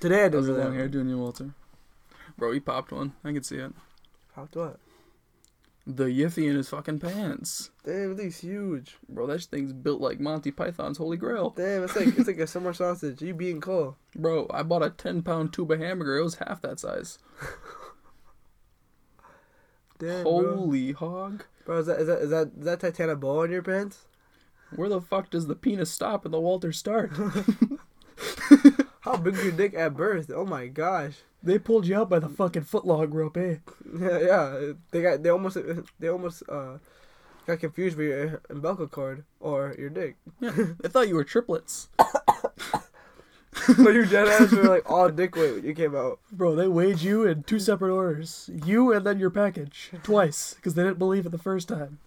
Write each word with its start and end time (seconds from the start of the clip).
Today 0.00 0.24
I 0.24 0.28
That 0.28 0.40
did 0.40 0.48
a 0.48 0.64
long 0.64 0.74
hair 0.74 0.88
doing 0.88 1.10
you, 1.10 1.18
Walter. 1.18 1.50
Bro, 2.38 2.52
he 2.52 2.60
popped 2.60 2.90
one. 2.90 3.12
I 3.22 3.32
can 3.32 3.42
see 3.42 3.56
it. 3.56 3.74
Popped 4.34 4.56
what? 4.56 4.78
The 5.86 6.04
yiffy 6.04 6.48
in 6.48 6.56
his 6.56 6.70
fucking 6.70 7.00
pants. 7.00 7.70
Damn, 7.84 8.16
thing's 8.16 8.38
huge. 8.38 8.96
Bro, 9.10 9.26
that 9.26 9.42
thing's 9.42 9.74
built 9.74 10.00
like 10.00 10.18
Monty 10.18 10.52
Python's 10.52 10.96
Holy 10.96 11.18
Grail. 11.18 11.50
Damn, 11.50 11.84
it's 11.84 11.94
like 11.96 12.06
it's 12.16 12.26
like 12.26 12.38
a 12.38 12.46
summer 12.46 12.72
sausage. 12.72 13.20
You 13.20 13.34
being 13.34 13.60
cool. 13.60 13.98
Bro, 14.16 14.46
I 14.50 14.62
bought 14.62 14.82
a 14.82 14.88
10 14.88 15.22
pound 15.22 15.52
tube 15.52 15.70
of 15.70 15.78
hamburger. 15.78 16.16
It 16.16 16.24
was 16.24 16.36
half 16.36 16.62
that 16.62 16.80
size. 16.80 17.18
Damn, 19.98 20.22
bro. 20.22 20.56
Holy 20.56 20.92
hog. 20.92 21.44
Bro, 21.66 21.80
is 21.80 21.86
that 21.86 22.00
is 22.00 22.06
that 22.06 22.18
is 22.20 22.30
that 22.30 22.50
is 22.58 22.64
that 22.64 22.80
Titanic 22.80 23.20
bow 23.20 23.42
in 23.42 23.50
your 23.50 23.62
pants? 23.62 24.06
Where 24.74 24.88
the 24.88 25.00
fuck 25.02 25.28
does 25.28 25.46
the 25.46 25.56
penis 25.56 25.90
stop 25.90 26.24
and 26.24 26.32
the 26.32 26.40
Walter 26.40 26.72
start? 26.72 27.12
How 29.10 29.16
big's 29.16 29.42
your 29.42 29.50
dick 29.52 29.74
at 29.74 29.96
birth? 29.96 30.30
Oh 30.32 30.46
my 30.46 30.68
gosh. 30.68 31.14
they 31.42 31.58
pulled 31.58 31.84
you 31.84 31.96
out 31.98 32.08
by 32.08 32.20
the 32.20 32.28
fucking 32.28 32.62
footlog 32.62 33.12
rope, 33.12 33.36
eh? 33.36 33.56
Yeah, 33.98 34.18
yeah. 34.22 34.72
They 34.92 35.02
got 35.02 35.24
they 35.24 35.30
almost 35.30 35.58
they 35.98 36.08
almost 36.08 36.44
uh 36.48 36.78
got 37.44 37.58
confused 37.58 37.96
with 37.96 38.06
your 38.06 38.40
umbilical 38.48 38.86
cord 38.86 39.24
or 39.40 39.74
your 39.76 39.90
dick. 39.90 40.14
Yeah, 40.38 40.52
they 40.78 40.88
thought 40.88 41.08
you 41.08 41.16
were 41.16 41.24
triplets. 41.24 41.88
so 43.52 43.90
your 43.90 44.06
dead 44.06 44.28
ass 44.28 44.52
were 44.52 44.62
like 44.62 44.88
all 44.88 45.08
dick 45.08 45.34
weight 45.34 45.54
when 45.54 45.64
you 45.64 45.74
came 45.74 45.96
out. 45.96 46.20
Bro, 46.30 46.54
they 46.54 46.68
weighed 46.68 47.00
you 47.00 47.26
in 47.26 47.42
two 47.42 47.58
separate 47.58 47.92
orders. 47.92 48.48
You 48.64 48.92
and 48.92 49.04
then 49.04 49.18
your 49.18 49.30
package. 49.30 49.90
Twice. 50.04 50.54
Because 50.54 50.74
they 50.74 50.84
didn't 50.84 51.00
believe 51.00 51.26
it 51.26 51.30
the 51.30 51.38
first 51.38 51.66
time. 51.66 51.98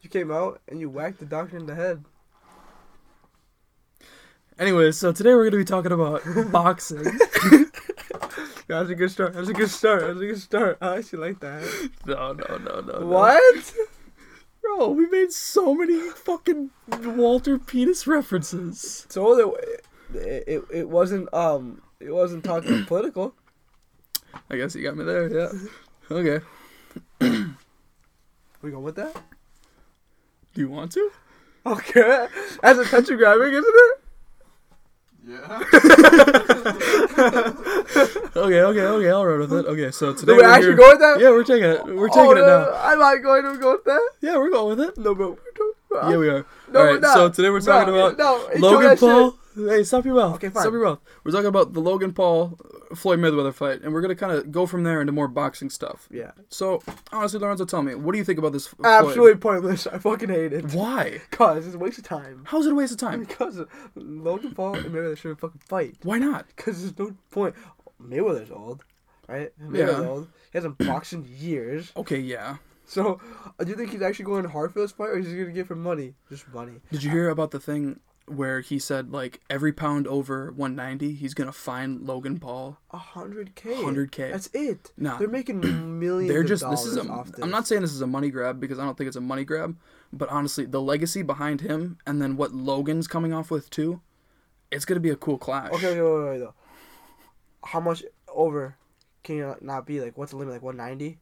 You 0.00 0.08
came 0.08 0.30
out 0.30 0.62
and 0.66 0.80
you 0.80 0.88
whacked 0.88 1.18
the 1.18 1.26
doctor 1.26 1.58
in 1.58 1.66
the 1.66 1.74
head. 1.74 2.02
Anyways, 4.60 4.98
so 4.98 5.10
today 5.10 5.30
we're 5.30 5.50
going 5.50 5.52
to 5.52 5.56
be 5.56 5.64
talking 5.64 5.90
about 5.90 6.22
boxing. 6.52 7.02
That's 8.68 8.90
a 8.90 8.94
good 8.94 9.10
start. 9.10 9.32
That's 9.32 9.48
a 9.48 9.54
good 9.54 9.70
start. 9.70 10.02
That's 10.02 10.20
a 10.20 10.26
good 10.26 10.38
start. 10.38 10.76
I 10.82 10.98
actually 10.98 11.28
like 11.28 11.40
that. 11.40 11.90
No, 12.04 12.34
no, 12.34 12.58
no, 12.58 12.80
no. 12.80 12.98
no. 13.00 13.06
What? 13.06 13.74
Bro, 14.60 14.90
we 14.90 15.06
made 15.06 15.32
so 15.32 15.74
many 15.74 15.98
fucking 16.10 16.68
Walter 17.02 17.58
penis 17.58 18.06
references. 18.06 19.06
So 19.08 19.54
it, 19.54 19.86
it 20.14 20.44
it 20.46 20.64
it 20.70 20.88
wasn't 20.90 21.32
um 21.32 21.80
it 21.98 22.10
wasn't 22.10 22.44
talking 22.44 22.84
political. 22.86 23.34
I 24.50 24.56
guess 24.56 24.74
you 24.74 24.82
got 24.82 24.94
me 24.94 25.04
there, 25.04 25.26
yeah. 25.34 25.52
Okay. 26.10 26.44
We 28.60 28.70
go 28.70 28.80
with 28.80 28.96
that? 28.96 29.16
Do 30.52 30.60
you 30.60 30.68
want 30.68 30.92
to? 30.92 31.10
Okay. 31.64 32.26
That's 32.60 32.78
attention 32.78 33.16
grabbing, 33.16 33.54
isn't 33.54 33.64
it? 33.64 33.99
Yeah. 35.26 35.62
Okay, 38.36 38.62
okay, 38.62 38.80
okay, 38.80 39.10
I'll 39.10 39.26
run 39.26 39.40
with 39.40 39.52
it. 39.52 39.66
Okay, 39.66 39.90
so 39.90 40.12
today 40.14 40.32
Do 40.32 40.36
we 40.36 40.42
we're 40.42 40.48
actually 40.48 40.66
here- 40.68 40.76
go 40.76 40.90
with 40.90 41.00
that? 41.00 41.20
Yeah, 41.20 41.30
we're 41.30 41.44
taking 41.44 41.68
it. 41.68 41.84
We're 41.84 42.06
oh, 42.06 42.14
taking 42.14 42.38
oh, 42.38 42.42
it 42.42 42.46
now. 42.46 42.72
I'm 42.80 42.98
not 42.98 43.16
going 43.22 43.42
to 43.44 43.58
go 43.60 43.72
with 43.72 43.84
that. 43.84 44.10
Yeah, 44.20 44.36
we're 44.38 44.50
going 44.50 44.78
with 44.78 44.88
it. 44.88 44.96
No, 44.98 45.14
but 45.14 45.36
Yeah, 46.08 46.16
we 46.16 46.28
are. 46.28 46.46
No, 46.72 46.80
All 46.80 46.86
we're 46.86 47.00
not. 47.00 47.14
so 47.14 47.28
today 47.28 47.50
we're 47.50 47.60
talking 47.60 47.92
No, 47.92 48.06
about 48.12 48.18
no, 48.18 48.68
Logan 48.68 48.96
Paul. 48.96 49.36
Hey, 49.56 49.82
stop 49.82 50.04
your 50.04 50.14
mouth. 50.14 50.36
Okay, 50.36 50.48
fine. 50.48 50.62
Stop 50.62 50.72
your 50.72 50.84
mouth. 50.84 51.00
We're 51.24 51.32
talking 51.32 51.46
about 51.46 51.72
the 51.72 51.80
Logan 51.80 52.12
Paul 52.12 52.58
Floyd 52.94 53.18
Mayweather 53.18 53.52
fight, 53.52 53.82
and 53.82 53.92
we're 53.92 54.00
gonna 54.00 54.14
kind 54.14 54.32
of 54.32 54.52
go 54.52 54.64
from 54.66 54.84
there 54.84 55.00
into 55.00 55.12
more 55.12 55.26
boxing 55.28 55.70
stuff. 55.70 56.06
Yeah. 56.10 56.30
So, 56.50 56.82
honestly, 57.12 57.40
Lorenzo, 57.40 57.64
tell 57.64 57.82
me, 57.82 57.94
what 57.96 58.12
do 58.12 58.18
you 58.18 58.24
think 58.24 58.38
about 58.38 58.52
this? 58.52 58.68
Floyd? 58.68 58.86
Absolutely 58.86 59.38
pointless. 59.40 59.86
I 59.88 59.98
fucking 59.98 60.28
hate 60.28 60.52
it. 60.52 60.72
Why? 60.72 61.20
Cause 61.32 61.66
it's 61.66 61.74
a 61.74 61.78
waste 61.78 61.98
of 61.98 62.04
time. 62.04 62.44
How's 62.46 62.66
it 62.66 62.72
a 62.72 62.74
waste 62.76 62.92
of 62.92 62.98
time? 62.98 63.20
Because 63.20 63.60
Logan 63.96 64.54
Paul 64.54 64.76
and 64.76 64.86
Mayweather 64.94 65.16
shouldn't 65.16 65.40
fucking 65.40 65.62
fight. 65.66 65.96
Why 66.02 66.18
not? 66.18 66.46
Because 66.54 66.80
there's 66.80 66.98
no 66.98 67.16
point. 67.30 67.54
Mayweather's 68.00 68.50
old, 68.52 68.84
right? 69.28 69.52
Mayweather's 69.60 69.98
Yeah. 70.00 70.08
old. 70.08 70.28
He 70.52 70.58
hasn't 70.58 70.78
boxed 70.78 71.12
in 71.12 71.24
years. 71.28 71.92
Okay, 71.96 72.18
yeah. 72.18 72.56
So, 72.86 73.20
uh, 73.58 73.64
do 73.64 73.70
you 73.70 73.76
think 73.76 73.90
he's 73.90 74.02
actually 74.02 74.24
going 74.24 74.44
hard 74.46 74.72
for 74.72 74.80
this 74.80 74.90
fight, 74.92 75.10
or 75.10 75.18
is 75.18 75.26
he 75.26 75.36
gonna 75.38 75.52
get 75.52 75.66
for 75.68 75.76
money? 75.76 76.14
Just 76.28 76.48
money. 76.52 76.80
Did 76.90 77.02
you 77.04 77.10
hear 77.10 77.28
about 77.28 77.50
the 77.52 77.60
thing 77.60 78.00
where 78.26 78.60
he 78.60 78.78
said 78.78 79.12
like 79.12 79.40
every 79.50 79.72
pound 79.72 80.06
over 80.06 80.52
190, 80.52 81.14
he's 81.14 81.34
gonna 81.34 81.52
find 81.52 82.06
Logan 82.06 82.38
Paul 82.38 82.78
A 82.92 82.98
hundred 82.98 83.54
k. 83.54 83.74
100K. 83.74 84.30
That's 84.30 84.48
it. 84.52 84.92
Nah. 84.96 85.18
They're 85.18 85.28
making 85.28 85.60
millions. 86.00 86.30
They're 86.30 86.42
of 86.42 86.48
just 86.48 86.68
this 86.70 86.84
is 86.84 86.96
a. 86.96 87.08
off 87.08 87.32
this. 87.32 87.42
am 87.42 87.50
not 87.50 87.66
saying 87.66 87.82
this 87.82 87.92
is 87.92 88.00
a 88.00 88.06
money 88.06 88.30
grab 88.30 88.60
because 88.60 88.78
I 88.78 88.84
don't 88.84 88.96
think 88.96 89.08
it's 89.08 89.16
a 89.16 89.20
money 89.20 89.44
grab, 89.44 89.76
but 90.12 90.28
honestly, 90.28 90.64
the 90.64 90.80
legacy 90.80 91.22
behind 91.22 91.60
him 91.60 91.98
and 92.06 92.22
then 92.22 92.36
what 92.36 92.52
Logan's 92.54 93.06
coming 93.06 93.32
off 93.32 93.50
with 93.50 93.68
too, 93.70 94.00
it's 94.70 94.84
gonna 94.84 95.00
be 95.00 95.10
a 95.10 95.16
cool 95.16 95.38
clash. 95.38 95.72
Okay, 95.72 96.00
wait, 96.00 96.12
wait, 96.12 96.30
wait, 96.30 96.38
though. 96.38 96.54
How 97.64 97.80
much 97.80 98.04
over 98.28 98.76
can 99.22 99.36
you 99.36 99.56
not 99.60 99.86
be? 99.86 100.00
Like, 100.00 100.16
what's 100.16 100.30
the 100.30 100.38
limit? 100.38 100.54
Like 100.54 100.62
one 100.62 100.76
ninety, 100.76 101.18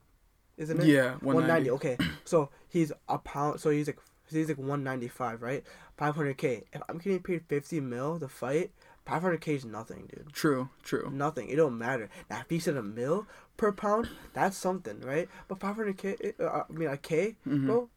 isn't 0.57 0.81
it? 0.81 0.87
Yeah, 0.87 1.15
190. 1.21 1.71
190. 1.71 1.71
Okay, 1.71 1.99
so 2.25 2.51
he's 2.69 2.93
a 3.09 3.19
pound. 3.19 3.61
So 3.61 3.71
he's 3.71 3.87
like 3.87 3.99
he's 4.37 4.49
like 4.49 4.59
one 4.59 4.83
ninety 4.85 5.09
five, 5.09 5.43
right? 5.43 5.65
Five 5.97 6.17
hundred 6.17 6.39
k. 6.39 6.65
If 6.73 6.83
I'm 6.89 6.99
getting 6.99 7.21
paid 7.23 7.43
fifty 7.49 7.81
mil 7.81 8.19
to 8.21 8.29
fight, 8.29 8.71
five 9.07 9.23
hundred 9.23 9.41
k 9.41 9.55
is 9.55 9.65
nothing, 9.65 10.09
dude. 10.15 10.33
True, 10.33 10.69
true. 10.83 11.11
Nothing. 11.13 11.49
It 11.49 11.57
don't 11.57 11.79
matter. 11.79 12.09
Now, 12.31 12.41
if 12.41 12.51
he 12.51 12.59
said 12.59 12.77
a 12.77 12.83
mil 12.83 13.27
per 13.57 13.73
pound, 13.73 14.09
that's 14.35 14.57
something, 14.57 15.01
right? 15.01 15.29
But 15.49 15.61
five 15.61 15.77
hundred 15.77 15.99
k. 15.99 16.17
uh, 16.41 16.45
I 16.69 16.73
mean, 16.73 16.89
a 16.89 16.97
K, 16.97 17.37
Mhm. 17.47 17.67
bro. 17.67 17.89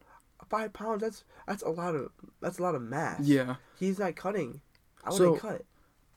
Five 0.49 0.73
pounds. 0.73 1.01
That's 1.01 1.23
that's 1.47 1.63
a 1.63 1.69
lot 1.69 1.95
of 1.95 2.11
that's 2.41 2.59
a 2.59 2.63
lot 2.63 2.75
of 2.75 2.81
mass. 2.81 3.21
Yeah. 3.21 3.55
He's 3.79 3.99
not 3.99 4.15
cutting. 4.15 4.61
I 5.03 5.11
So- 5.11 5.31
wouldn't 5.31 5.41
cut. 5.41 5.65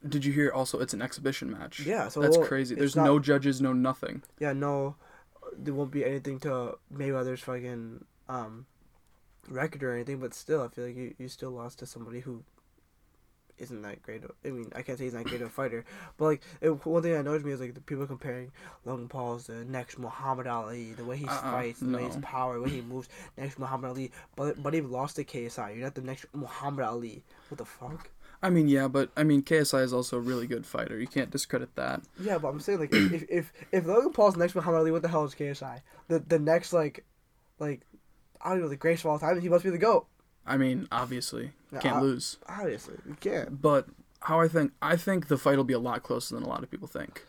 Did 0.06 0.25
you 0.26 0.32
hear 0.34 0.50
also 0.52 0.81
it's 0.81 0.92
an 0.92 1.00
exhibition 1.00 1.50
match? 1.50 1.81
Yeah, 1.81 2.08
so 2.08 2.20
That's 2.20 2.36
well, 2.36 2.46
crazy. 2.46 2.75
There's 2.75 2.94
not- 2.94 3.04
no 3.06 3.19
judges, 3.19 3.62
no 3.62 3.72
nothing. 3.72 4.22
Yeah, 4.38 4.52
no, 4.52 4.96
there 5.56 5.72
won't 5.72 5.92
be 5.92 6.04
anything 6.04 6.38
to 6.41 6.78
Mayweather's 6.92 7.41
fucking 7.41 8.04
um 8.28 8.66
record 9.49 9.82
or 9.82 9.94
anything, 9.94 10.19
but 10.19 10.34
still, 10.34 10.62
I 10.62 10.69
feel 10.69 10.87
like 10.87 10.97
you, 10.97 11.15
you 11.19 11.28
still 11.28 11.50
lost 11.50 11.78
to 11.81 11.87
somebody 11.87 12.21
who 12.21 12.43
isn't 13.59 13.82
that 13.82 14.03
great. 14.03 14.25
Of, 14.25 14.32
I 14.44 14.50
mean, 14.50 14.72
I 14.75 14.82
can't 14.82 14.99
say 14.99 15.05
he's 15.05 15.15
not 15.15 15.25
great 15.25 15.41
of 15.41 15.49
a 15.49 15.50
fighter, 15.50 15.84
but 16.16 16.25
like 16.25 16.43
it, 16.60 16.84
one 16.87 17.03
thing 17.03 17.12
that 17.12 17.21
annoys 17.21 17.44
me 17.44 17.53
is 17.53 17.60
like 17.60 17.75
the 17.75 17.81
people 17.81 18.06
comparing 18.06 18.50
Logan 18.84 19.09
Paul's 19.09 19.47
the 19.47 19.65
next 19.65 19.99
Muhammad 19.99 20.47
Ali, 20.47 20.93
the 20.93 21.05
way 21.05 21.16
he 21.16 21.27
Uh-uh, 21.27 21.41
fights, 21.53 21.81
the 21.81 21.97
way 21.97 22.05
his 22.05 22.16
power, 22.16 22.55
the 22.55 22.62
way 22.62 22.71
he 22.71 22.81
moves, 22.81 23.09
next 23.37 23.59
Muhammad 23.59 23.91
Ali. 23.91 24.10
But 24.37 24.62
but 24.62 24.75
he 24.75 24.81
lost 24.81 25.16
to 25.16 25.25
KSI. 25.25 25.75
You're 25.75 25.84
not 25.84 25.94
the 25.94 26.00
next 26.03 26.26
Muhammad 26.32 26.84
Ali. 26.84 27.22
What 27.49 27.59
the 27.59 27.65
fuck? 27.65 28.11
I 28.43 28.50
mean, 28.50 28.69
yeah, 28.69 28.88
but 28.88 29.11
I 29.16 29.22
mean, 29.22 29.43
KSI 29.43 29.82
is 29.84 29.93
also 29.93 30.19
a 30.19 30.21
really 30.21 30.47
good 30.47 30.66
fighter. 30.66 30.99
You 30.99 31.06
can't 31.06 31.31
discredit 31.31 31.76
that. 31.76 32.03
Yeah, 32.19 32.38
but 32.38 32.49
I'm 32.49 32.61
saying 32.61 32.81
like 32.81 32.93
if 32.93 33.12
if 33.12 33.25
if, 33.31 33.53
if 33.72 33.87
Logan 33.87 34.12
Paul's 34.12 34.37
next 34.37 34.55
Muhammad 34.55 34.81
Ali, 34.81 34.91
what 34.91 35.03
the 35.03 35.09
hell 35.09 35.25
is 35.25 35.34
KSI? 35.34 35.81
The 36.09 36.19
the 36.19 36.38
next 36.38 36.72
like 36.72 37.05
like 37.59 37.82
I 38.44 38.50
don't 38.50 38.60
know 38.60 38.69
the 38.69 38.77
greatest 38.77 39.05
of 39.05 39.10
all 39.10 39.19
time. 39.19 39.41
He 39.41 39.49
must 39.49 39.65
be 39.65 39.71
the 39.71 39.78
goat. 39.78 40.06
I 40.47 40.56
mean, 40.59 40.87
obviously, 40.93 41.53
can't 41.81 41.97
I- 41.97 42.00
lose. 42.03 42.37
Obviously, 42.49 42.97
you 43.06 43.16
can't. 43.19 43.60
But 43.62 43.88
how 44.21 44.41
I 44.41 44.49
think, 44.49 44.72
I 44.82 44.97
think 44.97 45.28
the 45.28 45.38
fight 45.38 45.56
will 45.56 45.65
be 45.65 45.72
a 45.75 45.78
lot 45.78 46.03
closer 46.03 46.34
than 46.34 46.44
a 46.44 46.49
lot 46.49 46.62
of 46.62 46.71
people 46.71 46.87
think. 46.88 47.25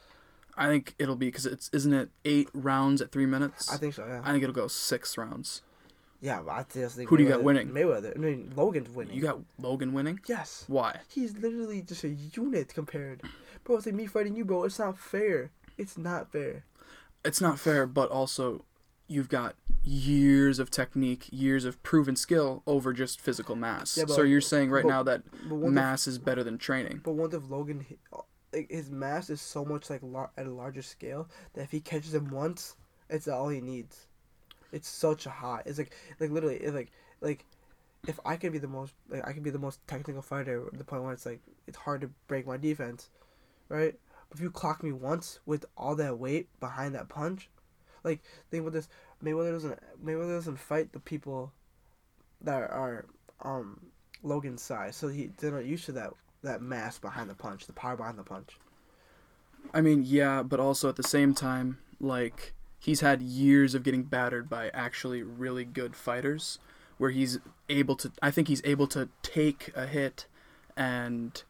I 0.58 0.68
think 0.68 0.96
it'll 1.00 1.16
be 1.16 1.28
because 1.28 1.46
it's 1.46 1.70
isn't 1.74 1.94
it 1.94 2.10
eight 2.24 2.50
rounds 2.54 3.02
at 3.02 3.12
three 3.12 3.26
minutes. 3.26 3.72
I 3.72 3.78
think 3.78 3.94
so. 3.94 4.06
Yeah. 4.06 4.22
I 4.24 4.32
think 4.32 4.44
it'll 4.44 4.56
go 4.56 4.68
six 4.68 5.18
rounds. 5.18 5.62
yeah, 6.22 6.42
but 6.42 6.52
I 6.52 6.66
just 6.74 6.96
think. 6.96 7.10
Who 7.10 7.18
do 7.18 7.24
you 7.24 7.30
got 7.30 7.44
winning? 7.44 7.70
Mayweather. 7.70 8.16
I 8.16 8.20
mean, 8.20 8.52
Logan's 8.56 8.90
winning. 8.90 9.16
You 9.16 9.22
got 9.22 9.40
Logan 9.60 9.94
winning. 9.94 10.20
yes. 10.28 10.64
Why? 10.68 11.00
He's 11.10 11.38
literally 11.38 11.82
just 11.82 12.04
a 12.06 12.10
unit 12.10 12.74
compared. 12.74 13.22
Bro, 13.66 13.78
it's 13.78 13.86
like 13.86 13.96
me 13.96 14.06
fighting 14.08 14.36
you, 14.36 14.46
bro. 14.46 14.64
It's 14.64 14.80
not 14.80 14.98
fair. 14.98 15.52
It's 15.78 15.98
not 15.98 16.32
fair. 16.32 16.64
It's 17.26 17.42
not 17.42 17.60
fair, 17.60 17.86
but 17.86 18.10
also 18.10 18.64
you've 19.08 19.30
got 19.30 19.56
years 19.84 20.60
of 20.60 20.72
technique, 20.72 21.28
years 21.32 21.66
of 21.66 21.82
proven 21.84 22.16
skill 22.16 22.64
over 22.66 22.94
just 22.94 23.22
physical 23.22 23.56
mass. 23.56 23.98
Yeah, 23.98 24.06
but- 24.06 24.14
so 24.14 24.24
you're 24.24 24.42
saying 24.42 24.72
right 24.72 24.84
but- 24.84 24.90
now 24.90 25.04
that 25.04 25.24
mass 25.50 26.08
is 26.08 26.18
better 26.18 26.44
than 26.44 26.58
training. 26.58 27.02
But 27.04 27.14
what 27.14 27.34
if 27.34 27.50
Logan, 27.50 27.86
uh, 28.14 28.22
like 28.54 28.72
his 28.72 28.90
mass 28.90 29.30
is 29.30 29.42
so 29.42 29.66
much 29.66 29.90
like 29.90 30.02
at 30.38 30.46
a 30.46 30.52
larger 30.52 30.82
scale 30.82 31.30
that 31.54 31.64
if 31.64 31.72
he 31.72 31.80
catches 31.80 32.14
him 32.14 32.30
once, 32.30 32.76
it's 33.10 33.28
all 33.28 33.50
he 33.50 33.62
needs. 33.62 34.08
It's 34.72 34.88
such 34.90 35.26
a 35.26 35.30
high. 35.30 35.62
It's 35.66 35.78
like 35.78 35.94
like 36.20 36.32
literally 36.32 36.58
it's 36.58 36.74
like 36.74 36.92
like 37.22 37.46
if 38.08 38.20
I 38.26 38.36
could 38.38 38.52
be 38.52 38.58
the 38.60 38.68
most 38.68 38.94
like 39.10 39.28
I 39.28 39.34
could 39.34 39.44
be 39.44 39.50
the 39.50 39.60
most 39.60 39.86
technical 39.88 40.22
fighter 40.22 40.70
the 40.74 40.84
point 40.84 41.04
where 41.04 41.14
it's 41.14 41.26
like 41.26 41.42
it's 41.68 41.78
hard 41.78 42.02
to 42.02 42.10
break 42.28 42.48
my 42.48 42.58
defense, 42.58 43.10
right? 43.70 43.98
But 44.30 44.38
if 44.38 44.42
you 44.42 44.50
clock 44.52 44.84
me 44.84 44.92
once 44.92 45.40
with 45.46 45.66
all 45.78 45.96
that 45.96 46.18
weight 46.18 46.50
behind 46.60 46.96
that 46.96 47.10
punch, 47.10 47.50
like 48.06 48.22
think 48.52 48.62
about 48.62 48.74
this, 48.74 48.88
Mayweather 49.24 49.52
doesn't 49.52 49.80
Mayweather 50.04 50.38
doesn't 50.38 50.60
fight 50.60 50.94
the 50.94 51.00
people 51.00 51.52
that 52.42 52.70
are 52.72 53.06
um 53.42 53.82
Logan's 54.24 54.62
size, 54.62 54.96
so 54.96 55.10
he 55.10 55.32
not 55.42 55.66
used 55.66 55.86
to 55.86 55.92
that 55.94 56.14
that 56.44 56.62
mass 56.62 56.98
behind 56.98 57.30
the 57.30 57.36
punch, 57.36 57.66
the 57.66 57.74
power 57.74 57.98
behind 57.98 58.18
the 58.18 58.24
punch. 58.24 58.58
I 59.74 59.82
mean, 59.82 60.04
yeah, 60.06 60.44
but 60.44 60.60
also 60.60 60.88
at 60.88 60.96
the 60.96 61.04
same 61.04 61.34
time, 61.34 61.80
like 62.00 62.54
he's 62.80 63.02
had 63.02 63.22
years 63.22 63.76
of 63.76 63.84
getting 63.84 64.04
battered 64.04 64.50
by 64.50 64.70
actually 64.70 65.24
really 65.24 65.66
good 65.66 65.96
fighters, 65.96 66.60
where 66.98 67.10
he's 67.10 67.40
able 67.68 67.96
to. 67.98 68.12
I 68.22 68.32
think 68.32 68.48
he's 68.48 68.62
able 68.64 68.88
to 68.88 69.10
take 69.24 69.72
a 69.76 69.88
hit 69.88 70.28
and 70.78 71.44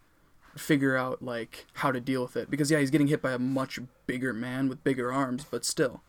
figure 0.55 0.95
out 0.95 1.21
like 1.21 1.65
how 1.73 1.91
to 1.91 1.99
deal 1.99 2.21
with 2.21 2.37
it 2.37 2.49
because 2.49 2.71
yeah, 2.71 2.79
he's 2.79 2.91
getting 2.91 3.07
hit 3.07 3.21
by 3.21 3.33
a 3.33 3.39
much 3.39 3.79
bigger 4.07 4.33
man 4.33 4.69
with 4.69 4.83
bigger 4.83 5.11
arms, 5.11 5.45
but 5.49 5.65
still. 5.65 6.01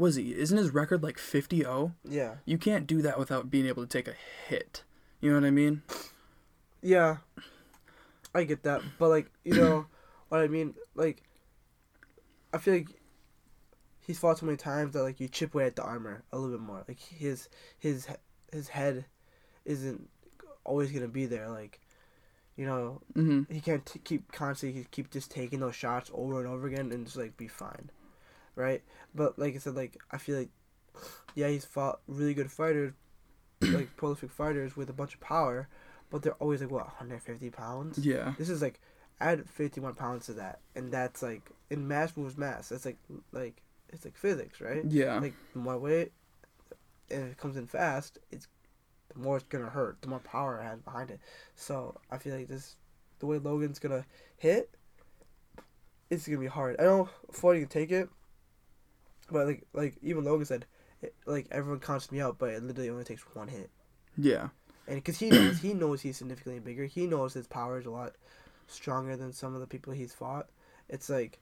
Was 0.00 0.16
he? 0.16 0.34
Isn't 0.34 0.56
his 0.56 0.70
record 0.72 1.02
like 1.02 1.18
50-0? 1.18 1.92
Yeah. 2.04 2.36
You 2.46 2.56
can't 2.56 2.86
do 2.86 3.02
that 3.02 3.18
without 3.18 3.50
being 3.50 3.66
able 3.66 3.82
to 3.82 3.88
take 3.88 4.08
a 4.08 4.14
hit. 4.48 4.82
You 5.20 5.30
know 5.30 5.36
what 5.40 5.46
I 5.46 5.50
mean? 5.50 5.82
Yeah. 6.80 7.18
I 8.34 8.44
get 8.44 8.62
that, 8.62 8.80
but 8.98 9.08
like 9.10 9.30
you 9.44 9.54
know 9.54 9.86
what 10.30 10.40
I 10.40 10.48
mean. 10.48 10.74
Like, 10.94 11.22
I 12.54 12.58
feel 12.58 12.74
like 12.74 12.88
he's 14.00 14.18
fought 14.18 14.38
so 14.38 14.46
many 14.46 14.56
times 14.56 14.94
that 14.94 15.02
like 15.02 15.20
you 15.20 15.28
chip 15.28 15.52
away 15.54 15.66
at 15.66 15.76
the 15.76 15.82
armor 15.82 16.22
a 16.32 16.38
little 16.38 16.56
bit 16.56 16.64
more. 16.66 16.82
Like 16.88 16.98
his 17.00 17.48
his 17.78 18.06
his 18.52 18.68
head 18.68 19.04
isn't 19.66 20.08
always 20.64 20.92
gonna 20.92 21.08
be 21.08 21.26
there. 21.26 21.48
Like, 21.50 21.80
you 22.56 22.64
know, 22.66 23.02
Mhm. 23.14 23.50
he 23.50 23.60
can't 23.60 23.84
t- 23.84 23.98
keep 24.02 24.32
constantly 24.32 24.86
keep 24.90 25.10
just 25.10 25.30
taking 25.30 25.60
those 25.60 25.74
shots 25.76 26.10
over 26.14 26.38
and 26.38 26.48
over 26.48 26.66
again 26.68 26.90
and 26.92 27.04
just 27.04 27.16
like 27.18 27.36
be 27.36 27.48
fine, 27.48 27.90
right? 28.60 28.82
But 29.14 29.38
like 29.38 29.54
I 29.54 29.58
said, 29.58 29.74
like 29.74 29.96
I 30.10 30.18
feel 30.18 30.38
like 30.38 30.50
yeah, 31.34 31.48
he's 31.48 31.64
fought 31.64 32.00
really 32.06 32.34
good 32.34 32.50
fighters, 32.50 32.92
like 33.60 33.96
prolific 33.96 34.30
fighters 34.30 34.76
with 34.76 34.90
a 34.90 34.92
bunch 34.92 35.14
of 35.14 35.20
power, 35.20 35.68
but 36.10 36.22
they're 36.22 36.34
always 36.34 36.60
like 36.60 36.70
what 36.70 36.86
150 36.86 37.50
pounds. 37.50 37.98
Yeah. 37.98 38.34
This 38.38 38.48
is 38.48 38.62
like 38.62 38.80
add 39.20 39.48
51 39.48 39.94
pounds 39.94 40.26
to 40.26 40.34
that, 40.34 40.60
and 40.74 40.92
that's 40.92 41.22
like 41.22 41.50
in 41.70 41.86
mass 41.86 42.16
moves 42.16 42.36
mass. 42.36 42.68
That's 42.68 42.84
like 42.84 42.98
like 43.32 43.62
it's 43.92 44.04
like 44.04 44.16
physics, 44.16 44.60
right? 44.60 44.84
Yeah. 44.84 45.18
Like 45.18 45.34
the 45.52 45.58
more 45.58 45.78
weight, 45.78 46.12
and 47.10 47.24
if 47.24 47.32
it 47.32 47.38
comes 47.38 47.56
in 47.56 47.66
fast, 47.66 48.18
it's 48.30 48.48
the 49.12 49.20
more 49.20 49.36
it's 49.36 49.46
gonna 49.46 49.70
hurt. 49.70 50.00
The 50.02 50.08
more 50.08 50.20
power 50.20 50.60
it 50.60 50.64
has 50.64 50.80
behind 50.80 51.10
it. 51.10 51.20
So 51.54 51.98
I 52.10 52.18
feel 52.18 52.34
like 52.36 52.48
this, 52.48 52.76
the 53.18 53.26
way 53.26 53.38
Logan's 53.38 53.78
gonna 53.78 54.04
hit, 54.36 54.70
it's 56.08 56.26
gonna 56.26 56.38
be 56.38 56.46
hard. 56.46 56.76
I 56.78 56.84
know 56.84 57.08
Floyd 57.30 57.60
can 57.60 57.68
take 57.68 57.90
it, 57.90 58.08
but 59.30 59.46
like 59.46 59.66
like 59.72 59.96
even 60.02 60.24
Logan 60.24 60.46
said, 60.46 60.66
it, 61.02 61.14
like 61.26 61.46
everyone 61.50 61.80
counts 61.80 62.10
me 62.10 62.20
out, 62.20 62.38
but 62.38 62.50
it 62.50 62.62
literally 62.62 62.90
only 62.90 63.04
takes 63.04 63.22
one 63.34 63.48
hit. 63.48 63.70
yeah. 64.16 64.48
And 64.86 64.96
because 64.96 65.18
he 65.18 65.30
knows 65.30 65.60
he 65.60 65.72
knows 65.72 66.00
he's 66.00 66.16
significantly 66.16 66.60
bigger, 66.60 66.84
he 66.84 67.06
knows 67.06 67.34
his 67.34 67.46
power 67.46 67.78
is 67.78 67.86
a 67.86 67.90
lot 67.90 68.14
stronger 68.66 69.16
than 69.16 69.32
some 69.32 69.54
of 69.54 69.60
the 69.60 69.66
people 69.66 69.92
he's 69.92 70.12
fought. 70.12 70.48
It's 70.88 71.08
like, 71.08 71.38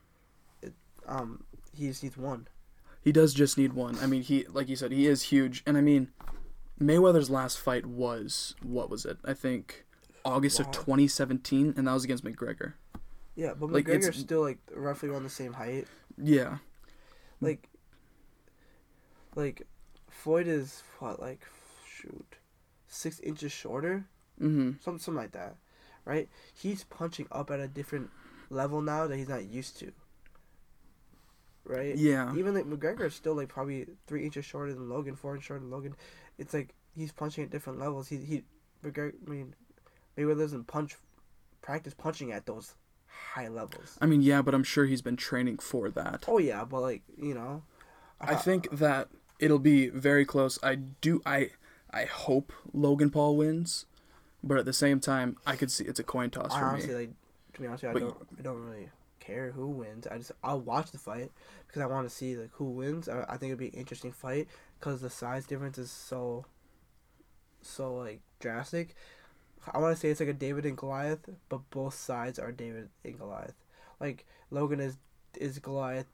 it, 0.63 0.75
um, 1.07 1.45
he 1.75 1.89
just 1.89 2.03
needs 2.03 2.17
one. 2.17 2.47
He 3.03 3.13
does 3.13 3.33
just 3.33 3.57
need 3.57 3.73
one. 3.73 3.97
I 4.01 4.07
mean, 4.07 4.23
he 4.23 4.45
like 4.53 4.69
you 4.69 4.77
said, 4.77 4.93
he 4.93 5.07
is 5.07 5.23
huge, 5.23 5.63
and 5.67 5.79
I 5.79 5.81
mean, 5.81 6.09
Mayweather's 6.81 7.31
last 7.31 7.59
fight 7.59 7.87
was 7.87 8.55
what 8.63 8.91
was 8.91 9.07
it? 9.07 9.17
I 9.25 9.33
think 9.33 9.87
August 10.25 10.61
of 10.61 10.71
2017, 10.71 11.75
and 11.77 11.89
that 11.89 11.93
was 11.93 12.05
against 12.05 12.25
McGregor. 12.25 12.75
Yeah, 13.35 13.55
but 13.59 13.71
Like, 13.71 13.87
McGregor's 13.87 14.17
still 14.17 14.43
like 14.43 14.59
roughly 14.75 15.09
around 15.09 15.23
the 15.23 15.31
same 15.31 15.53
height. 15.55 15.87
Yeah, 16.21 16.59
Like, 17.41 17.69
like, 19.35 19.67
Floyd 20.11 20.47
is 20.47 20.83
what 20.99 21.21
like, 21.21 21.41
shoot, 21.87 22.37
six 22.87 23.21
inches 23.21 23.53
shorter, 23.53 24.07
hmm 24.39 24.73
something 24.83 24.99
something 24.99 25.15
like 25.15 25.33
that, 25.33 25.57
right? 26.05 26.29
He's 26.55 26.85
punching 26.85 27.27
up 27.33 27.51
at 27.51 27.61
a 27.61 27.69
different 27.69 28.11
level 28.51 28.81
now 28.81 29.07
that 29.07 29.17
he's 29.17 29.29
not 29.29 29.45
used 29.45 29.79
to. 29.81 29.93
Right. 31.65 31.97
yeah, 31.97 32.35
Even 32.35 32.55
like 32.55 32.65
McGregor 32.65 33.05
is 33.05 33.15
still 33.15 33.35
like 33.35 33.49
probably 33.49 33.87
three 34.07 34.25
inches 34.25 34.47
shorter 34.47 34.73
than 34.73 34.89
Logan, 34.89 35.17
four 35.17 35.35
inches 35.35 35.47
shorter 35.47 35.61
than 35.61 35.71
Logan. 35.71 35.97
It's 36.39 36.55
like 36.55 36.75
he's 36.95 37.13
punching 37.13 37.45
at 37.45 37.51
different 37.51 37.79
levels. 37.79 38.09
He 38.09 38.17
he 38.17 38.43
McGregor. 38.83 39.13
I 39.27 39.31
mean, 39.31 39.55
Mayweather 40.17 40.39
doesn't 40.39 40.67
punch, 40.67 40.97
practice 41.61 41.93
punching 41.93 42.33
at 42.33 42.47
those 42.47 42.75
high 43.07 43.49
levels. 43.49 43.99
I 44.01 44.07
mean, 44.07 44.23
yeah, 44.23 44.41
but 44.41 44.55
I'm 44.55 44.65
sure 44.65 44.87
he's 44.87 45.03
been 45.03 45.17
training 45.17 45.59
for 45.59 45.91
that. 45.91 46.25
Oh 46.27 46.39
yeah, 46.39 46.65
but 46.65 46.81
like 46.81 47.03
you 47.21 47.35
know, 47.35 47.65
I 48.21 48.33
uh-huh. 48.33 48.43
think 48.43 48.71
that 48.71 49.09
it'll 49.39 49.59
be 49.59 49.89
very 49.89 50.25
close. 50.25 50.59
I 50.63 50.77
do. 50.77 51.23
I 51.25 51.51
I 51.91 52.05
hope 52.05 52.53
Logan 52.73 53.11
Paul 53.11 53.37
wins, 53.37 53.87
but 54.43 54.59
at 54.59 54.65
the 54.65 54.73
same 54.73 55.01
time, 55.01 55.37
I 55.47 55.57
could 55.57 55.71
see 55.71 55.85
it's 55.85 56.01
a 56.01 56.05
coin 56.05 56.31
toss 56.31 56.53
I 56.53 56.61
for 56.61 56.65
honestly 56.67 56.89
me. 56.89 56.95
like 56.95 57.11
to 57.55 57.61
be 57.61 57.67
honest, 57.67 57.85
with 57.85 57.97
you, 57.97 57.97
I 57.97 58.01
don't 58.01 58.29
I 58.39 58.43
don't 58.43 58.65
really 58.65 58.89
care 59.21 59.53
who 59.53 59.69
wins. 59.69 60.07
I 60.07 60.19
just 60.19 60.33
I'll 60.43 60.61
watch 60.61 60.91
the 60.91 60.99
fight 60.99 61.31
because 61.67 61.83
I 61.83 61.87
want 61.87 62.09
to 62.09 62.15
see 62.15 62.37
like 62.37 62.51
who 62.53 62.65
wins. 62.65 63.09
I, 63.09 63.25
I 63.29 63.37
think 63.37 63.51
it'd 63.51 63.59
be 63.59 63.69
an 63.69 63.75
interesting 63.75 64.13
fight 64.13 64.49
because 64.79 65.01
the 65.01 65.11
size 65.11 65.47
difference 65.47 65.79
is 65.79 65.91
so 65.91 66.47
so 67.63 67.95
like 67.95 68.21
drastic. 68.41 68.95
I 69.73 69.79
want 69.79 69.95
to 69.95 70.01
say 70.01 70.09
it's 70.09 70.21
like 70.21 70.29
a 70.29 70.35
David 70.35 70.65
and 70.65 70.77
Goliath, 70.77 71.29
but 71.49 71.69
both 71.71 71.95
sides 71.95 72.39
are 72.39 72.53
David 72.53 72.89
and 73.05 73.19
Goliath. 73.19 73.55
Like 74.01 74.27
Logan 74.51 74.81
is 74.81 74.97
is 75.39 75.59
Goliath 75.59 76.07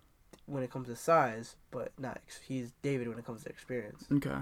when 0.47 0.63
it 0.63 0.71
comes 0.71 0.89
to 0.89 0.97
size, 0.97 1.57
but 1.71 1.93
not 1.99 2.21
he's 2.47 2.73
David 2.83 3.09
when 3.09 3.19
it 3.19 3.25
comes 3.25 3.45
to 3.45 3.49
experience. 3.51 4.05
Okay. 4.13 4.37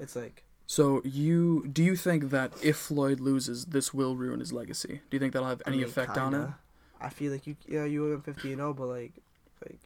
It's 0.00 0.16
like 0.16 0.44
So 0.66 1.02
you 1.04 1.68
do 1.72 1.82
you 1.82 1.96
think 1.96 2.30
that 2.30 2.52
if 2.62 2.76
Floyd 2.76 3.20
loses, 3.20 3.66
this 3.66 3.92
will 3.94 4.16
ruin 4.16 4.40
his 4.40 4.52
legacy? 4.52 5.02
Do 5.10 5.16
you 5.16 5.18
think 5.20 5.32
that'll 5.32 5.48
have 5.48 5.62
I 5.66 5.70
any 5.70 5.78
mean, 5.78 5.86
effect 5.86 6.16
on 6.16 6.34
it? 6.34 6.48
I 7.00 7.08
feel 7.10 7.32
like 7.32 7.46
you 7.46 7.56
yeah 7.68 7.84
you 7.84 8.08
went 8.08 8.24
fifty 8.24 8.52
and 8.52 8.58
zero, 8.60 8.72
but 8.72 8.86
like 8.86 9.12
like 9.64 9.78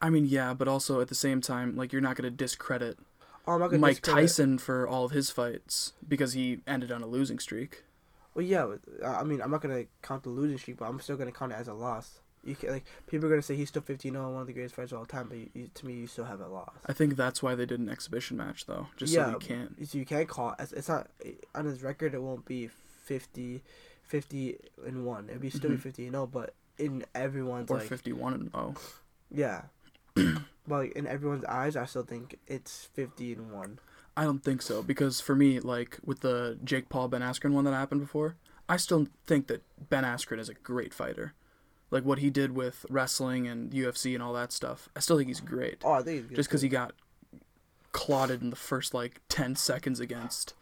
I 0.00 0.10
mean, 0.10 0.26
yeah, 0.26 0.54
but 0.54 0.68
also 0.68 1.00
at 1.00 1.08
the 1.08 1.14
same 1.14 1.40
time, 1.40 1.76
like 1.76 1.92
you're 1.92 2.02
not 2.02 2.16
gonna 2.16 2.30
discredit 2.30 2.98
oh, 3.46 3.58
not 3.58 3.68
gonna 3.68 3.78
Mike 3.80 4.00
discredit- 4.02 4.22
Tyson 4.22 4.58
for 4.58 4.86
all 4.86 5.04
of 5.04 5.10
his 5.12 5.30
fights 5.30 5.92
because 6.06 6.32
he 6.34 6.60
ended 6.66 6.92
on 6.92 7.02
a 7.02 7.06
losing 7.06 7.38
streak. 7.38 7.84
Well, 8.34 8.44
yeah, 8.44 8.74
I 9.04 9.22
mean, 9.24 9.40
I'm 9.40 9.50
not 9.50 9.60
gonna 9.62 9.84
count 10.02 10.24
the 10.24 10.28
losing 10.30 10.58
streak, 10.58 10.78
but 10.78 10.86
I'm 10.86 10.98
still 11.00 11.16
gonna 11.16 11.32
count 11.32 11.52
it 11.52 11.56
as 11.56 11.68
a 11.68 11.74
loss. 11.74 12.20
You 12.44 12.54
can 12.54 12.70
like 12.70 12.84
people 13.06 13.26
are 13.26 13.30
gonna 13.30 13.42
say 13.42 13.56
he's 13.56 13.68
still 13.68 13.82
15 13.82 14.12
0 14.12 14.30
one 14.32 14.40
of 14.42 14.46
the 14.46 14.52
greatest 14.52 14.74
fighters 14.74 14.92
of 14.92 14.98
all 14.98 15.06
time, 15.06 15.28
but 15.28 15.38
you, 15.38 15.50
you, 15.54 15.70
to 15.74 15.86
me, 15.86 15.94
you 15.94 16.06
still 16.06 16.24
have 16.24 16.40
a 16.40 16.48
loss. 16.48 16.74
I 16.86 16.92
think 16.92 17.16
that's 17.16 17.42
why 17.42 17.54
they 17.54 17.66
did 17.66 17.80
an 17.80 17.88
exhibition 17.88 18.36
match 18.36 18.66
though, 18.66 18.88
just 18.96 19.12
Yeah, 19.12 19.26
so 19.26 19.30
you 19.30 19.38
can't. 19.38 19.88
So 19.88 19.98
you 19.98 20.04
can't 20.04 20.28
call 20.28 20.54
it. 20.58 20.72
It's, 20.76 20.88
not 20.88 21.08
on 21.54 21.64
his 21.64 21.82
record. 21.82 22.14
It 22.14 22.22
won't 22.22 22.44
be 22.44 22.68
50, 23.04 23.62
50 24.02 24.56
and 24.86 25.06
one. 25.06 25.28
It'd 25.28 25.40
be 25.40 25.50
still 25.50 25.70
be 25.70 25.76
Mhm. 25.76 25.80
50 25.80 26.06
and 26.06 26.12
0, 26.14 26.26
but 26.26 26.54
in 26.78 27.04
everyone's 27.14 27.70
Or 27.70 27.78
like 27.78 27.88
51 27.88 28.34
and 28.34 28.50
oh. 28.52 28.74
yeah, 29.30 29.62
but 30.14 30.36
like 30.68 30.92
in 30.92 31.06
everyone's 31.06 31.44
eyes, 31.44 31.76
I 31.76 31.84
still 31.86 32.02
think 32.02 32.38
it's 32.46 32.84
50 32.94 33.32
and 33.34 33.52
one. 33.52 33.78
I 34.16 34.24
don't 34.24 34.44
think 34.44 34.62
so 34.62 34.82
because 34.82 35.20
for 35.20 35.34
me, 35.34 35.60
like 35.60 35.98
with 36.04 36.20
the 36.20 36.58
Jake 36.62 36.88
Paul 36.88 37.08
Ben 37.08 37.20
Askren 37.20 37.52
one 37.52 37.64
that 37.64 37.72
happened 37.72 38.00
before, 38.00 38.36
I 38.68 38.76
still 38.76 39.08
think 39.26 39.48
that 39.48 39.62
Ben 39.88 40.04
Askren 40.04 40.38
is 40.38 40.48
a 40.48 40.54
great 40.54 40.94
fighter. 40.94 41.34
Like 41.94 42.04
what 42.04 42.18
he 42.18 42.28
did 42.28 42.56
with 42.56 42.84
wrestling 42.90 43.46
and 43.46 43.70
UFC 43.70 44.14
and 44.14 44.22
all 44.22 44.32
that 44.32 44.50
stuff, 44.50 44.88
I 44.96 45.00
still 45.00 45.16
think 45.16 45.28
he's 45.28 45.38
great. 45.40 45.78
Oh, 45.84 45.92
I 45.92 46.02
think 46.02 46.16
he's 46.16 46.26
good 46.26 46.34
Just 46.34 46.48
because 46.48 46.60
he 46.60 46.68
got 46.68 46.92
clotted 47.92 48.42
in 48.42 48.50
the 48.50 48.56
first 48.56 48.92
like 48.92 49.20
ten 49.28 49.54
seconds 49.54 50.00
against 50.00 50.54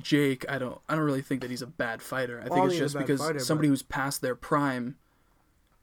Jake, 0.00 0.44
I 0.48 0.58
don't, 0.58 0.80
I 0.88 0.94
don't 0.94 1.04
really 1.04 1.20
think 1.22 1.40
that 1.42 1.50
he's 1.50 1.60
a 1.62 1.66
bad 1.66 2.00
fighter. 2.02 2.40
I 2.42 2.48
Well, 2.48 2.66
think 2.66 2.72
it's 2.72 2.72
think 2.72 2.72
he's 2.72 2.80
a 2.80 2.84
just 2.84 2.98
because 2.98 3.20
fighter, 3.20 3.38
somebody 3.40 3.68
but- 3.68 3.72
who's 3.72 3.82
past 3.82 4.22
their 4.22 4.34
prime, 4.34 4.96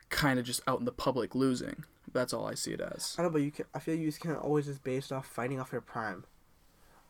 kind 0.10 0.40
of 0.40 0.46
just 0.46 0.62
out 0.68 0.80
in 0.80 0.86
the 0.86 0.92
public 0.92 1.36
losing. 1.36 1.84
That's 2.12 2.34
all 2.34 2.46
I 2.48 2.56
see 2.56 2.72
it 2.72 2.82
as. 2.82 3.16
I 3.18 3.22
know, 3.22 3.30
but 3.30 3.42
you 3.42 3.52
can. 3.52 3.66
I 3.74 3.80
feel 3.80 3.94
like 3.94 4.02
you 4.02 4.08
just 4.08 4.20
can't 4.20 4.38
always 4.40 4.66
just 4.66 4.84
based 4.84 5.12
off 5.14 5.28
fighting 5.28 5.60
off 5.62 5.72
your 5.72 5.80
prime, 5.82 6.26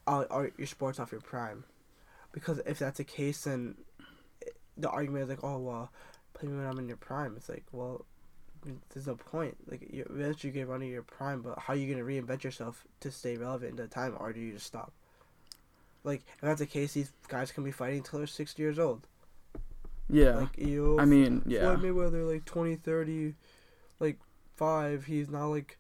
or, 0.06 0.26
or 0.32 0.52
your 0.58 0.68
sports 0.68 1.00
off 1.00 1.12
your 1.12 1.22
prime, 1.22 1.64
because 2.34 2.60
if 2.68 2.78
that's 2.80 2.98
the 2.98 3.04
case, 3.04 3.46
then 3.46 3.76
eh, 4.46 4.50
the 4.78 4.90
argument 4.90 5.24
is 5.24 5.30
like, 5.30 5.44
oh 5.44 5.58
well, 5.58 5.90
play 6.42 6.50
me 6.50 6.58
when 6.58 6.68
I'm 6.68 6.80
in 6.80 6.88
your 6.88 6.98
prime. 6.98 7.36
It's 7.38 7.50
like, 7.50 7.64
well, 7.72 8.06
there's 8.94 9.08
no 9.08 9.16
point. 9.16 9.58
Like, 9.70 9.88
you 9.92 10.06
eventually 10.10 10.50
you 10.50 10.60
get 10.60 10.68
running 10.68 10.90
your 10.90 11.04
prime, 11.04 11.42
but 11.42 11.60
how 11.60 11.74
are 11.74 11.76
you 11.76 11.92
gonna 11.92 12.06
reinvent 12.06 12.44
yourself 12.44 12.86
to 13.02 13.12
stay 13.12 13.38
relevant 13.38 13.72
in 13.72 13.78
the 13.78 13.88
time, 13.88 14.16
or 14.20 14.34
do 14.34 14.40
you 14.40 14.54
just 14.54 14.68
stop? 14.68 14.92
Like, 16.04 16.22
if 16.36 16.42
that's 16.42 16.60
the 16.60 16.66
case, 16.66 16.94
these 16.94 17.12
guys 17.28 17.52
can 17.52 17.64
be 17.64 17.72
fighting 17.72 18.00
until 18.00 18.20
they're 18.20 18.28
sixty 18.28 18.62
years 18.64 18.80
old. 18.80 19.08
Yeah, 20.10 20.36
Like, 20.38 20.58
you. 20.58 21.00
I 21.00 21.06
mean, 21.06 21.44
yeah, 21.46 21.62
Floyd 21.62 21.80
Mayweather 21.80 22.30
like 22.30 22.44
20, 22.44 22.76
30, 22.76 23.36
like 24.00 24.20
five. 24.56 25.06
He's 25.06 25.30
not 25.30 25.46
like, 25.48 25.78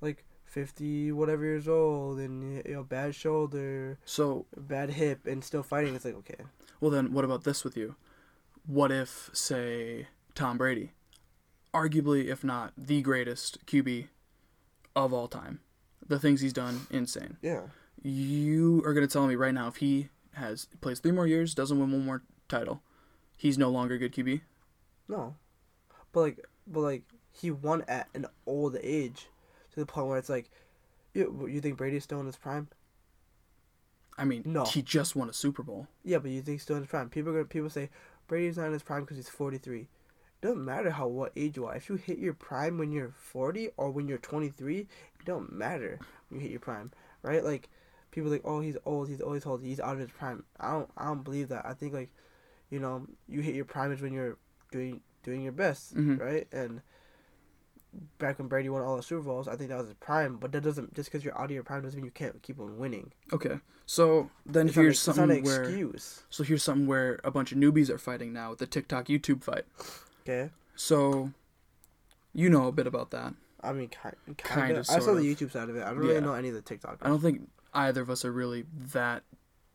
like 0.00 0.24
fifty 0.44 1.10
whatever 1.10 1.44
years 1.44 1.66
old, 1.66 2.18
and 2.18 2.62
you 2.66 2.74
know 2.74 2.84
bad 2.84 3.14
shoulder, 3.14 3.98
so 4.04 4.46
bad 4.56 4.90
hip, 4.90 5.26
and 5.26 5.42
still 5.42 5.62
fighting. 5.62 5.94
It's 5.94 6.04
like 6.04 6.16
okay, 6.16 6.44
Well, 6.80 6.90
then, 6.90 7.12
what 7.12 7.24
about 7.24 7.44
this 7.44 7.64
with 7.64 7.76
you? 7.76 7.96
What 8.66 8.92
if, 8.92 9.30
say, 9.32 10.06
Tom 10.34 10.56
Brady, 10.58 10.92
arguably, 11.74 12.26
if 12.26 12.44
not 12.44 12.72
the 12.76 13.02
greatest 13.02 13.64
QB 13.66 14.06
of 14.94 15.12
all 15.12 15.28
time, 15.28 15.60
the 16.06 16.18
things 16.18 16.40
he's 16.40 16.52
done, 16.52 16.86
insane. 16.90 17.38
yeah, 17.42 17.62
You 18.02 18.82
are 18.84 18.94
gonna 18.94 19.06
tell 19.06 19.26
me 19.26 19.34
right 19.36 19.54
now 19.54 19.68
if 19.68 19.76
he 19.76 20.08
has 20.34 20.66
plays 20.80 21.00
three 21.00 21.12
more 21.12 21.26
years, 21.26 21.54
doesn't 21.54 21.78
win 21.78 21.90
one 21.92 22.04
more 22.04 22.22
title, 22.48 22.82
he's 23.36 23.58
no 23.58 23.68
longer 23.70 23.94
a 23.94 23.98
good 23.98 24.12
QB. 24.12 24.42
no, 25.08 25.34
but 26.12 26.20
like, 26.20 26.46
but 26.66 26.80
like 26.80 27.02
he 27.32 27.50
won 27.50 27.82
at 27.88 28.08
an 28.14 28.26
old 28.46 28.76
age, 28.80 29.28
to 29.72 29.80
the 29.80 29.86
point 29.86 30.06
where 30.06 30.18
it's 30.18 30.28
like, 30.28 30.50
you 31.14 31.48
you 31.50 31.60
think 31.60 31.76
Brady's 31.78 32.04
still 32.04 32.20
in 32.20 32.26
his 32.26 32.36
prime? 32.36 32.68
I 34.18 34.24
mean, 34.26 34.42
No. 34.44 34.64
he 34.64 34.82
just 34.82 35.16
won 35.16 35.30
a 35.30 35.32
Super 35.32 35.62
Bowl. 35.62 35.88
Yeah, 36.04 36.18
but 36.18 36.30
you 36.30 36.42
think 36.42 36.56
he's 36.56 36.62
still 36.62 36.76
in 36.76 36.82
his 36.82 36.90
prime? 36.90 37.08
People 37.08 37.32
gonna 37.32 37.44
people 37.46 37.70
say 37.70 37.88
Brady's 38.26 38.56
not 38.56 38.66
in 38.66 38.72
his 38.72 38.82
prime 38.82 39.02
because 39.02 39.16
he's 39.16 39.28
43. 39.28 39.80
It 39.80 39.88
doesn't 40.40 40.64
matter 40.64 40.90
how 40.90 41.06
what 41.06 41.32
age 41.36 41.56
you 41.56 41.66
are. 41.66 41.76
If 41.76 41.88
you 41.88 41.96
hit 41.96 42.18
your 42.18 42.34
prime 42.34 42.78
when 42.78 42.90
you're 42.92 43.12
40 43.16 43.70
or 43.76 43.90
when 43.90 44.08
you're 44.08 44.18
23, 44.18 44.78
it 44.80 44.86
don't 45.24 45.52
matter 45.52 45.98
when 46.28 46.40
you 46.40 46.42
hit 46.42 46.50
your 46.50 46.60
prime, 46.60 46.90
right? 47.22 47.44
Like 47.44 47.68
people 48.10 48.30
like, 48.30 48.42
oh, 48.44 48.60
he's 48.60 48.76
old. 48.84 49.08
He's 49.08 49.20
always 49.20 49.46
old. 49.46 49.62
He's 49.62 49.80
out 49.80 49.94
of 49.94 50.00
his 50.00 50.10
prime. 50.10 50.44
I 50.58 50.72
don't. 50.72 50.90
I 50.96 51.06
don't 51.06 51.22
believe 51.24 51.48
that. 51.48 51.64
I 51.64 51.74
think 51.74 51.92
like, 51.94 52.10
you 52.70 52.80
know, 52.80 53.06
you 53.28 53.40
hit 53.40 53.54
your 53.54 53.64
prime 53.64 53.92
is 53.92 54.00
when 54.00 54.12
you're 54.12 54.36
doing 54.70 55.00
doing 55.22 55.42
your 55.42 55.52
best, 55.52 55.94
Mhm. 55.94 56.18
right? 56.18 56.48
And 56.52 56.82
back 58.18 58.38
when 58.38 58.48
Brady 58.48 58.68
won 58.68 58.82
all 58.82 58.96
the 58.96 59.02
Super 59.02 59.22
Bowls, 59.22 59.48
I 59.48 59.56
think 59.56 59.68
that 59.70 59.78
was 59.78 59.86
his 59.86 59.94
prime. 59.94 60.36
But 60.36 60.52
that 60.52 60.62
doesn't 60.62 60.94
just 60.94 61.10
because 61.10 61.24
you're 61.24 61.36
out 61.38 61.46
of 61.46 61.50
your 61.50 61.62
prime 61.62 61.82
doesn't 61.82 61.96
mean 61.98 62.04
you 62.04 62.10
can't 62.10 62.40
keep 62.42 62.58
on 62.60 62.78
winning. 62.78 63.12
Okay. 63.32 63.58
So 63.86 64.30
then 64.46 64.66
It's 64.68 64.76
here's 64.76 65.06
not 65.06 65.16
something 65.16 65.38
an 65.38 65.44
where 65.44 65.62
excuse. 65.64 66.22
so 66.30 66.44
here's 66.44 66.62
something 66.62 66.86
where 66.86 67.18
a 67.24 67.30
bunch 67.30 67.52
of 67.52 67.58
newbies 67.58 67.90
are 67.90 67.98
fighting 67.98 68.32
now 68.32 68.50
with 68.50 68.60
the 68.60 68.66
TikTok 68.66 69.06
YouTube 69.06 69.42
fight. 69.42 69.64
Okay. 70.22 70.50
So 70.76 71.32
you 72.32 72.48
know 72.48 72.66
a 72.68 72.72
bit 72.72 72.86
about 72.86 73.10
that. 73.10 73.34
I 73.60 73.72
mean, 73.72 73.88
kind, 73.88 74.16
kind, 74.38 74.66
Kinda, 74.66 74.80
of. 74.80 74.90
I 74.90 74.94
saw 74.94 75.00
sort 75.00 75.18
the. 75.18 75.34
YouTube 75.34 75.52
side 75.52 75.68
of 75.68 75.76
it. 75.76 75.82
I 75.82 75.90
don't 75.90 76.02
Yeah. 76.02 76.08
really 76.10 76.20
know 76.20 76.34
any 76.34 76.48
of 76.48 76.54
the 76.54 76.62
TikTok. 76.62 76.98
I 77.02 77.08
don't 77.08 77.20
think 77.20 77.48
either 77.74 78.00
of 78.02 78.10
us 78.10 78.24
are 78.24 78.32
really 78.32 78.64
that 78.92 79.22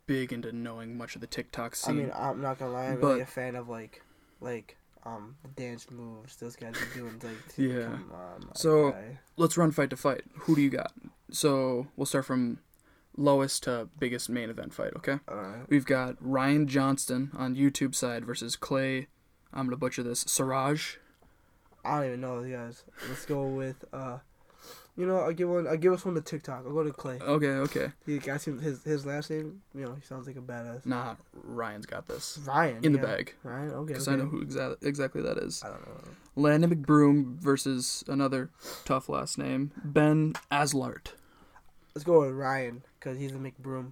big 0.07 0.31
into 0.33 0.51
knowing 0.51 0.97
much 0.97 1.15
of 1.15 1.21
the 1.21 1.27
TikTok 1.27 1.75
scene. 1.75 1.95
I 1.95 2.01
mean, 2.03 2.11
I'm 2.15 2.41
not 2.41 2.57
gonna 2.59 2.71
lie. 2.71 2.85
I'm 2.87 2.99
But- 3.01 3.07
really 3.07 3.21
a 3.21 3.25
fan 3.25 3.55
of 3.55 3.67
like, 3.69 4.01
like, 4.41 4.76
um, 5.05 5.35
dance 5.55 5.89
moves. 5.91 6.35
Those 6.37 6.55
guys 6.55 6.73
are 6.81 6.93
doing 6.97 7.19
like. 7.23 7.35
Yeah. 7.57 7.85
Come 7.85 8.11
on, 8.13 8.55
So- 8.55 8.91
guy. 8.91 9.19
Let's 9.37 9.55
run 9.57 9.71
fight 9.71 9.89
to 9.91 9.97
fight. 9.97 10.23
Who 10.41 10.55
do 10.55 10.61
you 10.61 10.69
got? 10.69 10.91
So 11.31 11.87
we'll 11.95 12.05
start 12.07 12.25
from 12.25 12.59
lowest 13.15 13.63
to 13.63 13.89
biggest 13.99 14.29
main 14.29 14.49
event 14.49 14.73
fight. 14.73 14.93
Okay. 14.97 15.19
Alright. 15.29 15.69
We've 15.69 15.85
got 15.85 16.15
Ryan 16.19 16.67
Johnston 16.67 17.31
on 17.37 17.55
YouTube 17.55 17.93
side 17.95 18.25
versus 18.25 18.55
Clay. 18.55 19.07
I'm 19.53 19.65
gonna 19.67 19.77
butcher 19.77 20.03
this. 20.03 20.21
Siraj. 20.27 20.95
I 21.85 21.97
don't 21.99 22.07
even 22.07 22.21
know 22.21 22.41
those 22.41 22.51
guys. 22.51 22.83
Let's 23.07 23.25
go 23.25 23.43
with 23.47 23.85
uh, 23.93 24.17
you 24.97 25.05
know, 25.05 25.19
I'll 25.19 25.31
give 25.31 25.47
one. 25.47 25.67
I'll 25.67 25.77
give 25.77 25.93
us 25.93 26.03
one 26.03 26.15
to 26.15 26.21
TikTok. 26.21 26.63
I'll 26.65 26.73
go 26.73 26.83
to 26.83 26.91
Clay. 26.91 27.19
Okay. 27.21 27.47
Okay. 27.47 27.91
He 28.05 28.17
him 28.17 28.59
his 28.59 28.83
his 28.83 29.05
last 29.05 29.29
name. 29.29 29.61
You 29.75 29.85
know, 29.85 29.93
he 29.93 30.01
sounds 30.01 30.25
like 30.25 30.35
a 30.35 30.41
badass. 30.41 30.85
Nah, 30.87 31.15
Ryan's 31.33 31.85
got 31.85 32.07
this 32.07 32.39
Ryan. 32.45 32.83
in 32.83 32.93
the 32.93 32.97
bag 32.97 33.35
Ryan. 33.43 33.69
Okay. 33.69 33.93
because 33.93 34.07
okay. 34.07 34.15
I 34.15 34.23
know 34.23 34.29
who 34.29 34.43
exa- 34.43 34.83
exactly 34.83 35.21
that 35.21 35.37
is. 35.37 35.63
I 35.63 35.69
don't 35.69 35.87
know. 35.87 36.01
Landon 36.35 36.75
McBroom 36.75 37.37
versus 37.37 38.03
another 38.07 38.49
tough 38.85 39.07
last 39.07 39.37
name, 39.37 39.71
Ben 39.83 40.33
Azelart. 40.51 41.13
Let's 41.93 42.03
go 42.03 42.21
with 42.21 42.31
Ryan 42.31 42.83
because 42.99 43.19
he's 43.19 43.33
a 43.33 43.37
McBroom. 43.37 43.91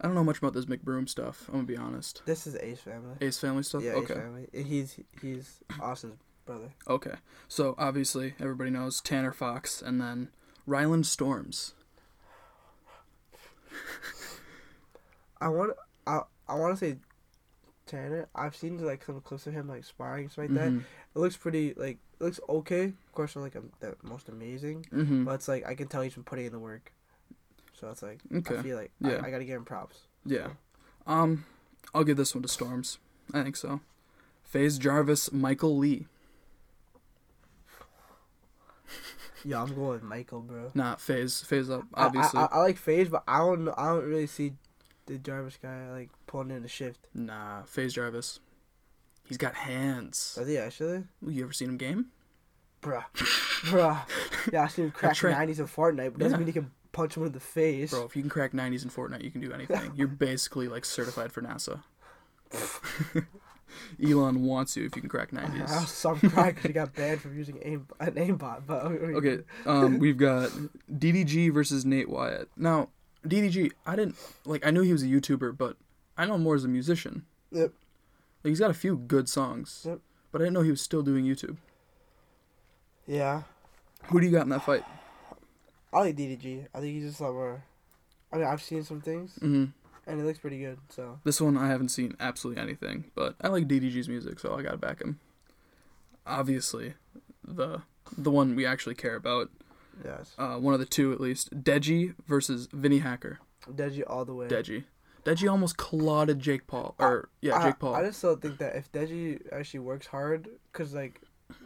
I 0.00 0.06
don't 0.06 0.16
know 0.16 0.24
much 0.24 0.38
about 0.38 0.52
this 0.52 0.64
McBroom 0.64 1.08
stuff. 1.08 1.44
I'm 1.48 1.54
gonna 1.54 1.66
be 1.66 1.76
honest. 1.76 2.22
This 2.26 2.48
is 2.48 2.56
Ace 2.56 2.80
family. 2.80 3.14
Ace 3.20 3.38
family 3.38 3.62
stuff. 3.62 3.84
Yeah, 3.84 3.92
okay. 3.92 4.14
Ace 4.14 4.20
family. 4.20 4.48
He's 4.52 4.96
he's 5.20 5.60
Austin's 5.80 6.18
brother. 6.46 6.72
Okay. 6.88 7.14
So 7.48 7.74
obviously 7.78 8.34
everybody 8.40 8.70
knows 8.70 9.00
Tanner 9.00 9.32
Fox 9.32 9.80
and 9.82 10.00
then 10.00 10.28
Ryland 10.66 11.06
Storms. 11.06 11.74
I 15.40 15.48
want 15.48 15.72
I 16.06 16.20
I 16.48 16.54
want 16.54 16.78
to 16.78 16.84
say 16.84 16.98
Tanner. 17.86 18.28
I've 18.34 18.54
seen 18.56 18.78
like 18.78 19.04
some 19.04 19.20
clips 19.20 19.46
of 19.46 19.52
him 19.54 19.68
like 19.68 19.84
sparring 19.84 20.28
stuff 20.28 20.44
like 20.44 20.54
that. 20.54 20.70
Mhm. 20.70 20.80
It 21.14 21.18
looks 21.18 21.36
pretty 21.36 21.74
like 21.74 21.98
it 22.20 22.24
looks 22.24 22.40
okay. 22.48 22.84
Of 22.84 23.12
course, 23.12 23.34
not 23.36 23.42
like 23.42 23.56
the 23.80 23.96
most 24.02 24.28
amazing, 24.28 24.86
Mhm. 24.92 25.24
but 25.24 25.32
it's 25.34 25.48
like 25.48 25.66
I 25.66 25.74
can 25.74 25.88
tell 25.88 26.02
he's 26.02 26.14
been 26.14 26.24
putting 26.24 26.46
in 26.46 26.52
the 26.52 26.58
work. 26.58 26.92
So 27.74 27.88
it's 27.90 28.02
like 28.02 28.20
I 28.34 28.62
feel 28.62 28.76
like 28.76 28.92
Yeah. 29.00 29.20
I, 29.22 29.26
I 29.26 29.30
gotta 29.30 29.44
give 29.44 29.56
him 29.56 29.64
props. 29.64 30.00
Yeah. 30.24 30.50
Um, 31.06 31.44
I'll 31.94 32.04
give 32.04 32.16
this 32.16 32.34
one 32.34 32.42
to 32.42 32.48
Storms. 32.48 32.98
I 33.34 33.42
think 33.42 33.56
so. 33.56 33.80
FaZe 34.44 34.78
Jarvis, 34.78 35.32
Michael 35.32 35.76
Lee. 35.76 36.06
Yeah, 39.44 39.62
I'm 39.62 39.74
going 39.74 39.88
with 39.90 40.02
Michael, 40.02 40.40
bro. 40.40 40.70
Not 40.74 41.00
FaZe. 41.00 41.42
FaZe 41.42 41.70
up, 41.70 41.84
obviously. 41.94 42.38
I, 42.40 42.44
I, 42.44 42.48
I 42.52 42.58
like 42.58 42.76
FaZe, 42.76 43.08
but 43.08 43.24
I 43.26 43.38
don't. 43.38 43.68
I 43.70 43.88
don't 43.90 44.04
really 44.04 44.26
see 44.26 44.52
the 45.06 45.18
Jarvis 45.18 45.58
guy 45.60 45.90
like 45.90 46.10
pulling 46.26 46.50
in 46.50 46.62
the 46.62 46.68
shift. 46.68 47.08
nah, 47.14 47.62
FaZe 47.64 47.94
Jarvis. 47.94 48.40
He's 49.24 49.38
got 49.38 49.54
hands. 49.54 50.34
Does 50.38 50.48
he 50.48 50.58
actually? 50.58 51.04
You 51.26 51.44
ever 51.44 51.52
seen 51.52 51.68
him 51.70 51.76
game? 51.76 52.06
Bruh, 52.82 53.04
bruh. 53.14 54.00
Yeah, 54.52 54.64
I 54.64 54.66
seen 54.68 54.86
him 54.86 54.90
crack 54.90 55.22
nineties 55.22 55.60
in 55.60 55.66
Fortnite, 55.66 56.12
but 56.12 56.18
doesn't 56.18 56.32
Yeah. 56.32 56.36
mean 56.38 56.46
he 56.46 56.52
can 56.52 56.70
punch 56.92 57.16
him 57.16 57.24
in 57.24 57.32
the 57.32 57.40
face. 57.40 57.90
Bro, 57.92 58.04
if 58.04 58.16
you 58.16 58.22
can 58.22 58.28
crack 58.28 58.52
90s 58.52 58.82
in 58.84 58.90
Fortnite, 58.90 59.22
you 59.24 59.30
can 59.30 59.40
do 59.40 59.52
anything. 59.52 59.92
You're 59.96 60.08
basically 60.08 60.68
like 60.68 60.84
certified 60.84 61.32
for 61.32 61.40
NASA. 61.40 61.82
Elon 64.02 64.42
wants 64.42 64.76
you 64.76 64.84
if 64.84 64.94
you 64.96 65.02
can 65.02 65.08
crack 65.08 65.30
I 65.32 65.36
90s. 65.36 65.86
saw 65.86 66.14
him 66.14 66.30
cry 66.30 66.50
because 66.50 66.64
he 66.64 66.72
got 66.72 66.94
banned 66.94 67.20
from 67.20 67.36
using 67.36 67.58
aim 67.62 67.86
an 68.00 68.12
aimbot. 68.12 68.62
But 68.66 68.86
Okay, 68.86 69.38
um, 69.66 69.98
we've 70.00 70.16
got 70.18 70.50
DDG 70.92 71.52
versus 71.52 71.84
Nate 71.84 72.08
Wyatt. 72.08 72.48
Now, 72.56 72.88
DDG, 73.26 73.72
I 73.86 73.96
didn't 73.96 74.16
like. 74.44 74.66
I 74.66 74.70
knew 74.70 74.82
he 74.82 74.92
was 74.92 75.02
a 75.02 75.06
YouTuber, 75.06 75.56
but 75.56 75.76
I 76.16 76.26
know 76.26 76.34
him 76.34 76.42
more 76.42 76.54
as 76.54 76.64
a 76.64 76.68
musician. 76.68 77.24
Yep. 77.52 77.72
Like, 78.44 78.50
he's 78.50 78.58
got 78.60 78.70
a 78.70 78.74
few 78.74 78.96
good 78.96 79.28
songs, 79.28 79.84
Yep. 79.86 80.00
but 80.32 80.40
I 80.40 80.44
didn't 80.44 80.54
know 80.54 80.62
he 80.62 80.70
was 80.70 80.80
still 80.80 81.02
doing 81.02 81.24
YouTube. 81.24 81.56
Yeah, 83.06 83.42
Who 84.06 84.20
do 84.20 84.26
you 84.26 84.32
got 84.32 84.42
in 84.42 84.48
that 84.50 84.64
fight? 84.64 84.84
I 85.92 86.00
like 86.00 86.16
DDG. 86.16 86.66
I 86.74 86.80
think 86.80 86.94
he's 86.94 87.08
just 87.10 87.20
lot. 87.20 87.60
I 88.32 88.36
mean, 88.36 88.46
I've 88.46 88.62
seen 88.62 88.82
some 88.82 89.00
things, 89.00 89.34
hmm 89.40 89.66
and 90.06 90.18
he 90.18 90.26
looks 90.26 90.38
pretty 90.38 90.58
good. 90.58 90.78
So 90.88 91.20
This 91.24 91.40
one 91.40 91.56
I 91.56 91.68
haven't 91.68 91.90
seen 91.90 92.16
absolutely 92.20 92.62
anything, 92.62 93.10
but 93.14 93.36
I 93.40 93.48
like 93.48 93.68
DDG's 93.68 94.08
music, 94.08 94.38
so 94.40 94.54
I 94.54 94.62
gotta 94.62 94.76
back 94.76 95.00
him. 95.00 95.20
Obviously, 96.26 96.94
the 97.44 97.82
the 98.16 98.30
one 98.30 98.54
we 98.54 98.66
actually 98.66 98.94
care 98.94 99.16
about, 99.16 99.50
yes, 100.04 100.34
uh, 100.38 100.56
one 100.56 100.74
of 100.74 100.80
the 100.80 100.86
two 100.86 101.12
at 101.12 101.20
least, 101.20 101.62
Deji 101.62 102.14
versus 102.26 102.68
Vinnie 102.72 102.98
Hacker. 102.98 103.38
Deji 103.70 104.02
all 104.06 104.24
the 104.24 104.34
way. 104.34 104.48
Deji, 104.48 104.84
Deji 105.24 105.50
almost 105.50 105.76
clotted 105.76 106.38
Jake 106.38 106.66
Paul, 106.66 106.94
or 106.98 107.28
yeah, 107.40 107.58
I, 107.58 107.64
Jake 107.64 107.78
Paul. 107.78 107.94
I 107.94 108.02
just 108.04 108.20
don't 108.22 108.40
think 108.40 108.58
that 108.58 108.76
if 108.76 108.90
Deji 108.92 109.40
actually 109.52 109.80
works 109.80 110.06
hard, 110.06 110.48
cause 110.72 110.94
like, 110.94 111.20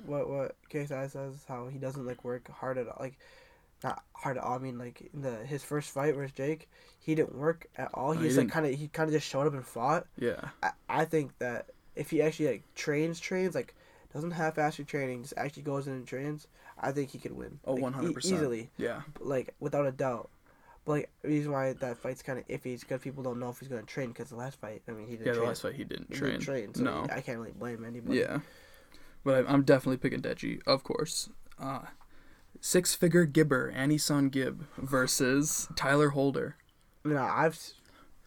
what 0.06 0.28
what 0.28 0.56
KSI 0.70 1.10
says 1.10 1.44
how 1.48 1.68
he 1.68 1.78
doesn't 1.78 2.06
like 2.06 2.24
work 2.24 2.50
hard 2.50 2.78
at 2.78 2.86
all, 2.88 2.96
like, 3.00 3.18
not 3.84 4.02
hard 4.14 4.36
at 4.38 4.42
all. 4.42 4.54
I 4.54 4.58
mean 4.58 4.78
like 4.78 5.10
in 5.12 5.22
the 5.22 5.36
his 5.44 5.62
first 5.62 5.90
fight 5.90 6.14
versus 6.14 6.32
Jake, 6.32 6.68
he 6.98 7.14
didn't 7.14 7.34
work 7.36 7.66
at 7.76 7.90
all. 7.94 8.14
No, 8.14 8.20
He 8.20 8.22
he 8.22 8.28
just 8.28 8.38
like 8.38 8.50
kind 8.50 8.66
of 8.66 8.74
he 8.74 8.88
kind 8.88 9.08
of 9.08 9.14
just 9.14 9.28
showed 9.28 9.46
up 9.46 9.52
and 9.54 9.64
fought. 9.66 10.06
yeah. 10.18 10.48
I, 10.62 10.70
I 10.88 11.04
think 11.04 11.38
that 11.38 11.66
if 11.94 12.10
he 12.10 12.22
actually 12.22 12.48
like 12.48 12.62
trains 12.74 13.20
trains 13.20 13.54
like 13.54 13.74
doesn't 14.12 14.30
have 14.32 14.54
faster 14.54 14.84
training, 14.84 15.22
just 15.22 15.34
actually 15.36 15.62
goes 15.62 15.86
in 15.86 15.92
and 15.94 16.06
trains, 16.06 16.46
I 16.80 16.92
think 16.92 17.10
he 17.10 17.18
could 17.18 17.32
win. 17.36 17.58
Oh, 17.66 17.76
100%. 17.76 18.24
e- 18.24 18.28
easily, 18.32 18.70
Yeah. 18.78 19.02
like 19.20 19.54
without 19.60 19.86
a 19.86 19.92
doubt. 19.92 20.30
But 20.86 20.92
like 20.92 21.10
the 21.22 21.28
reason 21.28 21.52
why 21.52 21.72
that 21.74 21.98
fight's 21.98 22.22
kind 22.22 22.38
of 22.38 22.46
iffy 22.48 22.72
is 22.74 22.80
because 22.80 23.02
people 23.02 23.22
don't 23.22 23.38
know 23.40 23.50
if 23.50 23.58
he's 23.58 23.68
gonna 23.68 23.82
train. 23.82 24.08
Because 24.08 24.30
the 24.30 24.36
last 24.36 24.58
fight, 24.60 24.82
I 24.88 24.92
mean, 24.92 25.06
he 25.06 25.12
didn't 25.16 25.26
Yeah, 25.26 25.32
the 25.32 25.38
train. 25.38 25.48
last 25.48 25.62
fight 25.62 25.74
he 25.74 25.84
didn't 25.84 26.06
He 26.10 26.14
train. 26.16 26.30
didn't 26.32 26.44
train, 26.44 26.74
so 26.74 26.82
no. 26.82 27.06
I 27.12 27.20
can't 27.20 27.38
really 27.38 27.52
blame 27.52 27.84
anybody. 27.84 28.20
Yeah. 28.20 28.38
But 29.24 29.46
I, 29.46 29.52
I'm 29.52 29.62
definitely 29.62 29.96
picking 29.98 30.20
Deji, 30.22 30.60
of 30.66 30.84
course. 30.84 31.28
Uh, 31.58 31.80
Six 32.60 32.94
figure 32.94 33.24
Gibber, 33.26 33.72
AnEsonGib 33.72 34.58
versus 34.78 35.68
Tayler 35.74 36.12
Holder. 36.12 36.56
I 37.04 37.08
mean, 37.08 37.16
I've 37.18 37.58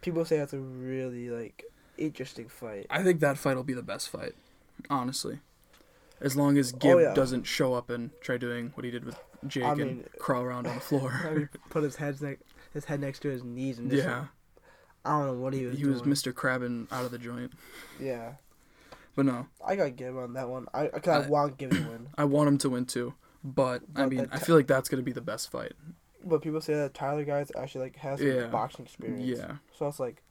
people 0.02 0.24
say 0.26 0.38
that's 0.38 0.54
a 0.54 0.60
really 0.60 1.30
like 1.30 1.66
interesting 1.98 2.48
fight. 2.48 2.88
I 2.90 3.04
think 3.04 3.20
that 3.20 3.38
fight 3.38 3.56
will 3.56 3.64
be 3.64 3.74
the 3.74 3.82
best 3.84 4.10
fight, 4.10 4.34
honestly. 4.90 5.40
As 6.22 6.36
long 6.36 6.58
as 6.58 6.72
Gibb 6.74 6.96
Oh, 6.96 7.00
yeah. 7.00 7.14
doesn't 7.14 7.44
show 7.44 7.74
up 7.74 7.90
and 7.90 8.12
try 8.22 8.38
doing 8.38 8.72
what 8.76 8.84
he 8.84 8.92
did 8.92 9.06
with 9.06 9.18
Jake 9.48 9.64
I 9.64 9.72
and 9.72 9.78
mean- 9.80 10.06
crawl 10.20 10.44
around 10.44 10.68
on 10.68 10.74
the 10.76 10.76
I 10.76 10.80
floor. 10.80 11.32
mean, 11.34 11.50
put 11.70 11.84
his 11.84 11.96
head 11.98 12.22
next 12.22 12.44
his 12.74 12.86
head 12.86 13.00
next 13.02 13.20
to 13.20 13.30
his 13.30 13.44
knees 13.44 13.80
and 13.80 13.90
just, 13.90 14.04
yeah, 14.04 14.26
I 15.06 15.12
don't 15.18 15.26
know 15.28 15.34
what 15.42 15.54
he 15.54 15.66
was. 15.66 15.78
he 15.78 15.86
was. 15.86 16.02
Mr. 16.04 16.34
Crabbing 16.36 16.88
out 16.92 17.04
of 17.06 17.12
the 17.12 17.18
joint. 17.18 17.54
Yeah, 18.00 18.34
But 19.16 19.26
no, 19.26 19.48
I 19.66 19.76
got 19.76 19.96
Gib 19.96 20.16
on 20.18 20.34
that 20.34 20.48
one. 20.50 20.68
I 20.74 20.88
I, 20.88 20.90
I 21.08 21.10
I- 21.24 21.28
want 21.28 21.58
Gib 21.58 21.72
to 21.72 21.78
win. 21.78 22.08
I 22.18 22.26
want 22.26 22.48
him 22.48 22.58
to 22.60 22.70
win 22.70 22.86
too. 22.86 23.14
But 23.44 23.84
I 23.96 24.06
mean, 24.06 24.28
I 24.32 24.40
feel 24.40 24.56
like 24.56 24.68
that's 24.68 24.90
gonna 24.90 25.04
be 25.04 25.12
the 25.14 25.22
best 25.22 25.50
fight. 25.52 25.74
But 26.24 26.42
people 26.42 26.60
say 26.62 26.74
that 26.74 26.94
Tyler 26.94 27.24
guys 27.24 27.52
actually 27.58 27.86
like 27.86 27.96
has 27.98 28.20
some 28.20 28.28
Yeah. 28.28 28.48
boxing 28.48 28.86
experience. 28.86 29.24
Yeah, 29.24 29.56
So 29.78 29.88
it's 29.88 30.00
like, 30.00 30.22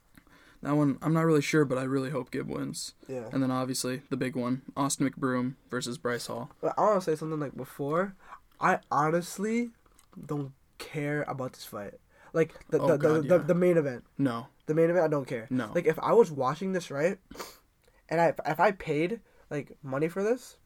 that 0.62 0.72
one 0.76 0.98
I'm 1.00 1.14
not 1.14 1.24
really 1.24 1.40
sure, 1.40 1.64
but 1.64 1.78
I 1.78 1.84
really 1.84 2.10
hope 2.10 2.30
Gib 2.30 2.48
wins. 2.48 2.94
yeah. 3.06 3.28
And 3.32 3.42
then 3.42 3.50
obviously 3.50 4.02
the 4.10 4.16
big 4.16 4.36
one, 4.36 4.62
Austin 4.76 5.08
McBroom 5.08 5.54
versus 5.70 5.96
Bryce 5.96 6.26
Hall. 6.26 6.50
But 6.60 6.74
I 6.76 6.82
want 6.82 7.02
to 7.02 7.10
say 7.10 7.16
something 7.16 7.40
like 7.40 7.56
before. 7.56 8.14
I 8.60 8.80
honestly 8.90 9.70
don't 10.26 10.52
care 10.78 11.22
about 11.28 11.52
this 11.54 11.64
fight. 11.64 11.94
Like 12.34 12.54
the 12.68 12.78
Oh, 12.80 12.98
God, 12.98 13.00
the, 13.00 13.14
yeah. 13.28 13.38
the, 13.38 13.44
the 13.44 13.54
main 13.54 13.78
event. 13.78 14.04
No, 14.18 14.48
The 14.66 14.74
main 14.74 14.90
event, 14.90 15.04
I 15.04 15.08
don't 15.08 15.26
care. 15.26 15.46
no. 15.48 15.70
Like 15.74 15.86
if 15.86 15.98
I 16.00 16.12
was 16.12 16.30
watching 16.30 16.72
this 16.72 16.90
right, 16.90 17.18
and 18.10 18.20
I 18.20 18.34
if 18.46 18.60
I 18.60 18.72
paid 18.72 19.20
like 19.50 19.72
money 19.82 20.08
for 20.08 20.22
this, 20.22 20.58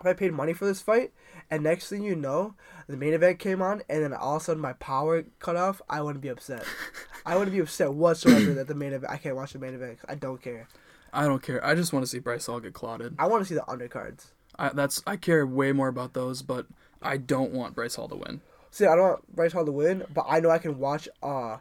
if 0.00 0.06
I 0.06 0.12
paid 0.12 0.32
money 0.32 0.52
for 0.52 0.64
this 0.64 0.80
fight, 0.80 1.12
and 1.50 1.62
next 1.62 1.88
thing 1.88 2.02
you 2.02 2.14
know, 2.14 2.54
the 2.86 2.96
main 2.96 3.12
event 3.12 3.38
came 3.38 3.62
on, 3.62 3.82
and 3.88 4.02
then 4.02 4.12
all 4.12 4.36
of 4.36 4.42
a 4.42 4.44
sudden 4.44 4.62
my 4.62 4.74
power 4.74 5.24
cut 5.38 5.56
off, 5.56 5.80
I 5.88 6.00
wouldn't 6.02 6.22
be 6.22 6.28
upset. 6.28 6.64
I 7.26 7.36
wouldn't 7.36 7.54
be 7.54 7.60
upset 7.60 7.94
whatsoever 7.94 8.52
that 8.54 8.68
the 8.68 8.74
main 8.74 8.92
event. 8.92 9.12
I 9.12 9.16
can't 9.16 9.36
watch 9.36 9.52
the 9.52 9.58
main 9.58 9.74
event. 9.74 9.98
I 10.08 10.14
don't 10.14 10.42
care. 10.42 10.68
I 11.12 11.24
don't 11.24 11.42
care. 11.42 11.64
I 11.64 11.74
just 11.74 11.92
want 11.92 12.04
to 12.04 12.10
see 12.10 12.18
Bryce 12.18 12.46
Hall 12.46 12.60
get 12.60 12.74
clotted. 12.74 13.14
I 13.18 13.26
want 13.26 13.42
to 13.42 13.48
see 13.48 13.54
the 13.54 13.62
undercards. 13.62 14.26
I, 14.58 14.70
that's 14.70 15.02
I 15.06 15.16
care 15.16 15.46
way 15.46 15.72
more 15.72 15.88
about 15.88 16.12
those, 16.12 16.42
but 16.42 16.66
I 17.02 17.16
don't 17.16 17.52
want 17.52 17.74
Bryce 17.74 17.94
Hall 17.94 18.08
to 18.08 18.16
win. 18.16 18.40
See, 18.70 18.86
I 18.86 18.96
don't 18.96 19.04
want 19.04 19.36
Bryce 19.36 19.52
Hall 19.52 19.64
to 19.64 19.72
win, 19.72 20.04
but 20.12 20.26
I 20.28 20.40
know 20.40 20.50
I 20.50 20.58
can 20.58 20.78
watch 20.78 21.08
uh 21.22 21.58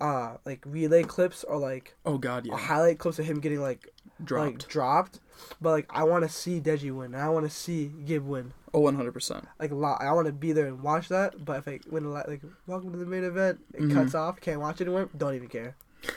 uh 0.00 0.36
like 0.44 0.62
relay 0.66 1.02
clips 1.02 1.44
or 1.44 1.58
like 1.58 1.94
Oh 2.06 2.18
God, 2.18 2.46
yeah, 2.46 2.56
highlight 2.56 2.98
clips 2.98 3.18
of 3.18 3.26
him 3.26 3.40
getting 3.40 3.60
like 3.60 3.91
dropped. 4.24 4.46
like 4.62 4.68
dropped. 4.68 5.20
But 5.60 5.70
like 5.70 5.86
I 5.90 6.04
want 6.04 6.22
to 6.24 6.28
see 6.28 6.60
Deji 6.60 6.94
win, 6.96 7.14
I 7.14 7.28
want 7.28 7.44
to 7.46 7.50
see 7.50 7.90
Gib 8.06 8.24
win. 8.26 8.52
oh, 8.74 8.80
one 8.80 8.94
hundred 8.96 9.12
percent. 9.12 9.46
Like 9.58 9.70
a 9.70 9.74
lot, 9.74 10.00
I 10.00 10.12
want 10.12 10.26
to 10.26 10.32
be 10.32 10.52
there 10.52 10.66
and 10.66 10.82
watch 10.82 11.08
that. 11.08 11.44
But 11.44 11.58
if 11.58 11.68
I 11.68 11.80
win 11.90 12.04
a 12.04 12.10
like 12.10 12.42
welcome 12.66 12.92
to 12.92 12.98
the 12.98 13.06
main 13.06 13.24
event, 13.24 13.60
it 13.74 13.82
Mhm. 13.82 13.92
cuts 13.94 14.14
off, 14.14 14.40
can't 14.40 14.60
watch 14.60 14.80
it 14.80 14.84
anymore. 14.84 15.08
Don't 15.16 15.34
even 15.34 15.48
care. 15.48 15.76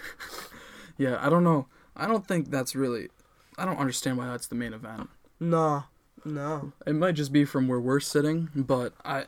Yeah, 0.97 1.17
I 1.19 1.29
don't 1.29 1.43
know. 1.43 1.67
I 1.95 2.07
don't 2.07 2.25
think 2.25 2.50
that's 2.50 2.74
really. 2.75 3.09
I 3.57 3.65
don't 3.65 3.77
understand 3.77 4.17
why 4.17 4.27
that's 4.27 4.47
the 4.47 4.55
main 4.55 4.74
event. 4.74 5.09
No, 5.41 5.83
no. 6.24 6.71
It 6.88 6.93
might 6.95 7.13
just 7.15 7.33
be 7.33 7.43
from 7.45 7.67
where 7.67 7.79
we're 7.81 8.00
sitting, 8.00 8.50
but 8.55 8.93
I 9.03 9.25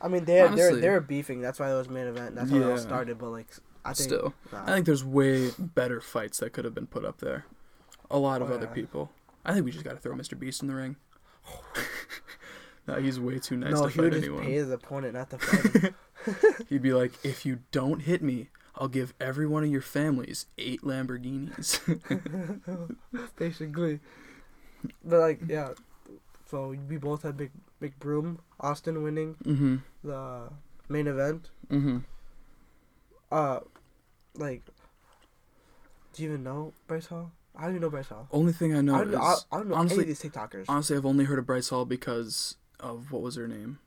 I 0.00 0.08
mean 0.08 0.24
they're 0.24 0.46
Honestly. 0.46 0.72
they're 0.72 0.80
they're 0.80 1.00
beefing. 1.00 1.40
That's 1.42 1.58
why 1.60 1.70
it 1.70 1.74
was 1.74 1.88
main 1.90 2.06
event. 2.06 2.34
That's 2.36 2.50
how 2.50 2.56
it 2.56 2.62
all 2.70 2.78
started. 2.78 3.18
But 3.18 3.30
like 3.30 3.48
I 3.84 3.92
think 3.92 4.08
still. 4.10 4.34
nah. 4.52 4.62
I 4.62 4.66
think 4.66 4.86
there's 4.86 5.04
way 5.04 5.50
better 5.58 6.00
fights 6.00 6.38
that 6.38 6.54
could 6.54 6.64
have 6.64 6.74
been 6.74 6.86
put 6.86 7.04
up 7.04 7.18
there. 7.18 7.44
A 8.10 8.18
lot 8.18 8.42
of 8.42 8.50
Oh, 8.50 8.54
other 8.54 8.66
yeah. 8.66 8.72
people. 8.72 9.10
I 9.44 9.52
think 9.52 9.64
we 9.64 9.70
just 9.70 9.84
got 9.84 9.92
to 9.92 9.98
throw 9.98 10.14
Mr. 10.14 10.38
Beast 10.38 10.62
in 10.62 10.68
the 10.68 10.74
ring. 10.74 10.96
no, 12.86 12.96
he's 12.96 13.18
way 13.18 13.38
too 13.38 13.56
nice 13.56 13.72
no, 13.72 13.84
to 13.86 13.88
he 13.88 14.00
would 14.00 14.12
fight 14.12 14.20
just 14.20 14.26
anyone. 14.28 14.44
pay 14.44 14.52
his 14.52 14.70
opponent 14.70 15.14
not 15.14 15.30
the 15.30 15.38
fight. 15.38 16.66
He'd 16.68 16.82
be 16.82 16.92
like, 16.92 17.12
if 17.24 17.46
you 17.46 17.60
don't 17.72 18.00
hit 18.02 18.22
me, 18.22 18.48
I'll 18.76 18.88
give 18.88 19.14
every 19.20 19.46
one 19.46 19.64
of 19.64 19.70
your 19.70 19.80
families 19.80 20.46
eight 20.58 20.82
Lamborghinis. 20.82 21.80
basically. 23.36 24.00
But 25.04 25.20
like 25.20 25.40
yeah, 25.48 25.70
so 26.50 26.74
we 26.88 26.96
both 26.96 27.22
had 27.22 27.36
big 27.36 27.50
big 27.80 27.98
broom 27.98 28.40
Austin 28.58 29.02
winning 29.02 29.36
mm-hmm. 29.44 29.76
the 30.02 30.50
main 30.88 31.06
event. 31.06 31.50
Mm-hmm. 31.70 31.98
Uh, 33.30 33.60
like, 34.34 34.62
do 36.12 36.22
you 36.22 36.30
even 36.30 36.42
know 36.42 36.72
Bryce 36.86 37.06
Hall? 37.06 37.32
I 37.56 37.62
don't 37.62 37.70
even 37.72 37.82
know 37.82 37.90
Bryce 37.90 38.08
Hall. 38.08 38.26
Only 38.32 38.52
thing 38.52 38.74
I 38.74 38.80
know 38.80 38.94
I, 38.94 38.98
don't, 39.04 39.08
is 39.10 39.14
I, 39.16 39.34
I 39.52 39.56
don't 39.58 39.68
know 39.68 39.74
honestly- 39.74 40.04
any 40.04 40.12
of 40.12 40.20
these 40.20 40.30
TikTokers. 40.30 40.64
honestly 40.68 40.96
I've 40.96 41.04
only 41.06 41.24
heard 41.24 41.38
of 41.38 41.46
Bryce 41.46 41.68
Hall 41.68 41.84
because 41.84 42.56
of 42.78 43.12
what 43.12 43.22
was 43.22 43.36
her 43.36 43.46
name? 43.48 43.78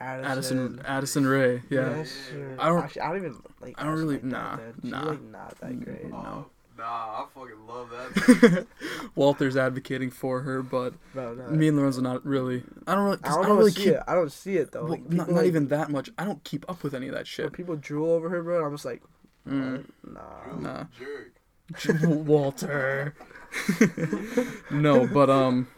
Addison 0.00 0.82
Addison 0.84 1.26
Rae. 1.26 1.62
Yeah. 1.70 1.96
Yes, 1.98 2.10
sir. 2.30 2.56
I 2.58 2.68
don't- 2.68 2.82
Actually, 2.82 3.02
I 3.02 3.08
don't 3.08 3.16
even 3.18 3.36
like. 3.60 3.74
I 3.78 3.84
don't 3.84 3.92
really- 3.94 4.14
like 4.16 4.22
that, 4.22 4.28
nah, 4.28 4.56
dude. 4.56 4.74
She's 4.82 4.90
nah. 4.90 5.04
like 5.04 5.22
not 5.22 5.60
that 5.60 5.80
great. 5.84 6.10
No. 6.10 6.16
Oh, 6.16 6.46
nah, 6.76 6.84
I 6.84 7.26
fucking 7.32 7.66
love 7.66 7.90
that. 7.90 8.66
Walter's 9.14 9.56
advocating 9.56 10.10
for 10.10 10.40
her, 10.40 10.62
but 10.62 10.94
Bro, 11.14 11.34
no. 11.34 11.46
me 11.48 11.68
and 11.68 11.76
Lorenzo 11.76 12.00
not 12.00 12.26
really. 12.26 12.64
I 12.88 12.94
don't 12.96 13.04
really. 13.04 13.16
'cause 13.18 13.32
I 13.32 13.34
don't, 13.36 13.44
I 13.44 13.48
don't 13.48 13.58
really 13.58 13.70
see 13.70 13.84
keep. 13.84 13.92
it. 13.94 14.02
I 14.08 14.14
don't 14.14 14.32
see 14.32 14.56
it 14.56 14.72
though. 14.72 14.82
well, 14.82 14.90
Like, 14.90 15.08
not, 15.08 15.26
people, 15.28 15.34
not 15.40 15.46
even 15.46 15.68
that 15.68 15.90
much. 15.90 16.10
I 16.18 16.24
don't 16.24 16.42
keep 16.42 16.68
up 16.68 16.82
with 16.82 16.92
any 16.94 17.06
of 17.06 17.12
that 17.12 17.18
when 17.20 17.24
shit. 17.26 17.52
people 17.52 17.76
drool 17.76 18.10
over 18.10 18.28
her, 18.30 18.42
bro. 18.42 18.64
I'm 18.66 18.72
just 18.74 18.84
like, 18.84 19.02
Mm. 19.48 19.84
nah. 20.02 20.56
Nah. 20.58 20.84
Jerk. 20.98 21.33
Walter. 22.04 23.14
no, 24.70 25.06
but 25.06 25.30
um, 25.30 25.68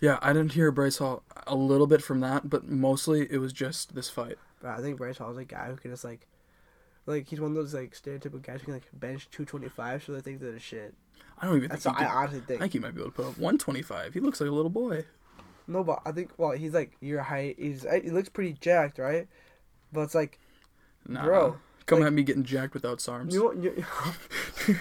yeah, 0.00 0.18
I 0.22 0.32
didn't 0.32 0.52
hear 0.52 0.70
Bryce 0.70 0.98
Hall 0.98 1.22
a 1.46 1.54
little 1.54 1.86
bit 1.86 2.02
from 2.02 2.20
that, 2.20 2.48
but 2.50 2.68
mostly 2.68 3.26
it 3.30 3.38
was 3.38 3.52
just 3.52 3.94
this 3.94 4.10
fight. 4.10 4.38
Bro, 4.60 4.72
I 4.72 4.80
think 4.80 4.96
Bryce 4.98 5.18
Hall's 5.18 5.38
a 5.38 5.44
guy 5.44 5.66
who 5.68 5.76
can 5.76 5.90
just 5.90 6.04
like, 6.04 6.26
like 7.06 7.28
he's 7.28 7.40
one 7.40 7.50
of 7.50 7.56
those 7.56 7.74
like 7.74 7.92
stereotypical 7.94 8.42
guys 8.42 8.60
who 8.60 8.66
can 8.66 8.74
like 8.74 8.88
bench 8.92 9.28
225, 9.30 10.04
so 10.04 10.12
they 10.12 10.20
think 10.20 10.40
they're 10.40 10.52
the 10.52 10.60
shit. 10.60 10.94
I 11.38 11.46
don't 11.46 11.56
even 11.58 11.70
That's 11.70 11.84
think. 11.84 11.96
what 11.96 11.98
He 11.98 12.04
I 12.04 12.08
could, 12.08 12.18
honestly 12.18 12.42
I 12.56 12.58
think. 12.58 12.60
think 12.60 12.72
he 12.72 12.78
might 12.78 12.94
be 12.94 13.00
able 13.00 13.10
to 13.10 13.16
put 13.16 13.26
up 13.26 13.38
125. 13.38 14.14
He 14.14 14.20
looks 14.20 14.40
like 14.40 14.48
a 14.50 14.52
little 14.52 14.70
boy. 14.70 15.04
No, 15.66 15.82
but 15.84 16.00
I 16.04 16.12
think 16.12 16.32
well, 16.36 16.52
he's 16.52 16.74
like 16.74 16.92
your 17.00 17.22
height. 17.22 17.56
He's 17.58 17.86
he 18.02 18.10
looks 18.10 18.28
pretty 18.28 18.52
jacked, 18.54 18.98
right? 18.98 19.28
But 19.92 20.02
it's 20.02 20.14
like, 20.14 20.38
Nah, 21.06 21.24
Bro, 21.24 21.58
come 21.86 22.00
like- 22.00 22.08
at 22.08 22.12
me 22.12 22.22
getting 22.22 22.44
jacked 22.44 22.74
without 22.74 23.06
arms. 23.08 23.34
you 23.34 23.40
know, 23.44 23.52
you, 23.52 23.70
you 24.68 24.74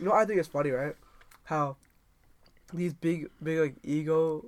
know, 0.00 0.10
what 0.10 0.20
I 0.20 0.24
think 0.24 0.38
it's 0.38 0.48
funny, 0.48 0.70
right? 0.70 0.94
How 1.44 1.76
these 2.72 2.94
big, 2.94 3.28
big 3.42 3.58
like 3.58 3.74
ego 3.82 4.46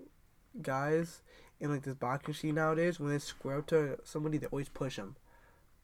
guys 0.63 1.23
in 1.61 1.71
like 1.71 1.83
this 1.83 1.95
boxing 1.95 2.35
scene 2.35 2.55
nowadays, 2.57 2.99
when 3.01 3.11
they 3.11 3.19
square 3.19 3.59
up 3.59 3.67
to 3.69 3.99
somebody, 4.05 4.39
they 4.39 4.47
always 4.47 4.69
push 4.69 4.97
them. 4.97 5.17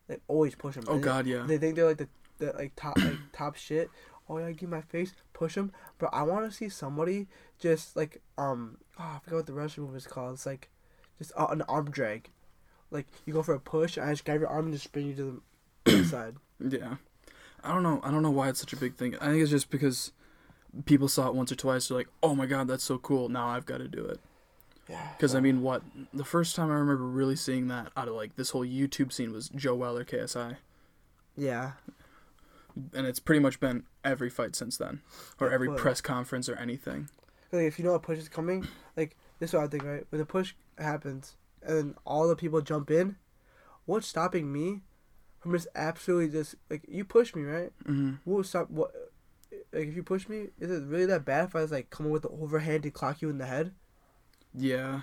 They 0.08 0.18
always 0.28 0.54
push 0.54 0.74
them. 0.74 0.84
oh 0.88 0.98
God, 0.98 1.26
yeah. 1.26 1.44
They 1.46 1.58
think 1.58 1.76
they're 1.76 1.86
like 1.86 1.98
the, 1.98 2.08
the 2.38 2.52
like 2.52 2.72
top 2.76 2.98
like 2.98 3.18
top 3.32 3.56
shit. 3.56 3.90
Oh 4.28 4.38
yeah, 4.38 4.50
give 4.52 4.68
my 4.68 4.80
face, 4.80 5.12
push 5.32 5.54
them. 5.54 5.72
But 5.98 6.10
I 6.12 6.22
want 6.22 6.48
to 6.48 6.56
see 6.56 6.68
somebody 6.68 7.26
just 7.58 7.96
like 7.96 8.20
um 8.38 8.78
oh, 8.98 9.02
I 9.16 9.18
forgot 9.22 9.36
what 9.36 9.46
the 9.46 9.52
Russian 9.52 9.84
move 9.84 9.96
is 9.96 10.06
called. 10.06 10.34
It's 10.34 10.46
like 10.46 10.68
just 11.18 11.32
uh, 11.36 11.46
an 11.50 11.62
arm 11.62 11.90
drag. 11.90 12.30
Like 12.90 13.06
you 13.26 13.32
go 13.32 13.42
for 13.42 13.54
a 13.54 13.60
push, 13.60 13.96
and 13.96 14.06
I 14.06 14.12
just 14.12 14.24
grab 14.24 14.40
your 14.40 14.48
arm 14.48 14.66
and 14.66 14.74
just 14.74 14.84
spin 14.84 15.06
you 15.06 15.14
to 15.14 15.42
the 15.84 16.04
side. 16.10 16.36
Yeah. 16.60 16.96
I 17.62 17.72
don't 17.72 17.82
know. 17.82 18.00
I 18.02 18.10
don't 18.10 18.22
know 18.22 18.30
why 18.30 18.48
it's 18.48 18.60
such 18.60 18.72
a 18.72 18.76
big 18.76 18.96
thing. 18.96 19.16
I 19.20 19.26
think 19.26 19.42
it's 19.42 19.50
just 19.50 19.70
because 19.70 20.12
people 20.86 21.08
saw 21.08 21.28
it 21.28 21.34
once 21.34 21.52
or 21.52 21.56
twice. 21.56 21.88
They're 21.88 21.98
like, 21.98 22.08
"Oh 22.22 22.34
my 22.34 22.46
god, 22.46 22.68
that's 22.68 22.84
so 22.84 22.98
cool! 22.98 23.28
Now 23.28 23.48
I've 23.48 23.66
got 23.66 23.78
to 23.78 23.88
do 23.88 24.04
it." 24.04 24.18
Yeah. 24.88 25.06
Because 25.16 25.34
I 25.34 25.40
mean, 25.40 25.62
what 25.62 25.82
the 26.12 26.24
first 26.24 26.56
time 26.56 26.70
I 26.70 26.74
remember 26.74 27.04
really 27.04 27.36
seeing 27.36 27.68
that 27.68 27.92
out 27.96 28.08
of 28.08 28.14
like 28.14 28.34
this 28.36 28.50
whole 28.50 28.64
YouTube 28.66 29.12
scene 29.12 29.30
was 29.32 29.48
Joe 29.50 29.74
Weller 29.76 30.04
KSI, 30.04 30.56
Yeah. 31.36 31.72
and 32.94 33.06
it's 33.06 33.20
pretty 33.20 33.40
much 33.40 33.60
been 33.60 33.84
every 34.04 34.30
fight 34.30 34.56
since 34.56 34.76
then, 34.76 35.00
or 35.38 35.48
Yeah, 35.48 35.54
every 35.54 35.68
but- 35.68 35.76
press 35.78 36.00
conference 36.00 36.48
or 36.48 36.56
anything. 36.56 37.08
Like 37.52 37.62
if 37.64 37.78
you 37.78 37.84
know 37.84 37.94
a 37.94 38.00
push 38.00 38.18
is 38.18 38.28
coming, 38.28 38.66
like 38.96 39.16
this 39.38 39.50
is 39.50 39.54
what 39.54 39.64
I 39.64 39.66
think, 39.68 39.84
right? 39.84 40.06
When 40.10 40.18
the 40.18 40.26
push 40.26 40.54
happens 40.78 41.36
and 41.62 41.94
all 42.04 42.28
the 42.28 42.36
people 42.36 42.60
jump 42.60 42.90
in, 42.90 43.16
what's 43.86 44.06
stopping 44.06 44.52
me 44.52 44.82
from 45.40 45.52
just 45.52 45.68
absolutely 45.74 46.28
just 46.28 46.54
like 46.70 46.82
you 46.88 47.04
push 47.04 47.34
me, 47.34 47.42
right? 47.42 47.72
hmm 47.86 48.14
What 48.24 48.46
stop 48.46 48.70
what 48.70 48.92
like 49.72 49.88
if 49.88 49.96
you 49.96 50.02
push 50.02 50.28
me, 50.28 50.48
is 50.60 50.70
it 50.70 50.84
really 50.86 51.06
that 51.06 51.24
bad 51.24 51.46
if 51.46 51.56
I 51.56 51.62
was 51.62 51.72
like 51.72 51.90
coming 51.90 52.12
with 52.12 52.22
the 52.22 52.28
overhand 52.28 52.82
to 52.84 52.90
clock 52.90 53.22
you 53.22 53.30
in 53.30 53.38
the 53.38 53.46
head? 53.46 53.72
Yeah, 54.54 55.02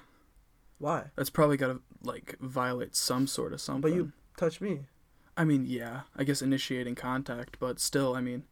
Why? 0.80 1.06
that's 1.16 1.30
probably 1.30 1.58
got 1.58 1.68
to 1.68 1.82
like 2.04 2.38
violate 2.40 2.96
some 2.96 3.28
sort 3.28 3.54
of 3.54 3.62
something. 3.62 3.82
But 3.82 3.94
you 3.96 4.12
touch 4.38 4.62
me. 4.62 4.82
I 5.36 5.44
mean, 5.44 5.66
yeah, 5.68 6.02
I 6.16 6.24
guess 6.24 6.42
initiating 6.42 6.96
contact, 6.96 7.58
but 7.60 7.80
still, 7.80 8.16
I 8.16 8.22
mean, 8.22 8.44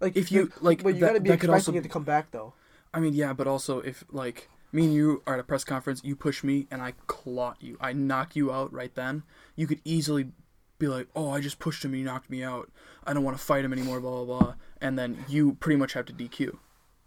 Like 0.00 0.16
if 0.16 0.30
you 0.30 0.52
like, 0.60 0.82
but 0.82 0.94
you 0.94 1.00
that, 1.00 1.08
gotta 1.08 1.20
be 1.20 1.30
expecting 1.30 1.54
also 1.54 1.72
it 1.72 1.82
to 1.82 1.88
come 1.88 2.04
back 2.04 2.30
though. 2.30 2.52
I 2.92 3.00
mean, 3.00 3.14
yeah, 3.14 3.32
but 3.32 3.46
also 3.46 3.80
if 3.80 4.04
like 4.10 4.48
me 4.74 4.84
and 4.84 4.94
you 4.94 5.22
are 5.26 5.34
at 5.34 5.40
a 5.40 5.44
press 5.44 5.64
conference, 5.64 6.02
you 6.04 6.16
push 6.16 6.42
me 6.42 6.66
and 6.70 6.82
I 6.82 6.92
clot 7.06 7.56
you, 7.60 7.76
I 7.80 7.92
knock 7.92 8.34
you 8.36 8.52
out 8.52 8.72
right 8.72 8.94
then. 8.94 9.22
You 9.56 9.66
could 9.66 9.80
easily 9.84 10.32
be 10.78 10.88
like, 10.88 11.06
"Oh, 11.14 11.30
I 11.30 11.40
just 11.40 11.58
pushed 11.58 11.84
him, 11.84 11.92
and 11.92 11.98
he 11.98 12.04
knocked 12.04 12.28
me 12.28 12.42
out. 12.42 12.70
I 13.06 13.12
don't 13.14 13.22
want 13.24 13.36
to 13.36 13.42
fight 13.42 13.64
him 13.64 13.72
anymore." 13.72 14.00
Blah 14.00 14.24
blah 14.24 14.38
blah, 14.38 14.54
and 14.80 14.98
then 14.98 15.24
you 15.28 15.54
pretty 15.54 15.76
much 15.76 15.92
have 15.92 16.06
to 16.06 16.12
DQ, 16.12 16.58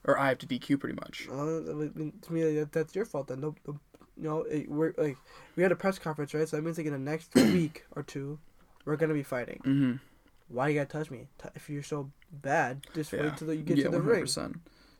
or 0.05 0.17
I 0.17 0.29
have 0.29 0.37
to 0.39 0.47
DQ 0.47 0.79
pretty 0.79 0.95
much. 0.95 1.27
Uh, 1.29 1.35
I 1.35 1.73
mean, 1.73 2.13
to 2.21 2.33
me, 2.33 2.55
that, 2.55 2.71
that's 2.71 2.95
your 2.95 3.05
fault 3.05 3.27
then. 3.27 3.41
No, 3.41 3.55
no, 3.67 3.79
know, 4.15 4.41
it, 4.43 4.69
we're 4.69 4.93
like 4.97 5.17
we 5.55 5.63
had 5.63 5.71
a 5.71 5.75
press 5.75 5.99
conference, 5.99 6.33
right? 6.33 6.47
So 6.47 6.55
that 6.55 6.63
means 6.63 6.77
like 6.77 6.87
in 6.87 6.93
the 6.93 6.99
next 6.99 7.33
week 7.35 7.85
or 7.95 8.03
two, 8.03 8.39
we're 8.85 8.95
gonna 8.95 9.13
be 9.13 9.23
fighting. 9.23 9.61
Mm-hmm. 9.65 9.93
Why 10.49 10.69
you 10.69 10.75
gotta 10.75 10.87
touch 10.87 11.11
me? 11.11 11.27
If 11.55 11.69
you're 11.69 11.83
so 11.83 12.09
bad, 12.31 12.87
just 12.95 13.11
Yeah. 13.11 13.23
wait 13.23 13.37
till 13.37 13.53
you 13.53 13.63
get 13.63 13.77
yeah, 13.77 13.85
to 13.85 13.89
the 13.89 13.97
one 13.97 14.05
hundred 14.05 14.17
ring. 14.17 14.27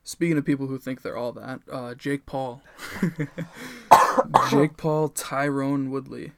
Speaking 0.07 0.37
of 0.37 0.45
people 0.45 0.67
who 0.67 0.77
think 0.77 1.01
they're 1.01 1.17
all 1.17 1.33
that, 1.33 1.59
uh, 1.69 1.93
Jake 1.93 2.25
Paul, 2.25 2.61
Jake 4.49 4.77
Paul, 4.77 5.09
Tyrone 5.09 5.91
Woodley, 5.91 6.31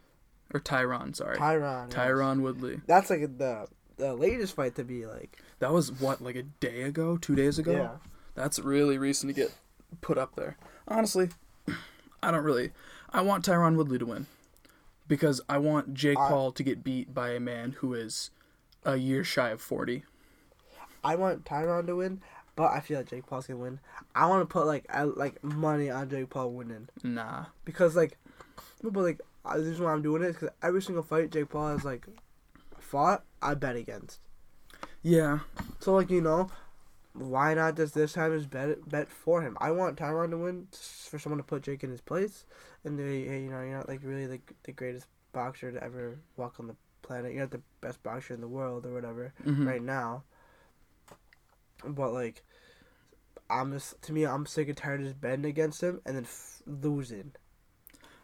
or 0.52 0.60
Tyron, 0.60 1.16
sorry, 1.16 1.38
Tyron. 1.38 1.94
yes. 1.96 2.38
Woodley. 2.44 2.82
That's 2.88 3.12
like 3.12 3.38
the 3.38 3.68
the 3.98 4.16
latest 4.16 4.56
fight 4.56 4.74
to 4.78 4.84
be 4.84 5.06
like. 5.06 5.38
That 5.60 5.72
was 5.72 5.92
what 5.92 6.20
like 6.20 6.36
a 6.36 6.42
day 6.42 6.82
ago, 6.82 7.16
two 7.18 7.36
days 7.36 7.60
ago. 7.60 7.74
Yeah. 7.74 7.90
That's 8.34 8.58
really 8.58 8.98
recent 8.98 9.36
to 9.36 9.40
get 9.40 9.54
put 10.02 10.18
up 10.18 10.36
there. 10.36 10.58
Honestly, 10.88 11.30
I 12.24 12.32
don't 12.32 12.44
really. 12.44 12.72
I 13.12 13.22
want 13.22 13.46
Tyron 13.46 13.76
Woodley 13.76 14.00
to 14.00 14.06
win 14.08 14.26
because 15.08 15.42
I 15.48 15.60
want 15.60 15.94
Jake 15.94 16.18
I- 16.18 16.28
Paul 16.28 16.52
to 16.54 16.64
get 16.64 16.84
beat 16.84 17.14
by 17.14 17.34
a 17.34 17.40
man 17.40 17.76
who 17.82 17.94
is 17.94 18.32
a 18.84 18.96
year 18.96 19.24
shy 19.24 19.50
of 19.52 19.62
forty. 19.62 20.06
I 21.04 21.16
want 21.16 21.46
Tyron 21.46 21.86
to 21.86 21.98
win, 21.98 22.22
but 22.60 22.74
I 22.74 22.82
feel 22.82 22.98
like 22.98 23.10
Jake 23.10 23.26
Paul's 23.26 23.48
gonna 23.48 23.58
win. 23.62 23.80
I 24.14 24.26
want 24.28 24.42
to 24.42 24.46
put 24.52 24.66
like 24.68 24.86
I, 24.90 25.04
like 25.04 25.42
money 25.42 25.90
on 25.90 26.10
Jake 26.10 26.30
Paul 26.30 26.52
winning 26.52 26.90
Nah. 27.04 27.46
because 27.64 27.96
like, 27.96 28.18
but 28.84 28.94
like 29.02 29.22
the 29.50 29.60
reason 29.64 29.86
why 29.86 29.94
I'm 29.94 30.02
doing 30.02 30.22
it 30.24 30.28
is 30.28 30.36
because 30.36 30.50
every 30.62 30.82
single 30.82 31.04
fight 31.04 31.32
Jake 31.32 31.48
Paul 31.50 31.70
has 31.70 31.86
like 31.86 32.06
fought, 32.78 33.24
I 33.42 33.54
bet 33.54 33.78
against. 33.78 34.20
Yeah. 35.02 35.40
So 35.80 35.94
like 35.96 36.10
you 36.10 36.20
know, 36.20 36.50
why 37.14 37.54
not 37.54 37.78
just 37.78 37.94
this 37.94 38.12
time 38.12 38.38
just 38.38 38.50
bet 38.50 38.90
bet 38.90 39.10
for 39.10 39.42
him? 39.42 39.58
I 39.62 39.72
want 39.72 39.96
Tyron 39.98 40.32
to 40.32 40.38
win 40.38 40.68
for 41.10 41.18
someone 41.18 41.38
to 41.38 41.44
put 41.46 41.62
Jake 41.64 41.86
in 41.86 41.92
his 41.92 42.02
place, 42.02 42.44
and 42.84 43.00
they, 43.00 43.20
you 43.20 43.50
know 43.50 43.62
you're 43.62 43.78
not 43.78 43.88
like 43.88 44.02
really 44.04 44.26
the 44.28 44.42
the 44.64 44.74
greatest 44.74 45.08
boxer 45.32 45.72
to 45.72 45.82
ever 45.82 46.20
walk 46.36 46.56
on 46.60 46.68
the 46.68 46.76
planet. 47.04 47.32
You're 47.32 47.44
not 47.44 47.52
the 47.52 47.62
best 47.80 48.04
boxer 48.04 48.34
in 48.34 48.42
the 48.42 48.50
world 48.50 48.86
or 48.86 48.92
whatever 48.94 49.32
Mhm. 49.46 49.66
right 49.66 49.82
now. 49.82 50.24
but 51.88 52.12
like, 52.12 52.44
I'm 53.50 53.72
just 53.72 54.02
to 54.04 54.14
me, 54.14 54.26
I'm 54.26 54.46
sick 54.46 54.68
and 54.68 54.78
tired 54.78 55.02
of 55.02 55.08
just 55.08 55.22
betting 55.22 55.46
against 55.46 55.82
him 55.82 56.02
and 56.06 56.16
then 56.16 56.24
f- 56.24 56.62
losing. 56.66 57.34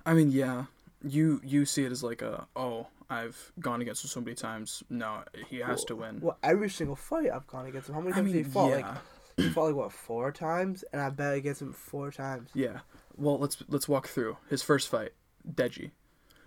I 0.06 0.14
mean, 0.14 0.32
yeah, 0.32 0.66
you 1.04 1.42
you 1.44 1.66
see 1.66 1.84
it 1.86 1.92
as 1.92 2.04
like 2.04 2.22
a 2.22 2.48
oh 2.56 2.88
I've 3.10 3.52
gone 3.60 3.82
against 3.82 4.04
him 4.04 4.10
so 4.10 4.22
many 4.22 4.36
times. 4.36 4.84
No, 4.90 5.24
he 5.50 5.58
has 5.60 5.84
to 5.86 5.96
win. 5.96 6.20
Well, 6.22 6.38
every 6.44 6.70
single 6.70 6.96
fight 6.96 7.30
I've 7.34 7.48
gone 7.48 7.66
against 7.66 7.90
him. 7.90 7.96
How 7.96 8.02
many 8.02 8.14
I 8.14 8.16
times 8.18 8.26
mean, 8.26 8.36
did 8.36 8.46
he 8.46 8.52
fought? 8.52 8.70
yeah, 8.70 8.76
Like 8.88 8.98
he 9.38 9.50
fought 9.50 9.66
like 9.66 9.76
what 9.76 9.92
four 9.92 10.32
times, 10.32 10.84
and 10.94 11.02
I 11.02 11.10
bet 11.10 11.36
against 11.36 11.62
him 11.62 11.74
four 11.74 12.12
times. 12.12 12.50
yeah. 12.54 12.80
Well, 13.18 13.38
let's 13.40 13.58
let's 13.70 13.88
walk 13.88 14.08
through 14.08 14.38
his 14.50 14.62
first 14.62 14.90
fight, 14.90 15.12
Deji. 15.50 15.92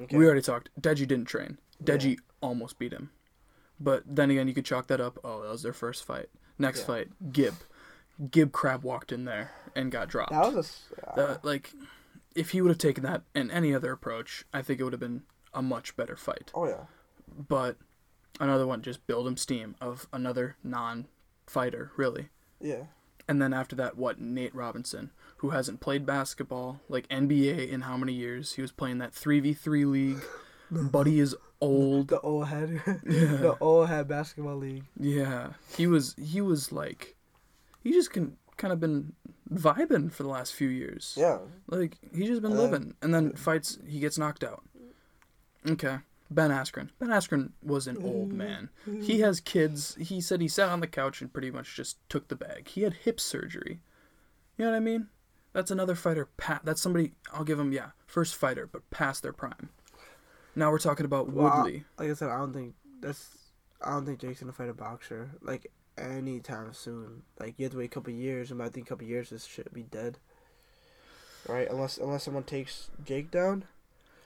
Okay. 0.00 0.16
We 0.16 0.24
already 0.26 0.42
talked. 0.42 0.70
Deji 0.80 1.06
didn't 1.08 1.24
train. 1.26 1.58
Yeah. 1.80 1.96
Deji 1.96 2.18
almost 2.40 2.78
beat 2.78 2.92
him. 2.92 3.10
But 3.80 4.02
then 4.06 4.30
again, 4.30 4.48
you 4.48 4.54
could 4.54 4.64
chalk 4.64 4.86
that 4.88 5.00
up. 5.00 5.18
Oh, 5.24 5.42
that 5.42 5.48
was 5.50 5.62
their 5.62 5.72
first 5.72 6.04
fight. 6.04 6.28
Next 6.58 6.80
Yeah. 6.80 6.86
fight, 6.86 7.32
Gib. 7.32 7.54
Gib 8.30 8.52
crab 8.52 8.82
walked 8.82 9.12
in 9.12 9.24
there 9.24 9.52
and 9.76 9.92
got 9.92 10.08
dropped. 10.08 10.32
that 10.32 10.52
was 10.52 10.82
a, 11.02 11.10
uh, 11.10 11.14
That- 11.16 11.44
like, 11.44 11.72
if 12.34 12.50
he 12.50 12.60
would 12.60 12.68
have 12.70 12.78
taken 12.78 13.04
that 13.04 13.22
and 13.34 13.50
any 13.50 13.74
other 13.74 13.92
approach, 13.92 14.44
I 14.52 14.62
think 14.62 14.80
it 14.80 14.84
would 14.84 14.92
have 14.92 15.00
been 15.00 15.22
a 15.54 15.62
much 15.62 15.96
better 15.96 16.16
fight. 16.16 16.50
oh 16.54 16.66
yeah. 16.68 16.84
But 17.48 17.76
another 18.40 18.66
one, 18.66 18.82
just 18.82 19.06
build 19.06 19.26
him 19.26 19.36
steam 19.36 19.76
of 19.80 20.06
another 20.12 20.56
non-fighter, 20.62 21.92
really. 21.96 22.28
Yeah. 22.60 22.84
And 23.28 23.42
then 23.42 23.52
after 23.52 23.76
that, 23.76 23.96
what 23.96 24.20
Nate 24.20 24.54
Robinson, 24.54 25.10
who 25.38 25.50
hasn't 25.50 25.80
played 25.80 26.06
basketball 26.06 26.80
like 26.88 27.06
NBA 27.08 27.68
in 27.70 27.82
how 27.82 27.96
many 27.96 28.12
years? 28.14 28.54
He 28.54 28.62
was 28.62 28.72
playing 28.72 28.98
that 28.98 29.12
three 29.14 29.38
v 29.40 29.52
three 29.52 29.84
league. 29.84 30.22
Buddy 30.70 31.20
is 31.20 31.36
old. 31.60 32.08
The 32.08 32.20
old 32.20 32.48
head, 32.48 32.80
Yeah. 33.06 33.36
the 33.36 33.56
old 33.60 33.88
head 33.88 34.08
basketball 34.08 34.56
league. 34.56 34.84
Yeah, 34.98 35.52
he 35.76 35.86
was 35.86 36.14
he 36.18 36.40
was 36.40 36.72
like, 36.72 37.16
he 37.82 37.92
just 37.92 38.12
can 38.12 38.36
kind 38.56 38.72
of 38.72 38.80
been 38.80 39.12
vibing 39.52 40.12
for 40.12 40.22
the 40.24 40.28
last 40.28 40.54
few 40.54 40.68
years. 40.68 41.14
Yeah. 41.16 41.38
Like 41.68 41.96
he's 42.14 42.28
just 42.28 42.42
been 42.42 42.52
And 42.52 42.60
then- 42.60 42.70
living, 42.70 42.94
and 43.02 43.14
then 43.14 43.32
fights 43.32 43.78
he 43.86 44.00
gets 44.00 44.18
knocked 44.18 44.44
out. 44.44 44.62
Okay, 45.68 45.98
Ben 46.30 46.50
Askren. 46.50 46.90
Ben 46.98 47.08
Askren 47.08 47.50
was 47.62 47.86
an 47.86 47.96
old 48.02 48.28
mm-hmm. 48.28 48.38
man. 48.38 48.70
He 49.02 49.20
has 49.20 49.40
kids. 49.40 49.96
He 50.00 50.20
said 50.20 50.40
he 50.40 50.48
sat 50.48 50.68
on 50.68 50.80
the 50.80 50.86
couch 50.86 51.20
and 51.20 51.32
pretty 51.32 51.50
much 51.50 51.74
just 51.74 51.96
took 52.08 52.28
the 52.28 52.36
bag. 52.36 52.68
He 52.68 52.82
had 52.82 52.92
hip 52.94 53.18
surgery. 53.20 53.80
You 54.56 54.64
know 54.64 54.70
what 54.70 54.76
I 54.76 54.80
mean? 54.80 55.08
That's 55.52 55.70
another 55.70 55.94
fighter. 55.94 56.28
Pa- 56.36 56.60
that's 56.62 56.80
somebody. 56.80 57.12
I'll 57.32 57.44
give 57.44 57.58
him 57.58 57.72
yeah, 57.72 57.90
first 58.06 58.34
fighter, 58.34 58.66
but 58.70 58.88
past 58.90 59.22
their 59.22 59.32
prime. 59.32 59.70
Now 60.54 60.70
we're 60.70 60.78
talking 60.78 61.06
about 61.06 61.30
Well, 61.30 61.46
I- 61.46 61.56
Woodley. 61.62 61.84
Like 61.98 62.10
I 62.10 62.14
said, 62.14 62.30
I 62.30 62.38
don't 62.38 62.52
think 62.52 62.74
that's. 63.00 63.36
I 63.80 63.90
don't 63.90 64.04
think 64.06 64.20
Jake's 64.20 64.40
gonna 64.40 64.52
fight 64.52 64.68
a 64.68 64.74
boxer 64.74 65.30
like 65.40 65.70
anytime 65.98 66.72
soon. 66.72 67.22
Like 67.38 67.54
you 67.56 67.64
have 67.64 67.72
to 67.72 67.78
wait 67.78 67.86
a 67.86 67.88
couple 67.88 68.12
years, 68.12 68.50
and 68.50 68.62
I 68.62 68.68
think 68.68 68.86
a 68.86 68.88
couple 68.90 69.06
years 69.06 69.30
this 69.30 69.44
shit 69.44 69.72
be 69.72 69.82
dead. 69.82 70.18
Right, 71.48 71.68
unless 71.70 71.98
unless 71.98 72.24
someone 72.24 72.44
takes 72.44 72.90
Jake 73.04 73.30
down. 73.30 73.64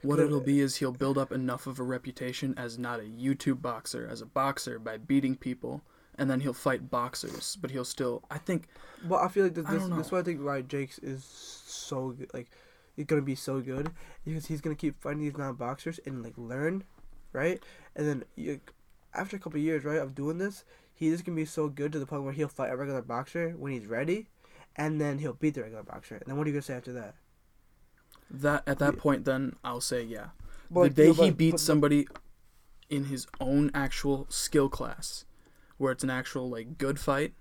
What 0.03 0.19
it'll 0.19 0.41
be 0.41 0.61
is 0.61 0.77
he'll 0.77 0.91
build 0.93 1.17
up 1.17 1.31
enough 1.31 1.69
of 1.69 1.79
a 1.79 1.85
reputation 1.85 2.55
as 2.57 2.77
not 2.77 2.99
a 2.99 3.05
YouTube 3.05 3.63
boxer, 3.63 4.09
as 4.11 4.21
a 4.21 4.27
boxer 4.27 4.81
by 4.81 4.97
beating 4.97 5.37
people, 5.37 5.83
and 6.19 6.29
then 6.29 6.41
he'll 6.41 6.53
fight 6.53 6.91
boxers. 6.91 7.57
But 7.61 7.71
he'll 7.71 7.85
still, 7.85 8.25
I 8.29 8.39
think, 8.39 8.67
Well, 9.07 9.21
I 9.21 9.29
feel 9.29 9.45
like 9.45 9.55
this 9.55 9.67
this, 9.67 9.83
is 9.85 10.11
why 10.11 10.19
I 10.19 10.23
think 10.23 10.45
why 10.45 10.63
Jake's 10.63 10.99
is 10.99 11.25
so 11.25 12.11
good. 12.11 12.31
Like 12.35 12.51
he's 12.97 13.07
gonna 13.07 13.23
be 13.23 13.37
so 13.37 13.61
good 13.61 13.93
because 14.25 14.47
he's 14.47 14.61
gonna 14.61 14.75
keep 14.75 15.01
fighting 15.01 15.21
these 15.21 15.37
non 15.37 15.55
boxers 15.55 16.01
and 16.05 16.23
like 16.23 16.35
learn, 16.37 16.83
right? 17.33 17.63
And 17.95 18.09
then 18.09 18.25
you, 18.35 18.61
after 19.15 19.37
a 19.37 19.39
couple 19.39 19.61
years, 19.61 19.85
right, 19.85 19.99
of 19.99 20.15
doing 20.15 20.39
this, 20.39 20.65
he's 20.95 21.13
just 21.13 21.25
gonna 21.25 21.37
be 21.37 21.45
so 21.45 21.69
good 21.69 21.93
to 21.93 21.99
the 21.99 22.07
point 22.07 22.25
where 22.25 22.33
he'll 22.33 22.49
fight 22.49 22.73
a 22.73 22.77
regular 22.77 23.03
boxer 23.03 23.51
when 23.51 23.73
he's 23.73 23.87
ready, 23.87 24.29
and 24.77 25.01
then 25.01 25.19
he'll 25.19 25.35
beat 25.35 25.55
the 25.55 25.63
regular 25.63 25.83
boxer. 25.83 26.17
And 26.17 26.25
then 26.27 26.37
what 26.37 26.47
are 26.47 26.51
you 26.51 26.55
gonna 26.55 26.63
say 26.63 26.75
after 26.75 26.93
that? 26.93 27.15
that 28.31 28.63
at 28.67 28.79
that 28.79 28.95
Yeah. 28.95 29.01
point, 29.01 29.25
then 29.25 29.57
I'll 29.63 29.81
say 29.81 30.03
yeah. 30.03 30.31
But, 30.71 30.83
the 30.85 30.91
day 30.91 31.07
no, 31.09 31.13
he 31.25 31.31
but- 31.31 31.37
beats 31.37 31.53
but- 31.55 31.61
somebody 31.61 32.09
in 32.89 33.05
his 33.05 33.27
own 33.41 33.71
actual 33.75 34.27
skill 34.31 34.69
class, 34.69 35.25
where 35.77 35.93
it's 35.93 36.05
an 36.05 36.11
actual 36.11 36.49
like 36.49 36.79
good 36.79 36.99
fight, 36.99 37.35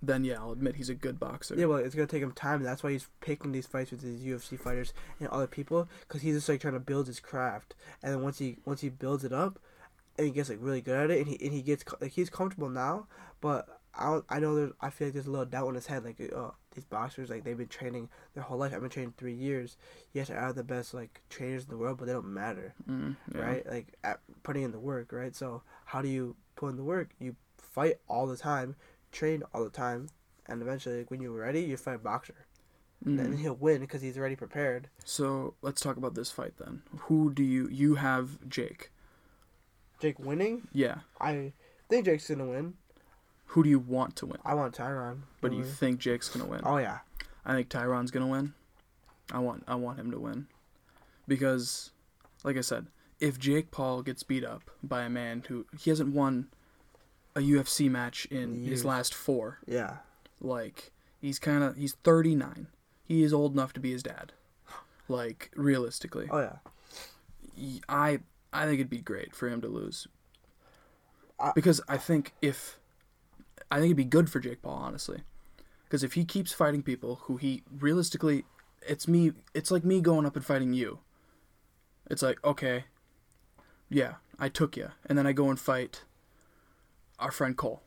then 0.00 0.24
yeah, 0.24 0.38
I'll 0.38 0.52
admit 0.52 0.76
he's 0.76 0.88
a 0.88 0.94
good 0.94 1.18
boxer. 1.18 1.54
Yeah, 1.56 1.66
well, 1.66 1.78
it's 1.78 1.94
gonna 1.94 2.06
take 2.06 2.22
him 2.22 2.32
time. 2.32 2.62
That's 2.62 2.82
why 2.82 2.92
he's 2.92 3.08
picking 3.20 3.52
these 3.52 3.66
fights 3.66 3.90
with 3.90 4.00
these 4.00 4.22
UFC 4.24 4.56
fighters 4.56 4.94
and 5.18 5.28
other 5.28 5.46
people, 5.46 5.88
because 6.06 6.22
he's 6.22 6.36
just 6.36 6.48
like 6.48 6.60
trying 6.60 6.74
to 6.74 6.80
build 6.80 7.08
his 7.08 7.20
craft. 7.20 7.74
And 8.02 8.12
then 8.14 8.22
once 8.22 8.38
he 8.38 8.58
once 8.64 8.80
he 8.80 8.88
builds 8.88 9.24
it 9.24 9.32
up, 9.32 9.58
and 10.18 10.26
he 10.26 10.32
gets 10.32 10.48
like 10.50 10.58
really 10.60 10.80
good 10.82 10.96
at 10.96 11.10
it, 11.10 11.18
and 11.18 11.28
he 11.28 11.38
and 11.44 11.54
he 11.54 11.62
gets 11.62 11.84
like 12.00 12.12
he's 12.12 12.28
comfortable 12.30 12.68
now. 12.68 13.06
But 13.40 13.68
I 13.94 14.04
don't, 14.10 14.24
I 14.28 14.38
know 14.40 14.54
there's 14.54 14.72
I 14.80 14.90
feel 14.90 15.06
like 15.08 15.14
there's 15.14 15.26
a 15.26 15.30
little 15.30 15.46
doubt 15.46 15.68
in 15.68 15.74
his 15.76 15.86
head, 15.86 16.04
like 16.04 16.20
oh 16.34 16.54
these 16.74 16.84
boxers 16.84 17.30
like 17.30 17.44
they've 17.44 17.56
been 17.56 17.68
training 17.68 18.08
their 18.34 18.42
whole 18.42 18.58
life. 18.58 18.72
I've 18.74 18.80
been 18.80 18.90
training 18.90 19.14
three 19.16 19.34
years. 19.34 19.76
Yes, 20.12 20.30
I 20.30 20.34
have 20.34 20.54
the 20.54 20.62
best 20.64 20.92
like 20.94 21.22
trainers 21.30 21.64
in 21.64 21.70
the 21.70 21.76
world, 21.78 21.98
but 21.98 22.06
they 22.06 22.12
don't 22.12 22.32
matter, 22.32 22.74
Mm, 22.88 23.16
yeah. 23.34 23.40
right? 23.40 23.66
Like 23.66 23.94
at 24.04 24.20
putting 24.42 24.62
in 24.64 24.72
the 24.72 24.78
work, 24.78 25.12
right? 25.12 25.34
So 25.34 25.62
how 25.86 26.02
do 26.02 26.08
you 26.08 26.36
put 26.56 26.68
in 26.68 26.76
the 26.76 26.84
work? 26.84 27.10
You 27.18 27.36
fight 27.58 27.96
all 28.08 28.26
the 28.26 28.36
time, 28.36 28.76
train 29.12 29.42
all 29.54 29.64
the 29.64 29.70
time, 29.70 30.08
and 30.46 30.62
eventually, 30.62 30.98
like, 30.98 31.10
when 31.10 31.20
you're 31.20 31.32
ready, 31.32 31.60
you 31.62 31.76
fight 31.76 31.96
a 31.96 31.98
boxer. 31.98 32.34
Mm. 33.06 33.18
And 33.20 33.38
he'll 33.38 33.54
win 33.54 33.80
because 33.80 34.02
he's 34.02 34.18
already 34.18 34.34
prepared. 34.34 34.88
So 35.04 35.54
let's 35.62 35.80
talk 35.80 35.96
about 35.96 36.14
this 36.16 36.30
fight 36.32 36.54
then. 36.58 36.82
Who 37.02 37.32
do 37.32 37.44
you 37.44 37.68
you 37.68 37.94
have 37.96 38.48
Jake? 38.48 38.90
Jake 40.00 40.18
winning, 40.18 40.68
Yeah. 40.72 40.98
I 41.20 41.52
think 41.88 42.04
Jake's 42.06 42.28
gonna 42.28 42.46
win. 42.46 42.74
Who 43.52 43.62
do 43.62 43.70
you 43.70 43.78
want 43.78 44.14
to 44.16 44.26
win? 44.26 44.38
I 44.44 44.54
want 44.54 44.74
Tyron. 44.76 45.22
But 45.40 45.52
you 45.52 45.60
win. 45.60 45.68
think 45.68 46.00
Jake's 46.00 46.28
gonna 46.28 46.48
win? 46.48 46.60
Oh 46.64 46.76
yeah. 46.78 46.98
I 47.44 47.54
think 47.54 47.68
Tyron's 47.68 48.10
gonna 48.10 48.26
win. 48.28 48.54
I 49.32 49.38
want 49.38 49.64
I 49.66 49.74
want 49.74 49.98
him 49.98 50.10
to 50.10 50.18
win. 50.18 50.46
Because 51.26 51.90
like 52.44 52.56
I 52.56 52.60
said, 52.60 52.86
if 53.20 53.38
Jake 53.38 53.70
Paul 53.70 54.02
gets 54.02 54.22
beat 54.22 54.44
up 54.44 54.70
by 54.82 55.02
a 55.02 55.10
man 55.10 55.44
who 55.48 55.66
he 55.78 55.90
hasn't 55.90 56.14
won 56.14 56.48
a 57.34 57.40
UFC 57.40 57.90
match 57.90 58.26
in 58.26 58.56
Years. 58.64 58.70
his 58.70 58.84
last 58.84 59.14
four, 59.14 59.58
Yeah. 59.66 59.98
like 60.40 60.92
he's 61.20 61.38
kind 61.38 61.62
of 61.64 61.76
he's 61.76 61.94
39. 62.04 62.68
He 63.04 63.22
is 63.22 63.32
old 63.32 63.52
enough 63.54 63.72
to 63.74 63.80
be 63.80 63.92
his 63.92 64.02
dad. 64.02 64.32
Like 65.08 65.50
realistically. 65.56 66.28
Oh 66.30 66.38
yeah. 66.40 67.78
I 67.88 68.20
I 68.52 68.64
think 68.64 68.74
it'd 68.80 68.90
be 68.90 69.00
great 69.00 69.34
for 69.34 69.48
him 69.48 69.60
to 69.60 69.68
lose. 69.68 70.06
I- 71.38 71.52
because 71.54 71.80
I 71.88 71.96
think 71.98 72.34
if 72.42 72.78
I 73.70 73.76
think 73.76 73.86
it'd 73.86 73.96
be 73.96 74.04
good 74.04 74.30
for 74.30 74.40
Jake 74.40 74.62
Paul 74.62 74.74
honestly. 74.74 75.22
Because 75.84 76.02
if 76.02 76.14
he 76.14 76.24
keeps 76.24 76.52
fighting 76.52 76.82
people 76.82 77.16
who 77.22 77.36
he 77.36 77.62
realistically 77.78 78.44
it's 78.82 79.06
me 79.08 79.32
it's 79.54 79.70
like 79.70 79.84
me 79.84 80.00
going 80.00 80.26
up 80.26 80.36
and 80.36 80.44
fighting 80.44 80.72
you. 80.72 81.00
It's 82.10 82.22
like, 82.22 82.42
okay, 82.44 82.84
yeah, 83.90 84.14
I 84.38 84.48
took 84.48 84.76
you. 84.76 84.90
And 85.06 85.18
then 85.18 85.26
I 85.26 85.32
go 85.32 85.50
and 85.50 85.58
fight 85.60 86.04
our 87.18 87.30
friend 87.30 87.56
Cole. 87.56 87.82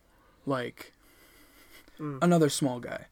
Like 0.46 0.94
Mm. 2.00 2.20
another 2.22 2.50
small 2.50 2.80
guy. 2.80 3.08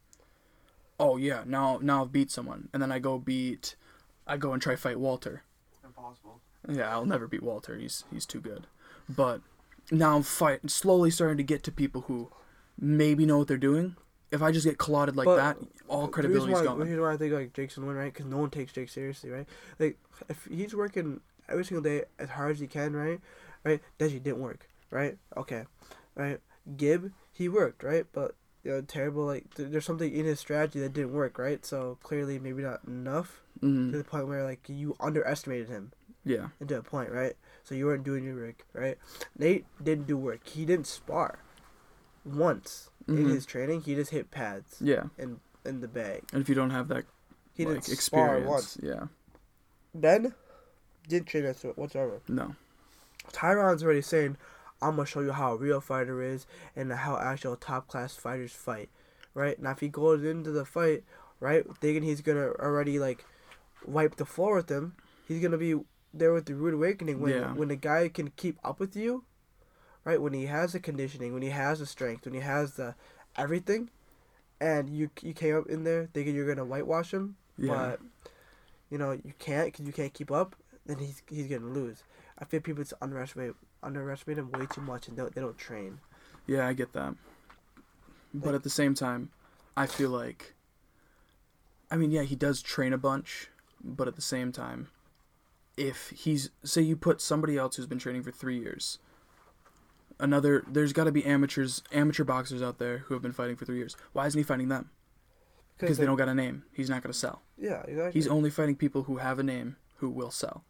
Oh 1.00 1.18
yeah, 1.18 1.44
now 1.46 1.80
now 1.82 2.04
I've 2.04 2.12
beat 2.12 2.32
someone. 2.32 2.70
And 2.74 2.82
then 2.82 2.92
I 2.92 3.00
go 3.00 3.18
beat 3.20 3.76
I 4.28 4.38
go 4.38 4.54
and 4.54 4.62
try 4.62 4.76
fight 4.76 5.00
Walter. 5.00 5.44
Impossible. 5.84 6.42
Yeah, 6.68 6.90
I'll 6.92 7.06
never 7.06 7.28
beat 7.28 7.44
Walter. 7.44 7.76
He's 7.78 8.04
he's 8.12 8.26
too 8.26 8.42
good. 8.42 8.68
But 9.10 9.42
now 9.92 10.16
I'm 10.16 10.24
fighting, 10.24 10.70
slowly 10.70 11.10
starting 11.12 11.38
to 11.38 11.44
get 11.44 11.64
to 11.64 11.72
people 11.72 12.02
who 12.02 12.30
maybe 12.80 13.26
know 13.26 13.38
what 13.40 13.48
they're 13.48 13.58
doing. 13.58 13.96
If 14.32 14.42
I 14.44 14.52
just 14.52 14.66
get 14.66 14.78
clotted 14.78 15.16
like 15.16 15.26
But 15.26 15.38
that, 15.38 15.58
all 15.88 16.08
credibility's 16.08 16.60
why, 16.60 16.64
gone. 16.64 16.86
Here's 16.86 17.00
why 17.00 17.14
I 17.14 17.18
think 17.18 17.34
like 17.34 17.54
Jake's 17.54 17.76
gonna 17.76 17.88
win, 17.88 17.96
right? 17.96 18.14
Because 18.14 18.28
no 18.28 18.38
one 18.38 18.50
takes 18.52 18.72
Jake 18.72 18.90
seriously, 18.90 19.30
right? 19.30 19.48
Like 19.80 19.98
if 20.30 20.46
he's 20.46 20.76
working 20.76 21.22
every 21.48 21.66
single 21.66 21.82
day 21.82 22.04
as 22.20 22.30
hard 22.30 22.52
as 22.52 22.60
he 22.60 22.68
can, 22.68 22.96
right? 22.96 23.20
Right? 23.64 23.82
Deji 23.98 24.22
didn't 24.22 24.40
work, 24.40 24.70
right? 24.92 25.18
Okay, 25.36 25.64
right? 26.16 26.40
Gib 26.78 27.12
he 27.32 27.50
worked, 27.50 27.84
right? 27.84 28.06
But 28.14 28.36
you 28.64 28.72
know, 28.72 28.82
terrible. 28.82 29.26
Like 29.26 29.54
th- 29.56 29.70
there's 29.72 29.86
something 29.86 30.14
in 30.14 30.26
his 30.26 30.40
strategy 30.40 30.80
that 30.82 30.94
didn't 30.94 31.14
work, 31.14 31.40
right? 31.40 31.66
So 31.66 31.98
clearly 32.04 32.38
maybe 32.38 32.62
not 32.62 32.84
enough 32.86 33.42
to 33.62 33.68
hmm 33.68 33.98
the 33.98 34.04
point 34.04 34.28
where 34.28 34.44
like 34.44 34.70
you 34.70 34.96
underestimated 35.00 35.70
him. 35.70 35.92
Yeah, 36.26 36.50
into 36.60 36.78
a 36.78 36.82
point, 36.84 37.12
right? 37.12 37.36
So 37.64 37.76
you 37.76 37.86
weren't 37.86 38.04
doing 38.04 38.24
your 38.26 38.36
work, 38.36 38.66
right? 38.74 38.98
Nate 39.38 39.66
didn't 39.82 40.08
do 40.08 40.18
work. 40.18 40.46
He 40.48 40.66
didn't 40.66 40.88
spar 40.88 41.40
once 42.26 42.90
in 43.08 43.18
Mhm. 43.26 43.30
his 43.30 43.46
training. 43.46 43.82
He 43.82 43.96
just 43.96 44.12
hit 44.12 44.32
pads 44.32 44.78
yeah. 44.82 45.06
in 45.18 45.40
in 45.66 45.82
the 45.82 45.88
bag. 45.88 46.24
And 46.34 46.42
if 46.42 46.50
you 46.50 46.56
don't 46.56 46.70
have 46.72 46.88
that 46.88 47.06
He 47.54 47.66
like 47.66 47.84
didn't 47.86 48.00
spar 48.00 48.40
once. 48.40 48.78
yeah, 48.82 49.08
Ben 49.94 50.34
didn't 51.08 51.28
train 51.28 51.46
us 51.46 51.64
whatsoever. 51.64 52.22
no, 52.28 52.56
Tyron's 53.32 53.84
already 53.84 54.02
saying, 54.02 54.38
"I'm 54.82 54.96
gonna 54.96 55.06
show 55.06 55.20
you 55.22 55.32
how 55.34 55.54
a 55.54 55.58
real 55.58 55.82
fighter 55.82 56.22
is 56.22 56.46
and 56.76 56.92
how 56.92 57.18
actual 57.18 57.56
top 57.56 57.88
class 57.88 58.16
fighters 58.16 58.54
fight." 58.54 58.90
Right 59.34 59.60
now, 59.62 59.72
if 59.72 59.80
he 59.80 59.90
goes 59.90 60.24
into 60.24 60.52
the 60.52 60.66
fight, 60.66 61.04
right, 61.40 61.66
thinking 61.78 62.04
he's 62.04 62.22
gonna 62.22 62.52
already 62.60 63.00
like 63.00 63.26
wipe 63.86 64.16
the 64.16 64.26
floor 64.26 64.56
with 64.56 64.70
him, 64.70 64.96
he's 65.28 65.42
gonna 65.42 65.58
be 65.58 65.80
there 66.14 66.34
with 66.34 66.46
the 66.46 66.56
rude 66.56 66.74
awakening 66.74 67.20
when 67.20 67.34
Yeah. 67.34 67.54
when 67.54 67.68
the 67.68 67.76
guy 67.76 68.10
can 68.10 68.32
keep 68.32 68.58
up 68.64 68.80
with 68.80 68.96
you, 68.96 69.24
right? 70.04 70.22
When 70.22 70.34
he 70.34 70.46
has 70.48 70.74
the 70.74 70.80
conditioning, 70.80 71.34
when 71.34 71.42
he 71.44 71.50
has 71.50 71.80
the 71.80 71.86
strength, 71.86 72.26
when 72.26 72.34
he 72.34 72.40
has 72.42 72.74
the 72.76 72.96
everything, 73.36 73.90
and 74.60 74.90
you 74.90 75.10
you 75.22 75.34
came 75.34 75.56
up 75.58 75.68
in 75.68 75.84
there 75.84 76.08
thinking 76.14 76.36
you're 76.36 76.48
gonna 76.48 76.66
whitewash 76.66 77.14
him, 77.14 77.36
Yeah. 77.58 77.74
but 77.76 78.00
you 78.90 78.98
know 78.98 79.12
you 79.12 79.34
can't 79.40 79.68
because 79.72 79.86
you 79.86 79.94
can't 79.94 80.14
keep 80.14 80.32
up, 80.32 80.56
then 80.86 80.98
he's 80.98 81.22
he's 81.28 81.48
gonna 81.48 81.66
lose. 81.72 82.04
I 82.38 82.46
feel 82.46 82.62
people 82.62 82.84
just 82.84 82.94
underestimate 83.02 83.54
underestimate 83.84 84.38
him 84.38 84.52
way 84.52 84.66
too 84.66 84.82
much 84.82 85.08
and 85.08 85.16
don't 85.16 85.34
they 85.34 85.42
don't 85.42 85.58
train. 85.58 86.00
Yeah, 86.48 86.68
I 86.68 86.74
get 86.74 86.94
that. 86.94 87.16
But 88.34 88.48
Like- 88.48 88.56
at 88.56 88.64
the 88.64 88.70
same 88.70 88.94
time, 88.96 89.30
I 89.78 89.86
feel 89.88 90.10
like 90.10 90.56
I 91.92 91.98
mean, 91.98 92.12
yeah, 92.12 92.22
he 92.24 92.36
does 92.36 92.62
train 92.62 92.94
a 92.94 92.98
bunch, 93.00 93.50
but 93.84 94.08
at 94.08 94.16
the 94.16 94.22
same 94.22 94.52
time, 94.52 94.90
if 95.80 96.10
he's 96.10 96.50
say 96.64 96.82
you 96.82 96.96
put 96.96 97.22
somebody 97.22 97.58
else 97.58 97.78
who's 97.78 97.88
been 97.88 98.00
training 98.00 98.24
for 98.24 98.32
3 98.32 98.60
years, 98.60 99.00
another 100.20 100.66
there's 100.68 100.94
got 100.94 101.06
to 101.06 101.12
be 101.12 101.26
amateurs, 101.26 101.82
amateur 101.92 102.24
boxers 102.24 102.62
out 102.62 102.78
there 102.78 103.00
who 103.00 103.14
have 103.14 103.24
been 103.24 103.32
fighting 103.32 103.56
for 103.56 103.66
3 103.66 103.78
years. 103.78 103.96
Why 104.14 104.28
isn't 104.28 104.38
he 104.38 104.44
fighting 104.44 104.68
them? 104.68 104.90
Because 105.78 105.98
they 105.98 106.06
don't 106.06 106.18
got 106.18 106.28
a 106.28 106.36
name. 106.36 106.64
He's 106.74 106.90
not 106.90 107.02
going 107.02 107.14
to 107.14 107.18
sell. 107.18 107.42
Yeah, 107.58 107.82
exactly. 107.88 108.12
He's 108.12 108.28
only 108.28 108.50
fighting 108.50 108.76
people 108.76 109.04
who 109.04 109.18
have 109.18 109.40
a 109.40 109.44
name 109.44 109.78
who 109.98 110.10
will 110.10 110.32
sell. 110.32 110.66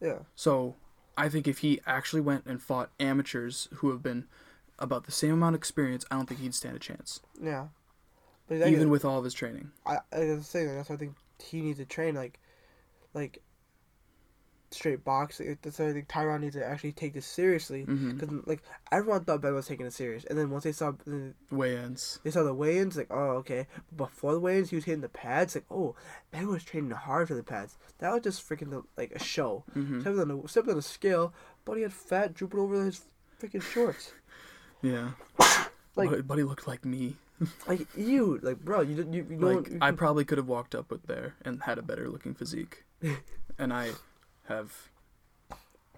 yeah. 0.00 0.20
So 0.34 0.76
I 1.16 1.28
think 1.28 1.46
if 1.46 1.58
he 1.58 1.80
actually 1.86 2.22
went 2.22 2.46
and 2.46 2.62
fought 2.62 2.90
amateurs 2.98 3.68
who 3.74 3.90
have 3.90 4.02
been 4.02 4.24
about 4.78 5.04
the 5.04 5.12
same 5.12 5.32
amount 5.32 5.54
of 5.54 5.60
experience, 5.60 6.06
I 6.10 6.16
don't 6.16 6.26
think 6.26 6.40
he'd 6.40 6.54
stand 6.54 6.76
a 6.76 6.78
chance, 6.78 7.20
Yeah. 7.40 7.68
But 8.48 8.68
even 8.68 8.90
with 8.90 9.04
all 9.04 9.18
of 9.18 9.24
his 9.24 9.34
training. 9.34 9.72
I 9.84 9.98
I 10.12 10.20
was 10.34 10.46
saying 10.46 10.74
that's 10.74 10.88
why 10.88 10.94
I 10.94 10.98
think 10.98 11.16
he 11.38 11.60
needs 11.60 11.78
to 11.78 11.84
train 11.84 12.14
like, 12.14 12.38
like. 13.12 13.42
Straight 14.70 15.04
boxing. 15.04 15.56
That's 15.62 15.78
why 15.78 15.88
I 15.88 15.92
think 15.92 16.08
Tyron 16.08 16.40
needs 16.40 16.56
to 16.56 16.66
actually 16.66 16.92
take 16.92 17.14
this 17.14 17.26
seriously. 17.26 17.84
Because 17.84 18.28
like 18.46 18.62
everyone 18.90 19.24
thought 19.24 19.40
Ben 19.40 19.54
was 19.54 19.66
taking 19.66 19.86
it 19.86 19.92
serious, 19.92 20.24
and 20.24 20.36
then 20.38 20.50
once 20.50 20.64
they 20.64 20.72
saw 20.72 20.92
the 21.06 21.34
Weigh-ins. 21.50 22.18
they 22.24 22.30
saw 22.30 22.42
the 22.42 22.52
weigh-ins, 22.52 22.96
like 22.96 23.06
oh 23.10 23.36
okay. 23.38 23.66
But 23.96 24.08
before 24.10 24.32
the 24.32 24.40
weigh-ins, 24.40 24.70
he 24.70 24.76
was 24.76 24.84
hitting 24.84 25.00
the 25.02 25.08
pads. 25.08 25.54
Like 25.54 25.64
oh, 25.70 25.94
Ben 26.32 26.48
was 26.48 26.64
training 26.64 26.90
hard 26.90 27.28
for 27.28 27.34
the 27.34 27.42
pads. 27.44 27.76
That 27.98 28.12
was 28.12 28.22
just 28.22 28.48
freaking 28.48 28.70
the, 28.70 28.82
like 28.96 29.12
a 29.12 29.18
show. 29.22 29.64
hmm 29.72 30.00
Stepping 30.00 30.20
on 30.20 30.28
the 30.42 30.48
stepping 30.48 30.74
on 30.74 30.82
scale, 30.82 31.32
but 31.64 31.76
he 31.76 31.82
had 31.82 31.92
fat 31.92 32.34
drooping 32.34 32.60
over 32.60 32.84
his 32.84 33.02
freaking 33.40 33.62
shorts. 33.62 34.12
Yeah. 34.82 35.10
Like- 35.98 36.10
but, 36.10 36.26
but 36.28 36.36
he 36.36 36.44
looked 36.44 36.66
like 36.68 36.84
me. 36.84 37.16
Like 37.66 37.86
you, 37.96 38.38
like 38.42 38.58
bro, 38.60 38.80
you 38.82 38.96
you, 39.10 39.26
you 39.30 39.36
know 39.36 39.46
Like 39.48 39.72
I 39.80 39.90
probably 39.92 40.24
could 40.26 40.36
have 40.38 40.46
walked 40.48 40.74
up 40.74 40.90
with 40.90 41.06
there 41.06 41.34
and 41.42 41.62
had 41.62 41.78
a 41.78 41.82
better 41.82 42.08
looking 42.10 42.34
physique, 42.34 42.84
and 43.58 43.72
I 43.72 43.90
have 44.48 44.88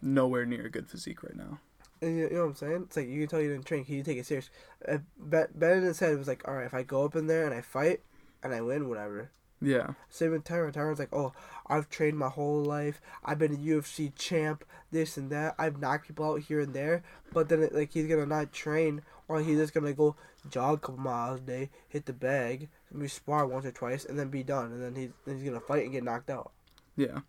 nowhere 0.01 0.47
near 0.47 0.67
a 0.67 0.71
good 0.71 0.89
physique 0.89 1.23
right 1.23 1.37
now. 1.37 1.59
You, 2.01 2.09
you 2.09 2.31
know 2.31 2.41
what 2.43 2.49
I'm 2.49 2.55
saying? 2.55 2.83
It's 2.87 2.97
like 2.97 3.09
you 3.09 3.21
can 3.21 3.29
tell 3.29 3.41
you 3.41 3.51
didn't 3.51 3.67
train. 3.67 3.85
He 3.85 3.97
didn't 3.97 4.07
take 4.07 4.19
it 4.19 4.27
serious. 4.27 4.51
Uh, 4.87 4.99
ben, 5.19 5.49
ben 5.55 5.79
in 5.79 5.85
his 5.85 5.99
head 5.99 6.17
was 6.17 6.29
like, 6.29 6.47
all 6.47 6.55
right, 6.55 6.67
if 6.67 6.75
I 6.75 6.83
go 6.83 7.05
up 7.05 7.17
in 7.17 7.27
there 7.27 7.45
and 7.45 7.55
I 7.55 7.61
fight 7.61 8.01
and 8.43 8.55
I 8.55 8.61
win, 8.61 8.89
whatever. 8.89 9.31
Yeah. 9.61 9.95
Same 10.09 10.31
with 10.31 10.45
Tyron. 10.45 10.73
Tyron's 10.73 11.01
like, 11.01 11.13
oh, 11.13 11.33
I've 11.67 11.91
trained 11.91 12.19
my 12.19 12.29
whole 12.29 12.63
life. 12.63 13.01
I've 13.25 13.39
been 13.39 13.55
a 13.55 13.59
UFC 13.59 14.15
champ, 14.15 14.65
this 14.93 15.17
and 15.17 15.31
that. 15.31 15.55
I've 15.59 15.81
knocked 15.81 16.07
people 16.07 16.31
out 16.31 16.43
here 16.43 16.61
and 16.61 16.75
there. 16.75 17.03
But 17.33 17.49
then, 17.49 17.63
it, 17.63 17.75
like, 17.75 17.93
he's 17.93 18.07
gonna 18.07 18.27
not 18.27 18.53
train, 18.53 19.03
or 19.27 19.41
he's 19.41 19.59
just 19.59 19.75
gonna 19.75 19.93
go 19.93 20.15
jog 20.49 20.79
a 20.79 20.81
couple 20.81 21.01
miles 21.01 21.41
a 21.41 21.43
day, 21.43 21.71
hit 21.89 22.07
the 22.07 22.13
bag, 22.13 22.69
maybe 22.93 23.09
spar 23.09 23.47
once 23.47 23.67
or 23.67 23.73
twice, 23.73 24.05
and 24.05 24.19
then 24.19 24.29
be 24.29 24.45
done. 24.45 24.67
And 24.73 24.83
then 24.83 24.95
he's 24.95 25.11
then 25.27 25.37
he's 25.37 25.49
gonna 25.49 25.61
fight 25.61 25.83
and 25.83 25.93
get 25.93 26.05
knocked 26.05 26.31
out. 26.31 26.53
Yeah. 26.97 27.21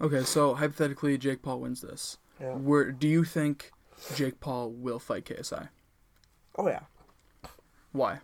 Okay, 0.00 0.22
so 0.24 0.54
hypothetically, 0.54 1.16
Jake 1.18 1.42
Paul 1.42 1.60
wins 1.60 1.80
this. 1.80 2.18
Yeah. 2.40 2.54
Where 2.54 2.90
do 2.90 3.06
you 3.08 3.24
think 3.24 3.70
Jake 4.16 4.40
Paul 4.40 4.70
will 4.70 4.98
fight 4.98 5.24
KSI? 5.24 5.68
Oh 6.58 6.66
yeah. 6.68 6.80
Why? 7.92 8.20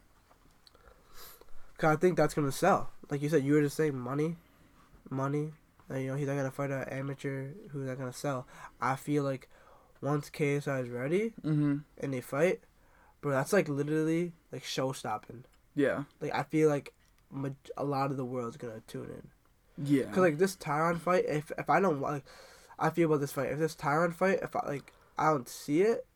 Cause 1.79 1.97
I 1.97 1.97
think 1.97 2.17
that's 2.17 2.35
gonna 2.35 2.53
sell. 2.53 2.91
Like 3.11 3.23
you 3.23 3.29
said, 3.29 3.45
you 3.45 3.55
were 3.55 3.63
just 3.63 3.77
saying 3.77 3.99
money, 3.99 4.37
money. 5.09 5.53
And, 5.89 6.03
you 6.03 6.09
know, 6.11 6.17
he's 6.17 6.29
not 6.29 6.37
gonna 6.37 6.51
fight 6.51 6.71
an 6.71 6.85
amateur 6.89 7.49
who's 7.71 7.87
not 7.89 7.99
gonna 7.99 8.13
sell. 8.13 8.47
I 8.81 8.97
feel 8.97 9.23
like 9.25 9.49
once 10.03 10.29
KSI 10.31 10.83
is 10.85 10.89
ready 10.89 11.33
Mm-hmm. 11.45 11.79
and 11.99 12.15
they 12.15 12.21
fight, 12.21 12.61
bro, 13.21 13.33
that's 13.33 13.53
like 13.53 13.69
literally 13.69 14.33
like 14.53 14.65
show 14.65 14.93
stopping. 14.93 15.45
Yeah. 15.75 16.05
Like 16.21 16.35
I 16.35 16.43
feel 16.43 16.69
like 16.69 16.93
a 17.77 17.85
lot 17.85 18.11
of 18.11 18.17
the 18.17 18.25
world's 18.25 18.57
gonna 18.57 18.83
tune 18.87 19.05
in. 19.11 19.29
Yeah. 19.83 20.05
Cause 20.05 20.19
like 20.19 20.39
this 20.39 20.57
Tyron 20.57 20.99
fight, 21.01 21.25
if 21.27 21.51
if 21.59 21.71
I 21.71 21.81
don't 21.81 22.01
like, 22.01 22.25
I 22.79 22.91
feel 22.91 23.07
about 23.09 23.21
this 23.21 23.33
fight. 23.33 23.51
If 23.51 23.59
this 23.59 23.75
Tyron 23.75 24.15
fight, 24.15 24.41
if 24.43 24.55
I 24.57 24.67
like, 24.67 24.93
I 25.19 25.31
don't 25.31 25.49
see 25.49 25.83
it, 25.83 26.07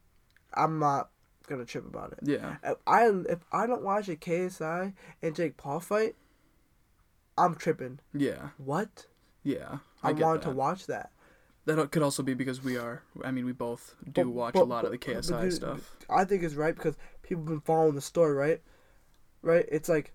I'm 0.53 0.79
not 0.79 1.11
gonna 1.49 1.65
trip 1.65 1.87
about 1.87 2.13
it. 2.13 2.19
yeah. 2.23 2.57
If 2.63 2.79
I 2.87 3.09
if 3.29 3.39
I 3.53 3.67
don't 3.67 3.83
watch 3.83 4.09
a 4.09 4.17
KSI 4.17 4.93
and 5.23 5.35
Jake 5.37 5.57
Paul 5.57 5.81
fight, 5.81 6.15
I'm 7.37 7.55
tripping. 7.55 8.01
Yeah. 8.13 8.51
What? 8.59 9.07
Yeah. 9.43 9.79
I, 10.03 10.11
I, 10.11 10.13
get 10.13 10.25
want 10.25 10.43
that. 10.43 10.49
to 10.51 10.55
watch 10.55 10.87
that. 10.87 11.11
That 11.67 11.91
could 11.91 12.03
also 12.03 12.23
be 12.23 12.35
because 12.35 12.63
we 12.63 12.77
are. 12.77 13.03
I 13.25 13.31
mean, 13.31 13.47
we 13.47 13.53
both 13.53 13.95
do 14.05 14.25
But- 14.25 14.29
watch 14.31 14.55
but- 14.55 14.63
a 14.63 14.65
lot 14.65 14.85
of 14.85 14.91
the 14.91 14.99
KSI 14.99 15.51
stuff. 15.53 15.97
I 16.11 16.25
think 16.25 16.43
it's 16.43 16.55
right 16.55 16.75
because 16.75 16.97
people 17.23 17.43
have 17.45 17.49
been 17.49 17.61
following 17.61 17.95
the 17.95 18.01
story, 18.03 18.35
right? 18.35 18.63
Right? 19.43 19.67
It's 19.71 19.89
like 19.89 20.13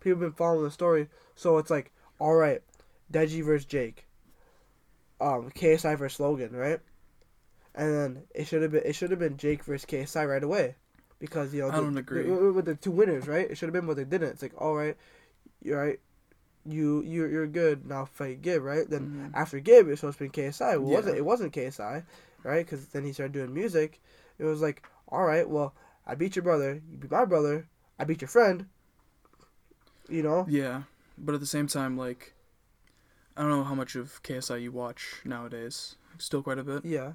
people 0.00 0.20
have 0.22 0.30
been 0.32 0.36
following 0.36 0.64
the 0.64 0.70
story, 0.70 1.08
so 1.34 1.58
it's 1.58 1.70
like, 1.70 1.92
all 2.18 2.34
right, 2.34 2.62
Deji 3.12 3.44
versus 3.44 3.64
Jake, 3.66 4.06
um, 5.20 5.50
KSI 5.50 5.96
versus 5.98 6.20
Logan, 6.20 6.52
right? 6.54 6.80
And 7.74 7.94
then 7.94 8.22
it 8.34 8.46
should 8.46 8.62
have 8.62 8.72
been 8.72 8.82
it 8.84 8.94
should 8.94 9.10
have 9.10 9.20
been 9.20 9.36
Jake 9.36 9.64
versus 9.64 9.84
KSI 9.86 10.26
right 10.28 10.42
away, 10.42 10.76
because 11.18 11.52
you 11.54 11.60
know 11.62 11.68
I 11.68 11.76
the- 11.76 11.82
don't 11.82 11.98
agree. 11.98 12.22
the- 12.24 12.52
with 12.52 12.64
the 12.64 12.74
two 12.74 12.90
winners, 12.90 13.28
right? 13.28 13.50
It 13.50 13.56
should 13.58 13.66
have 13.66 13.74
been, 13.74 13.86
but 13.86 13.96
they 13.96 14.04
didn't. 14.04 14.30
It's 14.30 14.42
like, 14.42 14.54
all 14.60 14.74
right, 14.74 14.96
you're 15.62 15.78
right. 15.78 16.00
You 16.64 17.02
you 17.02 17.26
you're 17.26 17.46
good 17.46 17.86
now. 17.86 18.06
Fight 18.06 18.42
Gib, 18.42 18.62
right? 18.62 18.88
Then 18.88 19.30
Mhm. 19.32 19.38
after 19.38 19.60
Gib, 19.60 19.88
it's 19.88 20.00
supposed 20.00 20.18
to 20.18 20.24
be 20.24 20.30
KSI. 20.30 20.76
Well, 20.78 20.88
it 20.88 20.90
Yeah. 20.90 20.96
wasn't 20.96 21.16
it 21.18 21.24
wasn't 21.24 21.52
KSI, 21.52 22.02
right? 22.42 22.64
Because 22.66 22.86
then 22.88 23.04
he 23.04 23.12
started 23.12 23.32
doing 23.34 23.52
music. 23.54 24.00
It 24.38 24.44
was 24.44 24.60
like, 24.62 24.82
all 25.08 25.22
right, 25.24 25.48
well, 25.48 25.74
I 26.06 26.14
beat 26.16 26.34
your 26.34 26.42
brother. 26.42 26.80
You 26.90 26.98
beat 26.98 27.10
my 27.10 27.24
brother. 27.24 27.66
I 27.98 28.04
beat 28.04 28.20
your 28.20 28.28
friend. 28.28 28.66
You 30.08 30.22
know? 30.22 30.46
Yeah, 30.48 30.82
but 31.18 31.34
at 31.34 31.40
the 31.40 31.46
same 31.46 31.66
time, 31.66 31.96
like, 31.96 32.34
I 33.36 33.42
don't 33.42 33.50
know 33.50 33.64
how 33.64 33.74
much 33.74 33.94
of 33.96 34.22
KSI 34.22 34.62
you 34.62 34.72
watch 34.72 35.20
nowadays. 35.24 35.96
Still 36.18 36.42
quite 36.42 36.58
a 36.58 36.64
bit. 36.64 36.84
Yeah, 36.84 37.12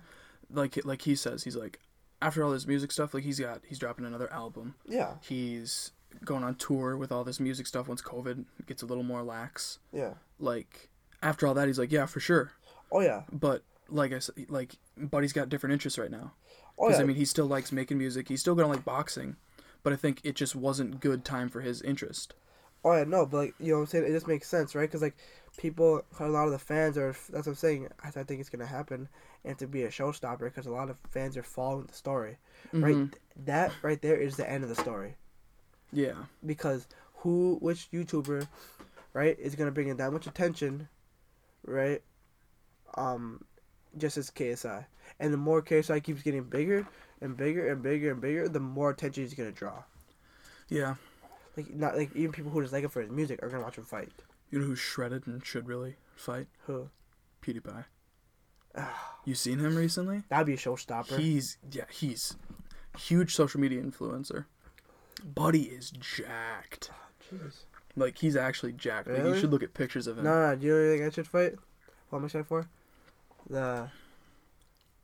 Like, 0.52 0.84
like 0.86 1.02
he 1.04 1.16
says, 1.16 1.44
he's 1.44 1.56
like, 1.56 1.80
after 2.22 2.44
all 2.44 2.52
this 2.52 2.68
music 2.68 2.92
stuff, 2.92 3.14
like 3.14 3.24
he's 3.24 3.40
got, 3.40 3.62
he's 3.68 3.80
dropping 3.80 4.06
another 4.06 4.32
album. 4.32 4.76
yeah, 4.88 5.16
He's 5.22 5.92
going 6.26 6.44
on 6.44 6.56
tour 6.56 6.98
with 6.98 7.12
all 7.12 7.24
this 7.24 7.40
music 7.40 7.66
stuff 7.66 7.88
once 7.88 8.02
COVID 8.02 8.46
gets 8.68 8.84
a 8.84 8.86
little 8.86 9.04
more 9.04 9.24
lax. 9.24 9.80
yeah. 9.92 10.14
Like, 10.40 10.90
after 11.24 11.48
all 11.48 11.54
that, 11.56 11.68
he's 11.68 11.80
like, 11.80 11.92
yeah, 11.92 12.06
for 12.06 12.20
sure. 12.20 12.52
Oh 12.92 13.00
yeah, 13.00 13.24
But 13.32 13.64
like 13.90 14.12
I 14.14 14.20
said, 14.20 14.36
like, 14.50 14.76
Buddy's 14.98 15.34
got 15.34 15.50
different 15.50 15.74
interests 15.74 15.98
right 15.98 16.12
now. 16.12 16.34
oh 16.78 16.88
Because 16.88 17.00
yeah. 17.00 17.04
I 17.04 17.08
mean, 17.08 17.16
he 17.18 17.26
still 17.26 17.46
likes 17.48 17.72
making 17.72 17.98
music. 17.98 18.28
He's 18.28 18.42
still 18.42 18.54
gonna 18.56 18.68
like 18.68 18.84
boxing, 18.86 19.38
but 19.84 19.94
I 19.94 19.96
think 19.96 20.20
it 20.24 20.36
just 20.36 20.56
wasn't 20.56 21.00
good 21.00 21.24
time 21.26 21.48
for 21.50 21.62
his 21.62 21.82
interest. 21.82 22.34
Oh 22.84 22.94
yeah, 22.96 23.04
no, 23.04 23.26
but 23.26 23.38
like 23.38 23.54
you 23.60 23.70
know, 23.72 23.76
what 23.78 23.82
I'm 23.82 23.88
saying 23.88 24.06
it 24.06 24.12
just 24.12 24.28
makes 24.28 24.48
sense, 24.48 24.76
right? 24.76 24.90
Because 24.90 25.02
like 25.02 25.16
people, 25.58 26.04
a 26.20 26.28
lot 26.28 26.46
of 26.46 26.52
the 26.52 26.60
fans 26.60 26.98
are. 26.98 27.12
That's 27.30 27.46
what 27.46 27.54
I'm 27.54 27.56
saying. 27.56 27.88
I, 28.04 28.08
I 28.08 28.24
think 28.24 28.40
it's 28.40 28.50
gonna 28.50 28.66
happen, 28.66 29.08
and 29.46 29.58
to 29.60 29.68
be 29.68 29.84
a 29.84 29.90
showstopper, 29.90 30.40
because 30.46 30.66
a 30.66 30.72
lot 30.72 30.90
of 30.90 30.98
fans 31.10 31.38
are 31.38 31.44
following 31.44 31.86
the 31.86 31.94
story, 31.94 32.38
right? 32.74 32.96
Mhm. 32.96 33.14
That 33.46 33.72
right 33.82 34.02
there 34.02 34.18
is 34.18 34.38
the 34.38 34.50
end 34.50 34.64
of 34.64 34.70
the 34.70 34.76
story. 34.76 35.16
Yeah. 35.94 36.14
because 36.46 36.88
who 37.16 37.58
which 37.62 37.92
YouTuber, 37.92 38.48
right, 39.14 39.38
is 39.38 39.56
gonna 39.56 39.72
bring 39.72 39.90
in 39.90 39.98
that 39.98 40.12
much 40.14 40.26
attention, 40.26 40.88
right? 41.66 42.02
Um, 42.96 43.44
just 43.98 44.18
as 44.18 44.30
KSI, 44.30 44.86
and 45.20 45.34
the 45.34 45.38
more 45.38 45.62
KSI 45.62 46.02
keeps 46.02 46.22
getting 46.24 46.44
bigger 46.44 46.88
and 47.20 47.36
bigger 47.36 47.68
and 47.70 47.82
bigger 47.84 48.12
and 48.12 48.22
bigger, 48.22 48.48
the 48.48 48.60
more 48.62 48.90
attention 48.90 49.24
he's 49.24 49.34
gonna 49.34 49.52
draw. 49.52 49.84
Yeah. 50.70 50.96
Like 51.58 51.74
not 51.74 51.98
like 51.98 52.16
even 52.16 52.32
people 52.32 52.52
who 52.52 52.62
just 52.62 52.74
like 52.74 52.84
him 52.84 52.90
for 52.90 53.02
his 53.02 53.12
music 53.12 53.42
are 53.44 53.50
gonna 53.50 53.64
watch 53.64 53.78
him 53.78 53.86
fight. 53.86 54.12
You 54.50 54.60
know 54.60 54.66
who's 54.66 54.80
shredded 54.80 55.28
and 55.28 55.46
should 55.46 55.68
really 55.68 55.96
fight? 56.16 56.48
Who? 56.68 56.90
PewDiePie. 57.42 57.86
You 59.24 59.36
seen 59.36 59.60
him 59.60 59.76
recently? 59.76 60.24
That'd 60.30 60.48
be 60.48 60.56
a 60.56 60.58
showstopper. 60.58 61.20
He's 61.20 61.58
yeah, 61.72 61.84
he's 61.92 62.36
huge 62.98 63.36
social 63.36 63.60
media 63.60 63.80
influencer. 63.84 64.46
Buddy 65.24 65.64
is 65.64 65.92
jacked. 65.92 66.90
Oh, 66.92 67.36
jeez. 67.36 67.66
Like 67.96 68.18
he's 68.18 68.36
actually 68.36 68.72
jacked. 68.74 69.08
Like, 69.08 69.24
you 69.24 69.38
should 69.38 69.52
look 69.52 69.62
at 69.62 69.76
pictures 69.76 70.08
of 70.08 70.18
him. 70.18 70.24
No, 70.24 70.56
do 70.56 70.66
you 70.66 70.74
know 70.74 70.80
what 70.80 70.88
I 70.88 70.98
think 70.98 71.12
I 71.12 71.14
should 71.14 71.28
fight? 71.28 71.54
What 72.10 72.18
am 72.18 72.24
I 72.24 72.26
excited 72.26 72.48
for? 72.48 72.68
The 73.50 73.90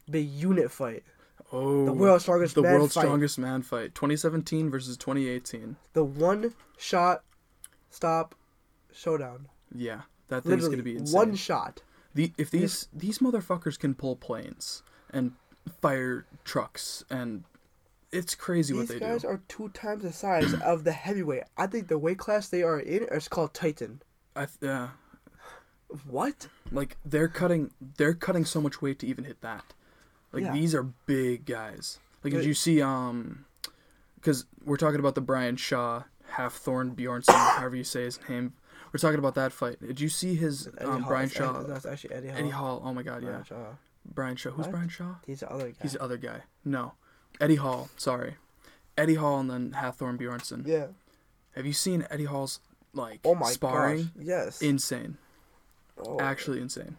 big 0.09 0.27
unit 0.29 0.71
fight. 0.71 1.03
Oh, 1.51 1.85
The 1.85 1.93
world's 1.93 2.23
strongest 2.23 2.55
the 2.55 2.61
man 2.61 2.73
world's 2.73 2.93
fight. 2.93 3.01
strongest 3.01 3.39
man 3.39 3.61
fight, 3.61 3.95
2017 3.95 4.69
versus 4.69 4.97
2018. 4.97 5.75
The 5.93 6.03
one 6.03 6.53
shot 6.77 7.23
stop 7.89 8.35
showdown. 8.91 9.47
Yeah, 9.73 10.01
that 10.27 10.43
thing's 10.43 10.63
Literally 10.63 10.75
gonna 10.75 10.83
be 10.83 10.97
insane. 10.97 11.15
one 11.15 11.35
shot. 11.35 11.81
The 12.13 12.31
if 12.37 12.49
these 12.51 12.87
these 12.93 13.19
motherfuckers 13.19 13.77
can 13.79 13.93
pull 13.95 14.15
planes 14.15 14.81
and 15.11 15.33
fire 15.81 16.25
trucks 16.43 17.03
and 17.09 17.43
It's 18.11 18.33
crazy 18.35 18.73
what 18.73 18.87
they 18.87 18.95
do. 18.95 18.99
These 18.99 19.07
guys 19.09 19.25
are 19.25 19.41
two 19.47 19.69
times 19.69 20.03
the 20.03 20.13
size 20.13 20.53
of 20.65 20.83
the 20.85 20.93
heavyweight. 20.93 21.43
I 21.57 21.67
think 21.67 21.87
the 21.89 21.97
weight 21.97 22.17
class 22.17 22.47
they 22.49 22.63
are 22.63 22.79
in 22.79 23.03
is 23.11 23.27
called 23.27 23.53
Titan. 23.53 24.01
I 24.35 24.45
th- 24.45 24.57
yeah, 24.61 24.89
What? 26.07 26.47
like 26.71 26.97
they're 27.05 27.27
cutting 27.27 27.71
they're 27.97 28.13
cutting 28.13 28.45
so 28.45 28.61
much 28.61 28.81
weight 28.81 28.99
to 28.99 29.07
even 29.07 29.23
hit 29.25 29.41
that. 29.41 29.73
Like 30.37 30.45
Yeah. 30.45 30.53
these 30.53 30.75
are 30.75 30.83
big 30.83 31.45
guys. 31.45 31.99
Like 32.23 32.33
did 32.33 32.45
you 32.45 32.53
see 32.53 32.81
um, 32.81 33.45
because 34.15 34.45
we're 34.65 34.77
talking 34.77 34.99
about 34.99 35.15
the 35.15 35.21
Brian 35.21 35.55
Shaw 35.57 36.03
Hafthor 36.33 36.93
Bjornsson, 36.95 37.33
however 37.57 37.75
you 37.75 37.83
say 37.83 38.03
his 38.03 38.19
name. 38.29 38.53
We're 38.93 38.99
talking 38.99 39.19
about 39.19 39.35
that 39.35 39.51
fight. 39.51 39.79
Did 39.81 39.99
you 39.99 40.09
see 40.09 40.35
his 40.35 40.69
um, 40.79 41.01
Hall. 41.01 41.09
Brian 41.09 41.29
Shaw? 41.29 41.59
Eddie- 41.59 41.67
That's 41.69 41.85
actually 41.85 42.13
Eddie 42.15 42.27
Hall. 42.29 42.37
Eddie 42.37 42.49
Hall. 42.49 42.81
Oh 42.85 42.93
my 42.93 43.03
God, 43.03 43.21
yeah. 43.23 43.29
Brian 43.29 43.43
Shaw. 43.45 43.55
Brian 44.13 44.35
Shaw. 44.35 44.49
Who's 44.51 44.65
What? 44.65 44.71
Brian 44.71 44.89
Shaw? 44.89 45.15
He's 45.25 45.39
the 45.41 45.51
other 45.51 45.67
guy. 45.69 45.75
He's 45.81 45.93
the 45.93 46.01
other 46.03 46.17
guy. 46.17 46.41
No, 46.63 46.93
Eddie 47.41 47.55
Hall. 47.55 47.89
Sorry, 47.97 48.35
Eddie 48.97 49.15
Hall 49.15 49.39
and 49.39 49.49
then 49.49 49.71
Hafthor 49.71 50.15
Bjornsson. 50.17 50.67
yeah. 50.67 50.87
Have 51.55 51.65
you 51.65 51.73
seen 51.73 52.05
Eddie 52.11 52.25
Hall's 52.25 52.59
like 52.93 53.19
Oh 53.25 53.33
my 53.35 53.49
sparring? 53.51 54.03
gosh. 54.03 54.11
Yes. 54.19 54.61
Insane. 54.61 55.17
oh. 56.05 56.19
Actually 56.19 56.61
insane. 56.61 56.97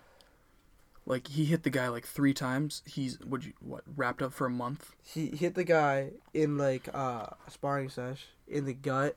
Like 1.09 1.29
he 1.29 1.47
hit 1.47 1.63
the 1.63 1.71
guy 1.71 1.89
like 1.89 2.07
three 2.07 2.35
times. 2.35 2.83
He's 2.87 3.19
what 3.21 3.43
you 3.45 3.55
what 3.61 3.83
wrapped 3.97 4.21
up 4.21 4.33
for 4.35 4.47
a 4.47 4.51
month. 4.51 4.91
he 5.03 5.29
hit 5.29 5.55
the 5.55 5.65
guy 5.65 6.11
in 6.35 6.59
like 6.59 6.89
uh, 6.95 7.27
a 7.47 7.51
sparring 7.51 7.89
sesh 7.89 8.27
in 8.47 8.67
the 8.67 8.75
gut, 8.75 9.17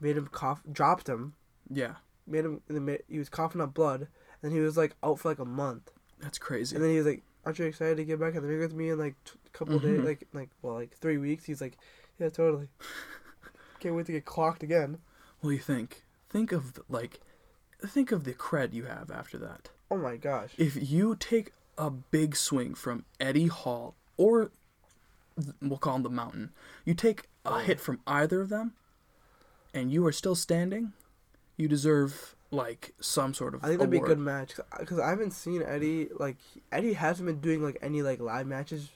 made 0.00 0.16
him 0.18 0.28
cough, 0.30 0.60
dropped 0.70 1.08
him, 1.08 1.32
Yeah, 1.70 1.94
made 2.26 2.44
him. 2.44 2.60
in 2.68 2.84
the 2.84 2.98
He 3.08 3.18
was 3.18 3.30
coughing 3.30 3.62
up 3.62 3.72
blood, 3.72 4.08
and 4.42 4.52
he 4.52 4.60
was 4.60 4.76
like 4.76 4.94
out 5.02 5.18
for 5.20 5.30
like 5.30 5.38
a 5.38 5.46
month. 5.46 5.90
that's 6.20 6.38
crazy. 6.38 6.76
And 6.76 6.84
then 6.84 6.90
he 6.90 6.98
was 6.98 7.06
like, 7.06 7.22
"Aren't 7.46 7.58
you 7.58 7.64
excited 7.64 7.96
to 7.96 8.04
get 8.04 8.20
back 8.20 8.34
in 8.34 8.42
the 8.42 8.48
ring 8.48 8.60
with 8.60 8.74
me 8.74 8.90
in 8.90 8.98
like 8.98 9.14
t- 9.24 9.32
a 9.46 9.50
couple 9.56 9.76
of 9.76 9.82
days, 9.82 10.00
like 10.00 10.28
like 10.34 10.50
well 10.60 10.74
like 10.74 10.94
three 10.98 11.16
weeks?" 11.16 11.46
He's 11.46 11.62
like, 11.62 11.78
"Yeah, 12.18 12.28
totally." 12.28 12.68
Can't 13.80 13.94
wait 13.96 14.04
to 14.06 14.12
get 14.12 14.24
clocked 14.26 14.62
again. 14.62 14.98
what 15.40 15.48
do 15.50 15.54
you 15.56 15.62
think? 15.62 16.04
Think 16.28 16.52
of 16.52 16.78
like, 16.88 17.20
think 17.84 18.12
of 18.12 18.24
the 18.24 18.32
cred 18.34 18.72
you 18.74 18.84
have 18.84 19.10
after 19.10 19.38
that. 19.38 19.70
Oh 19.92 19.98
my 19.98 20.16
gosh. 20.16 20.52
If 20.56 20.90
you 20.90 21.16
take 21.16 21.52
a 21.76 21.90
big 21.90 22.34
swing 22.34 22.72
from 22.72 23.04
Eddie 23.20 23.48
Hall 23.48 23.94
or 24.16 24.50
we'll 25.60 25.76
call 25.76 25.96
him 25.96 26.02
the 26.02 26.08
Mountain, 26.08 26.48
you 26.86 26.94
take 26.94 27.24
a 27.44 27.52
oh. 27.52 27.58
hit 27.58 27.78
from 27.78 28.00
either 28.06 28.40
of 28.40 28.48
them, 28.48 28.72
and 29.74 29.92
you 29.92 30.06
are 30.06 30.12
still 30.12 30.34
standing, 30.34 30.94
you 31.58 31.68
deserve 31.68 32.34
like 32.50 32.94
some 33.00 33.34
sort 33.34 33.54
of 33.54 33.62
I 33.62 33.66
think 33.66 33.80
that'd 33.80 33.90
be 33.90 33.98
a 33.98 34.00
good 34.00 34.18
match 34.18 34.54
because 34.78 34.98
I 34.98 35.10
haven't 35.10 35.32
seen 35.32 35.62
Eddie 35.62 36.08
like 36.18 36.38
Eddie 36.70 36.94
hasn't 36.94 37.26
been 37.26 37.40
doing 37.40 37.62
like 37.62 37.76
any 37.82 38.00
like 38.00 38.18
live 38.18 38.46
matches, 38.46 38.88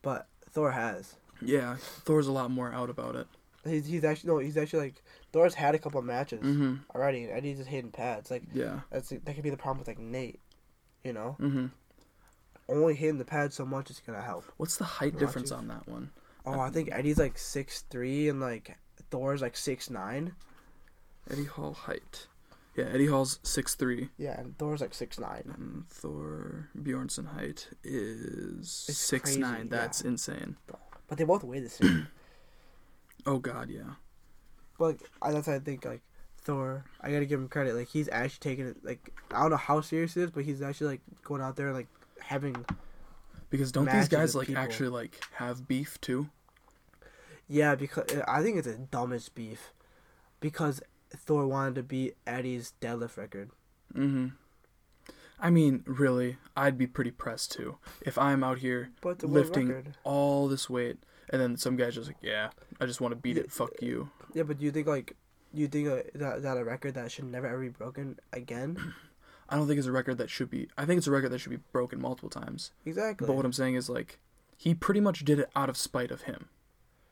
but 0.00 0.28
Thor 0.52 0.70
has. 0.70 1.16
Yeah, 1.42 1.74
Thor's 2.04 2.28
a 2.28 2.32
lot 2.32 2.52
more 2.52 2.72
out 2.72 2.88
about 2.88 3.16
it. 3.16 3.26
He's 3.64 3.86
he's 3.86 4.04
actually 4.04 4.30
no 4.30 4.38
he's 4.38 4.56
actually 4.56 4.80
like 4.80 5.02
Thor's 5.32 5.54
had 5.54 5.74
a 5.74 5.78
couple 5.78 6.00
matches 6.02 6.40
Mm-hmm. 6.42 6.74
already 6.94 7.24
and 7.24 7.32
Eddie's 7.32 7.58
just 7.58 7.68
hitting 7.70 7.90
pads 7.92 8.30
like 8.30 8.42
Yeah. 8.52 8.80
that's 8.90 9.10
that 9.10 9.34
could 9.34 9.42
be 9.44 9.50
the 9.50 9.56
problem 9.56 9.78
with 9.78 9.88
like 9.88 9.98
Nate, 9.98 10.40
you 11.04 11.12
know 11.12 11.36
Mm-hmm. 11.40 11.66
only 12.68 12.94
hitting 12.94 13.18
the 13.18 13.24
pads 13.24 13.54
so 13.56 13.64
much 13.66 13.90
is 13.90 14.00
gonna 14.06 14.22
help. 14.22 14.44
What's 14.56 14.76
the 14.76 14.84
height 14.84 15.14
Watch 15.14 15.20
difference 15.20 15.50
on 15.52 15.68
that 15.68 15.88
one? 15.88 16.10
Oh, 16.46 16.58
I 16.60 16.70
think 16.70 16.90
Eddie's 16.92 17.18
like 17.18 17.36
six 17.38 17.82
three 17.90 18.28
and 18.28 18.40
like 18.40 18.76
Thor's 19.10 19.42
like 19.42 19.56
six 19.56 19.90
nine. 19.90 20.34
Eddie 21.30 21.44
Hall 21.44 21.74
height. 21.74 22.26
Yeah, 22.76 22.84
Eddie 22.86 23.06
Hall's 23.08 23.40
six 23.42 23.74
three, 23.74 24.08
Yeah, 24.16 24.40
and 24.40 24.56
Thor's 24.56 24.80
like 24.80 24.94
six 24.94 25.18
nine. 25.18 25.52
and 25.56 25.88
Thor 25.88 26.68
Bjornsson 26.80 27.26
height 27.34 27.68
is 27.84 28.86
It's 28.88 28.98
six 28.98 29.36
nine. 29.36 29.68
That's 29.68 30.02
yeah. 30.02 30.08
insane. 30.10 30.56
But 31.08 31.18
they 31.18 31.24
both 31.24 31.42
weigh 31.44 31.60
the 31.60 31.68
same. 31.68 32.06
Oh 33.26 33.38
God, 33.38 33.68
yeah. 33.68 33.94
But 34.80 34.86
like, 34.86 35.00
I, 35.20 35.30
that's 35.32 35.46
I 35.46 35.58
think 35.58 35.84
like 35.84 36.00
Thor. 36.38 36.84
I 37.02 37.12
gotta 37.12 37.26
give 37.26 37.38
him 37.38 37.48
credit. 37.48 37.74
Like 37.74 37.88
he's 37.88 38.08
actually 38.08 38.38
taking 38.40 38.66
it. 38.66 38.78
Like 38.82 39.12
I 39.30 39.42
don't 39.42 39.50
know 39.50 39.56
how 39.58 39.82
serious 39.82 40.16
it 40.16 40.22
is, 40.22 40.30
but 40.30 40.42
he's 40.44 40.62
actually 40.62 40.86
like 40.88 41.00
going 41.22 41.42
out 41.42 41.54
there 41.54 41.66
and 41.66 41.76
like 41.76 41.88
having. 42.18 42.64
Because 43.50 43.72
don't 43.72 43.90
these 43.90 44.08
guys 44.08 44.34
like 44.34 44.46
people. 44.46 44.62
actually 44.62 44.88
like 44.88 45.22
have 45.34 45.68
beef 45.68 46.00
too? 46.00 46.30
Yeah, 47.46 47.74
because 47.74 48.06
I 48.26 48.42
think 48.42 48.56
it's 48.56 48.66
the 48.66 48.78
dumbest 48.90 49.34
beef, 49.34 49.72
because 50.40 50.80
Thor 51.14 51.46
wanted 51.46 51.74
to 51.74 51.82
beat 51.82 52.16
Eddie's 52.26 52.72
deadlift 52.80 53.18
record. 53.18 53.50
Mm-hmm. 53.94 54.28
I 55.40 55.50
mean, 55.50 55.82
really, 55.84 56.38
I'd 56.56 56.78
be 56.78 56.86
pretty 56.86 57.10
pressed 57.10 57.52
too 57.52 57.76
if 58.00 58.16
I'm 58.16 58.42
out 58.42 58.58
here 58.58 58.90
But 59.02 59.18
the 59.18 59.26
world 59.26 59.46
lifting 59.46 59.94
all 60.04 60.48
this 60.48 60.70
weight, 60.70 60.98
and 61.28 61.42
then 61.42 61.58
some 61.58 61.76
guy's 61.76 61.96
just 61.96 62.06
like, 62.06 62.22
"Yeah, 62.22 62.50
I 62.80 62.86
just 62.86 63.02
want 63.02 63.12
to 63.12 63.16
beat 63.16 63.36
it. 63.36 63.52
Fuck 63.52 63.72
you." 63.82 64.08
Yeah, 64.34 64.44
but 64.44 64.58
do 64.58 64.64
you 64.64 64.70
think 64.70 64.86
like, 64.86 65.16
you 65.52 65.68
think 65.68 65.88
uh, 65.88 66.02
that 66.14 66.42
that 66.42 66.56
a 66.56 66.64
record 66.64 66.94
that 66.94 67.10
should 67.10 67.24
never 67.24 67.46
ever 67.46 67.60
be 67.60 67.68
broken 67.68 68.18
again? 68.32 68.94
I 69.48 69.56
don't 69.56 69.66
think 69.66 69.78
it's 69.78 69.88
a 69.88 69.92
record 69.92 70.18
that 70.18 70.30
should 70.30 70.48
be. 70.48 70.68
I 70.78 70.84
think 70.84 70.98
it's 70.98 71.08
a 71.08 71.10
record 71.10 71.30
that 71.30 71.38
should 71.38 71.50
be 71.50 71.58
broken 71.72 72.00
multiple 72.00 72.30
times. 72.30 72.70
Exactly. 72.86 73.26
But 73.26 73.34
what 73.34 73.44
I'm 73.44 73.52
saying 73.52 73.74
is 73.74 73.90
like, 73.90 74.20
he 74.56 74.74
pretty 74.74 75.00
much 75.00 75.24
did 75.24 75.40
it 75.40 75.50
out 75.56 75.68
of 75.68 75.76
spite 75.76 76.12
of 76.12 76.22
him. 76.22 76.48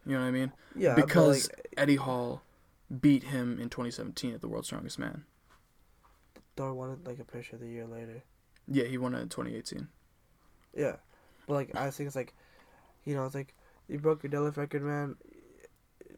You 0.07 0.15
know 0.15 0.21
what 0.21 0.29
I 0.29 0.31
mean? 0.31 0.53
yeah, 0.77 0.95
because 0.95 1.49
like, 1.51 1.75
Eddie 1.77 1.97
Hall 1.97 2.43
beat 3.01 3.25
him 3.25 3.59
in 3.61 3.69
2017 3.69 4.35
at 4.35 4.41
the 4.41 4.49
World's 4.49 4.69
Strongest 4.69 4.99
Man. 4.99 5.25
Thor 6.57 6.75
wanted 6.75 7.07
like 7.07 7.19
a 7.19 7.25
picture 7.25 7.57
the 7.57 7.67
year 7.67 7.87
later. 7.87 8.23
Yeah, 8.67 8.85
he 8.85 8.99
won 8.99 9.15
it 9.15 9.21
in 9.21 9.29
2018. 9.29 9.89
Yeah, 10.77 10.97
but 11.47 11.55
like 11.55 11.75
I 11.75 11.91
think 11.91 12.07
it's 12.07 12.17
like, 12.17 12.35
you 13.05 13.15
know, 13.15 13.25
it's 13.25 13.35
like 13.35 13.55
you 13.89 13.99
broke 13.99 14.23
your 14.23 14.31
deadlift 14.31 14.57
record, 14.57 14.83
man. 14.83 15.17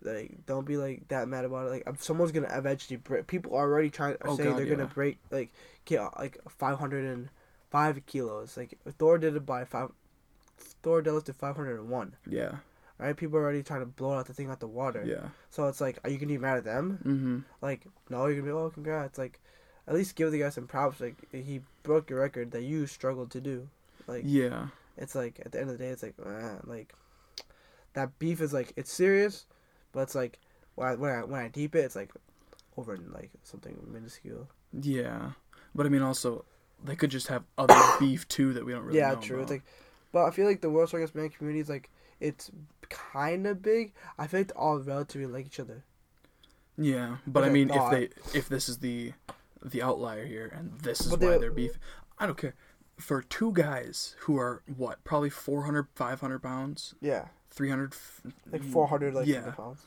Like, 0.03 0.47
don't 0.47 0.67
be 0.67 0.77
like 0.77 1.09
that 1.09 1.29
mad 1.29 1.45
about 1.45 1.67
it. 1.67 1.71
Like, 1.71 1.83
um, 1.87 1.97
someone's 1.99 2.33
gonna 2.33 2.49
eventually 2.51 2.97
break. 2.97 3.27
People 3.27 3.55
are 3.55 3.63
already 3.71 3.91
trying. 3.91 4.15
to 4.17 4.27
Oh, 4.27 4.37
God, 4.37 4.57
they're 4.59 4.67
gonna 4.67 4.87
break 4.87 5.19
like 5.31 5.53
get 5.85 6.01
like 6.19 6.39
five 6.49 6.79
hundred 6.79 7.05
and 7.05 7.29
five 7.71 8.01
kilos. 8.07 8.57
Like 8.57 8.79
Thor 8.99 9.19
did 9.19 9.37
it 9.37 9.45
by 9.47 9.65
five. 9.65 9.91
Thor 10.83 11.03
deadlifted 11.03 11.35
five 11.35 11.57
hundred 11.57 11.79
and 11.81 11.89
one. 11.91 12.15
Yeah, 12.27 12.57
Right? 12.99 13.17
People 13.17 13.39
are 13.39 13.43
already 13.43 13.63
trying 13.63 13.81
to 13.81 13.87
blow 13.87 14.13
out 14.15 14.27
the 14.27 14.35
thing 14.35 14.51
out 14.51 14.61
the 14.61 14.67
water. 14.67 15.05
yeah. 15.07 15.29
So 15.51 15.67
it's 15.69 15.81
like, 15.81 15.99
are 16.05 16.11
you 16.11 16.19
gonna 16.19 16.29
be 16.29 16.39
mad 16.39 16.59
at 16.59 16.65
them? 16.65 16.99
Mm-hmm. 17.05 17.39
Like, 17.63 17.87
no, 18.09 18.27
you're 18.27 18.37
gonna 18.41 18.47
be 18.47 18.53
oh 18.53 18.71
congrats. 18.71 19.19
Like, 19.19 19.41
at 19.89 19.95
least 19.95 20.17
give 20.17 20.31
the 20.33 20.39
guy 20.41 20.51
some 20.51 20.67
props. 20.67 21.01
Like 21.01 21.17
he 21.33 21.61
broke 21.83 22.11
your 22.11 22.21
record 22.21 22.51
that 22.53 22.63
you 22.63 22.87
struggled 22.87 23.31
to 23.33 23.41
do. 23.41 23.69
Like 24.07 24.23
Yeah, 24.27 24.69
it's 24.97 25.15
like 25.15 25.41
at 25.45 25.53
the 25.53 25.61
end 25.61 25.71
of 25.71 25.79
the 25.79 25.85
day, 25.85 25.91
it's 25.91 26.03
like 26.03 26.15
uh, 26.25 26.57
like 26.65 26.95
that 27.95 28.19
beef 28.19 28.41
is 28.41 28.53
like 28.53 28.73
it's 28.77 28.93
serious, 28.93 29.47
but 29.93 30.01
it's 30.01 30.15
like 30.15 30.39
when 30.75 30.89
I 30.89 30.95
when 30.95 31.11
I, 31.11 31.25
when 31.25 31.41
I 31.41 31.49
deep 31.49 31.75
it, 31.75 31.81
it's 31.85 31.97
like 31.97 32.13
over 32.77 32.95
in 32.95 33.13
like 33.13 33.31
something 33.43 33.77
minuscule. 33.91 34.49
yeah. 34.73 35.33
But 35.75 35.87
I 35.87 35.89
mean, 35.89 36.03
also, 36.03 36.45
they 36.83 36.97
could 36.97 37.11
just 37.11 37.29
have 37.29 37.45
other 37.59 37.77
beef 38.01 38.27
too 38.29 38.53
that 38.55 38.65
we 38.65 38.73
don't 38.73 38.83
really 38.85 38.99
yeah, 38.99 39.13
know 39.13 39.21
true. 39.21 39.37
about. 39.37 39.43
It's 39.43 39.51
like, 39.53 39.63
but 40.13 40.25
I 40.25 40.31
feel 40.31 40.47
like 40.47 40.61
the 40.61 40.71
World's 40.71 40.91
Strongest 40.91 41.15
Man 41.15 41.29
community 41.29 41.61
is 41.61 41.69
like 41.69 41.91
it's 42.19 42.51
kind 42.89 43.47
of 43.47 43.63
big. 43.63 43.93
I 44.19 44.27
feel 44.27 44.41
like 44.41 44.49
they 44.49 44.55
all 44.55 44.79
relatively 44.79 45.27
like 45.27 45.47
each 45.47 45.61
other. 45.61 45.85
yeah, 46.77 47.17
but 47.27 47.45
I 47.45 47.49
mean, 47.51 47.71
if 47.71 47.91
they 47.91 48.09
if 48.39 48.49
this 48.49 48.69
is 48.69 48.79
the 48.79 49.13
the 49.63 49.83
outlier 49.83 50.25
here 50.25 50.51
and 50.57 50.79
this 50.81 51.03
is 51.03 51.09
But 51.11 51.21
why 51.21 51.29
they- 51.33 51.39
they're 51.39 51.51
beef, 51.53 51.79
I 52.19 52.27
don't 52.27 52.39
care. 52.39 52.55
For 52.99 53.23
two 53.23 53.53
guys 53.53 54.15
who 54.21 54.37
are 54.39 54.63
what 54.77 55.03
probably 55.05 55.31
400, 55.31 55.89
500 55.95 56.39
pounds, 56.43 56.95
Yeah, 57.01 57.29
300, 57.51 57.95
like 58.53 58.63
four 58.65 58.87
hundred 58.89 59.15
like 59.15 59.27
yeah. 59.27 59.51
pounds. 59.51 59.83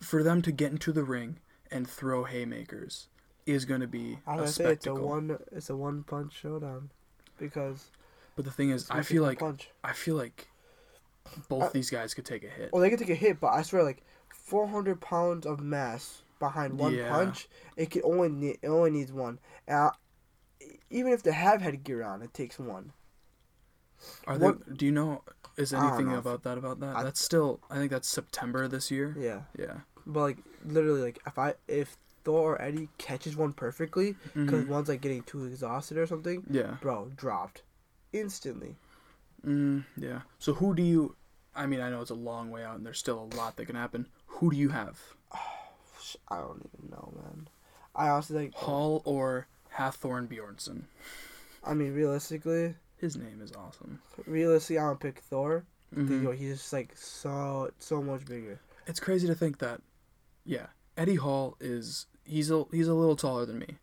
for 0.00 0.22
them 0.22 0.42
to 0.42 0.52
get 0.52 0.72
into 0.72 0.92
the 0.92 1.04
ring 1.04 1.38
and 1.70 1.88
throw 1.88 2.24
haymakers 2.24 3.08
is 3.46 3.64
going 3.64 3.80
to 3.80 3.86
be 3.86 4.18
I 4.26 4.36
gonna 4.36 4.48
say 4.48 4.64
it's 4.64 4.86
a 4.86 4.90
spectacle. 4.90 5.08
one 5.08 5.38
it's 5.52 5.70
a 5.70 5.76
one 5.76 6.02
punch 6.02 6.32
showdown, 6.34 6.90
because 7.38 7.90
But 8.36 8.44
the 8.44 8.50
thing 8.50 8.70
is, 8.70 8.88
I 8.90 9.02
feel 9.02 9.22
like 9.22 9.38
punch. 9.38 9.70
I 9.82 9.92
feel 9.92 10.16
like 10.16 10.48
both 11.48 11.62
I- 11.64 11.68
these 11.68 11.90
guys 11.90 12.14
could 12.14 12.24
take 12.26 12.42
a 12.44 12.48
hit. 12.48 12.70
Well, 12.72 12.82
they 12.82 12.90
can 12.90 12.98
take 12.98 13.10
a 13.10 13.14
hit, 13.14 13.40
but 13.40 13.48
I 13.48 13.62
swear, 13.62 13.82
like 13.84 14.02
four 14.28 14.66
hundred 14.66 15.00
pounds 15.00 15.46
of 15.46 15.60
mass 15.60 16.22
behind 16.40 16.78
one 16.78 16.94
Yeah. 16.94 17.10
punch, 17.10 17.48
it 17.76 17.90
can 17.90 18.02
only 18.04 18.28
need, 18.28 18.58
it 18.60 18.68
only 18.68 18.90
needs 18.90 19.12
one. 19.12 19.38
I, 19.68 19.90
even 20.90 21.12
if 21.12 21.22
they 21.22 21.32
have 21.32 21.60
headgear 21.62 22.02
on, 22.02 22.22
it 22.22 22.34
takes 22.34 22.58
one. 22.58 22.92
Are 24.26 24.36
what- 24.38 24.76
Do 24.76 24.84
you 24.86 24.92
know? 24.92 25.22
Is 25.56 25.72
anything 25.72 26.06
know 26.08 26.14
if- 26.14 26.20
about 26.20 26.42
that? 26.44 26.58
About 26.58 26.80
that? 26.80 26.96
I- 26.96 27.02
that's 27.04 27.20
still. 27.20 27.60
I 27.70 27.76
think 27.76 27.90
that's 27.90 28.08
September 28.08 28.66
this 28.68 28.90
year. 28.90 29.14
Yeah, 29.18 29.42
Yeah. 29.58 29.80
but 30.06 30.20
like 30.20 30.38
literally, 30.64 31.02
like 31.02 31.20
if 31.26 31.38
I 31.38 31.54
if 31.68 31.96
Thor 32.24 32.54
or 32.54 32.62
Eddie 32.62 32.88
catches 32.98 33.36
one 33.36 33.52
perfectly, 33.52 34.16
because 34.34 34.64
Mhm. 34.64 34.68
one's 34.68 34.88
like 34.88 35.00
getting 35.02 35.22
too 35.22 35.44
exhausted 35.44 35.98
or 35.98 36.06
something, 36.06 36.44
Yeah. 36.50 36.78
bro, 36.80 37.10
dropped 37.16 37.62
instantly. 38.12 38.76
Mm, 39.46 39.84
yeah. 39.96 40.22
So 40.38 40.54
who 40.54 40.74
do 40.74 40.82
you? 40.82 41.16
I 41.54 41.66
mean, 41.66 41.80
I 41.80 41.90
know 41.90 42.00
it's 42.00 42.10
a 42.10 42.14
long 42.14 42.50
way 42.50 42.64
out, 42.64 42.76
and 42.76 42.84
there's 42.86 42.98
still 42.98 43.28
a 43.32 43.36
lot 43.36 43.56
that 43.56 43.66
can 43.66 43.76
happen. 43.76 44.08
Who 44.26 44.50
do 44.50 44.56
you 44.56 44.70
have? 44.70 44.98
I 46.28 46.38
don't 46.38 46.68
even 46.74 46.90
know, 46.90 47.12
man. 47.16 47.48
I 47.94 48.08
honestly 48.08 48.36
like. 48.46 48.54
Hall 48.54 49.02
or 49.04 49.46
Hafthor 49.76 50.26
Bjornsson. 50.26 50.84
I 51.62 51.74
mean, 51.74 51.94
realistically, 51.94 52.76
His 52.96 53.16
name 53.16 53.40
is 53.42 53.52
awesome. 53.52 54.00
realistically, 54.26 54.78
I'm 54.78 54.86
gonna 54.86 54.96
pick 54.98 55.18
Thor. 55.20 55.64
Mhm. 55.94 56.34
he's 56.36 56.58
just 56.58 56.72
like 56.72 56.96
so 56.96 57.70
so 57.78 58.02
much 58.02 58.24
bigger. 58.24 58.58
It's 58.86 58.98
crazy 59.00 59.26
to 59.28 59.34
think 59.34 59.58
that, 59.58 59.80
yeah, 60.44 60.66
Eddie 60.96 61.14
Hall 61.16 61.56
is 61.60 62.06
he's 62.24 62.50
a 62.50 62.64
he's 62.70 62.88
a 62.88 62.94
little 62.94 63.16
taller 63.16 63.46
than 63.46 63.58
me. 63.58 63.78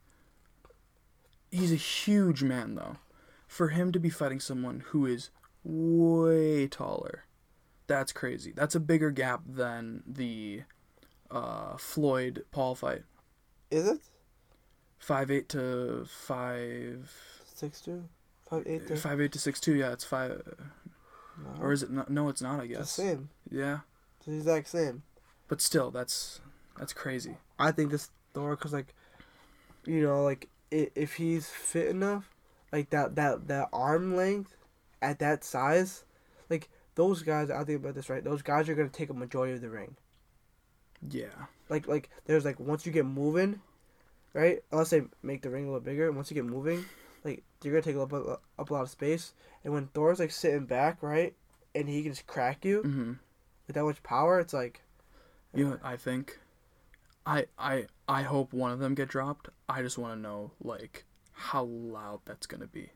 He's 1.52 1.72
a 1.72 1.76
huge 1.76 2.44
man 2.44 2.76
though. 2.76 2.98
For 3.48 3.70
him 3.70 3.92
to 3.92 4.00
be 4.00 4.10
fighting 4.10 4.40
someone 4.40 4.84
who 4.88 5.06
is 5.06 5.30
way 5.64 6.68
taller, 6.68 7.26
that's 7.88 8.12
crazy. 8.14 8.52
That's 8.54 8.76
a 8.76 8.80
bigger 8.80 9.12
gap 9.12 9.42
than 9.46 10.04
the 10.08 10.64
uh, 11.30 11.78
Floyd 11.78 12.46
Paul 12.52 12.76
fight. 12.76 13.04
Is 13.70 13.88
it 13.88 14.00
Five 15.00 15.32
eight 15.32 15.50
to 15.50 16.06
five 16.08 17.12
six 17.56 17.82
two, 17.82 18.08
five 18.52 18.64
eight? 18.68 18.88
to- 18.88 18.96
five 18.98 19.20
eight 19.20 19.32
to 19.32 19.40
six 19.40 19.60
two. 19.60 19.74
Yeah, 19.74 19.92
it's 19.94 20.04
five. 20.04 20.42
No, 21.44 21.64
Or 21.64 21.72
is 21.72 21.82
it 21.82 21.90
not? 21.90 22.10
No, 22.12 22.30
it's 22.30 22.42
not. 22.42 22.60
I 22.60 22.64
it's 22.66 22.70
the 22.74 22.78
guess. 22.78 22.92
same. 22.92 23.30
Yeah, 23.50 23.80
It's 24.18 24.28
the 24.28 24.34
exact 24.36 24.68
same. 24.68 25.02
but 25.48 25.60
still, 25.62 25.90
that's 25.90 26.40
that's 26.78 26.94
crazy. 26.94 27.38
I 27.58 27.72
think 27.72 27.90
this 27.92 28.12
Thor, 28.34 28.56
cause 28.56 28.74
like, 28.74 28.94
you 29.86 30.04
know, 30.04 30.24
like 30.24 30.50
if 30.70 31.16
he's 31.16 31.50
fit 31.50 31.88
enough, 31.88 32.30
like 32.72 32.92
that 32.92 33.16
that 33.16 33.48
that 33.48 33.70
arm 33.74 34.16
length, 34.16 34.56
at 35.02 35.18
that 35.20 35.44
size, 35.44 36.04
like 36.50 36.70
those 36.96 37.24
guys. 37.24 37.50
I 37.50 37.64
think 37.64 37.80
about 37.82 37.96
this 37.96 38.10
right. 38.10 38.24
Those 38.24 38.42
guys 38.44 38.70
are 38.70 38.76
gonna 38.76 38.90
take 38.90 39.10
a 39.10 39.14
majority 39.14 39.54
of 39.54 39.62
the 39.62 39.70
ring. 39.70 39.96
Yeah. 41.10 41.26
Like 41.70 41.88
like 41.88 42.10
there's 42.26 42.46
like 42.46 42.60
once 42.60 42.86
you 42.86 42.92
get 42.92 43.06
moving, 43.06 43.62
right? 44.34 44.62
Unless 44.72 44.92
they 44.92 45.02
make 45.24 45.42
the 45.42 45.50
ring 45.50 45.64
a 45.64 45.68
little 45.68 45.80
bigger. 45.82 46.12
Once 46.12 46.30
you 46.30 46.36
get 46.36 46.46
moving, 46.46 46.86
you're 47.64 47.74
gonna 47.74 47.82
take 47.94 48.02
up 48.02 48.12
a, 48.14 48.38
up 48.60 48.70
a 48.70 48.74
lot 48.74 48.82
of 48.84 48.90
space. 48.90 49.34
And 49.64 49.74
when 49.74 49.88
Thor's 49.88 50.20
like 50.20 50.32
sitting 50.32 50.66
back, 50.66 51.02
right, 51.02 51.34
and 51.76 51.88
he 51.88 52.04
can 52.04 52.12
just 52.14 52.28
crack 52.28 52.66
you 52.66 52.82
Mm-hmm. 52.84 53.14
with 53.68 53.76
that 53.76 53.84
much 53.84 54.02
power, 54.04 54.40
it's 54.40 54.54
like 54.54 54.82
You 55.54 55.70
know 55.70 55.80
I 55.84 55.96
think? 55.98 56.40
I 57.26 57.46
I 57.58 57.86
I 58.08 58.24
hope 58.24 58.52
one 58.54 58.72
of 58.72 58.80
them 58.80 58.96
get 58.96 59.08
dropped. 59.10 59.50
I 59.70 59.82
just 59.82 59.98
want 59.98 60.16
to 60.16 60.20
know 60.20 60.52
like 60.64 61.06
how 61.34 61.64
loud 61.64 62.22
that's 62.26 62.48
gonna 62.48 62.68
be. 62.68 62.90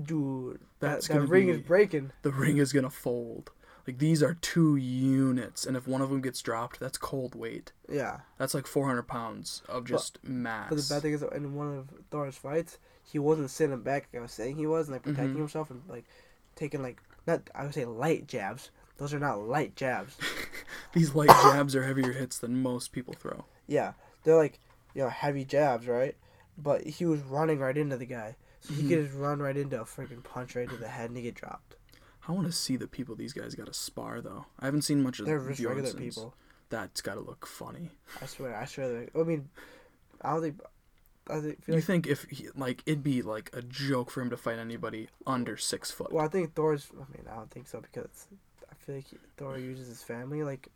dude, 0.00 0.60
That's 0.80 1.06
that, 1.08 1.14
that 1.14 1.18
gonna 1.20 1.30
ring 1.30 1.46
be- 1.46 1.52
is 1.52 1.60
breaking. 1.60 2.12
The 2.22 2.30
ring 2.32 2.58
is 2.58 2.72
gonna 2.72 2.90
fold. 2.90 3.50
Like 3.86 3.98
these 3.98 4.22
are 4.22 4.34
two 4.34 4.76
units, 4.76 5.66
and 5.66 5.76
if 5.76 5.86
one 5.86 6.00
of 6.00 6.08
them 6.10 6.20
gets 6.22 6.40
dropped, 6.40 6.80
that's 6.80 6.96
cold 6.96 7.34
weight. 7.34 7.72
Yeah. 7.88 8.20
That's 8.38 8.54
like 8.54 8.66
400 8.66 9.02
pounds 9.02 9.62
of 9.68 9.84
just 9.84 10.18
mass. 10.24 10.70
But 10.70 10.76
the 10.78 10.86
bad 10.88 11.02
thing 11.02 11.12
is, 11.12 11.22
in 11.22 11.54
one 11.54 11.76
of 11.76 11.88
Thor's 12.10 12.36
fights, 12.36 12.78
he 13.02 13.18
wasn't 13.18 13.50
sitting 13.50 13.78
back 13.82 14.08
like 14.12 14.20
I 14.20 14.22
was 14.22 14.32
saying 14.32 14.56
he 14.56 14.66
was, 14.66 14.86
and 14.88 14.94
like 14.94 15.02
protecting 15.02 15.34
Mhm. 15.34 15.38
himself 15.38 15.70
and 15.70 15.82
like 15.88 16.04
taking 16.56 16.82
like 16.82 17.02
not 17.26 17.50
I 17.54 17.64
would 17.64 17.74
say 17.74 17.84
light 17.84 18.26
jabs. 18.26 18.70
Those 18.96 19.12
are 19.12 19.18
not 19.18 19.40
light 19.40 19.76
jabs. 19.76 20.16
These 20.92 21.14
light 21.14 21.28
jabs 21.28 21.74
are 21.76 21.82
heavier 21.82 22.12
hits 22.12 22.38
than 22.38 22.62
most 22.62 22.92
people 22.92 23.12
throw. 23.14 23.44
Yeah, 23.66 23.92
they're 24.22 24.36
like 24.36 24.60
you 24.94 25.02
know 25.02 25.08
heavy 25.10 25.44
jabs, 25.44 25.86
right? 25.86 26.16
But 26.56 26.84
he 26.86 27.04
was 27.04 27.20
running 27.20 27.58
right 27.58 27.76
into 27.76 27.96
the 27.98 28.06
guy, 28.06 28.36
so 28.60 28.72
he 28.72 28.84
Mhm. 28.84 28.88
could 28.88 29.04
just 29.06 29.16
run 29.18 29.40
right 29.40 29.56
into 29.56 29.80
a 29.80 29.84
freaking 29.84 30.22
punch 30.22 30.54
right 30.56 30.70
to 30.70 30.76
the 30.76 30.88
head 30.88 31.10
and 31.10 31.16
he 31.18 31.24
get 31.24 31.34
dropped. 31.34 31.74
I 32.26 32.32
want 32.32 32.46
to 32.46 32.52
see 32.52 32.76
the 32.76 32.86
people 32.86 33.14
these 33.14 33.32
guys 33.32 33.54
got 33.54 33.66
to 33.66 33.74
spar 33.74 34.20
though. 34.20 34.46
I 34.58 34.66
haven't 34.66 34.82
seen 34.82 35.02
much 35.02 35.20
of 35.20 35.26
They're 35.26 35.38
just 35.48 35.60
regular 35.60 35.92
people. 35.92 36.34
That's 36.70 37.00
got 37.00 37.14
to 37.14 37.20
look 37.20 37.46
funny. 37.46 37.90
I 38.22 38.26
swear. 38.26 38.56
I 38.56 38.64
swear. 38.64 39.08
I 39.14 39.22
mean, 39.22 39.48
I 40.22 40.30
don't 40.32 40.42
think. 40.42 40.60
I 41.26 41.40
think, 41.40 41.58
You 41.66 41.74
like, 41.74 41.84
think 41.84 42.06
if 42.06 42.24
he, 42.24 42.48
like 42.54 42.82
it'd 42.84 43.02
be 43.02 43.22
like 43.22 43.48
a 43.54 43.62
joke 43.62 44.10
for 44.10 44.20
him 44.20 44.28
to 44.30 44.36
fight 44.36 44.58
anybody 44.58 45.08
under 45.26 45.56
six 45.56 45.90
foot? 45.90 46.12
well, 46.12 46.24
I 46.24 46.28
think 46.28 46.54
Thor's. 46.54 46.88
I 46.92 47.04
mean, 47.16 47.26
I 47.30 47.36
don't 47.36 47.50
think 47.50 47.66
so 47.66 47.80
because 47.80 48.26
I 48.70 48.74
feel 48.74 48.96
like 48.96 49.06
Thor 49.38 49.58
uses 49.58 49.88
his 49.88 50.02
family 50.02 50.42
like 50.42 50.68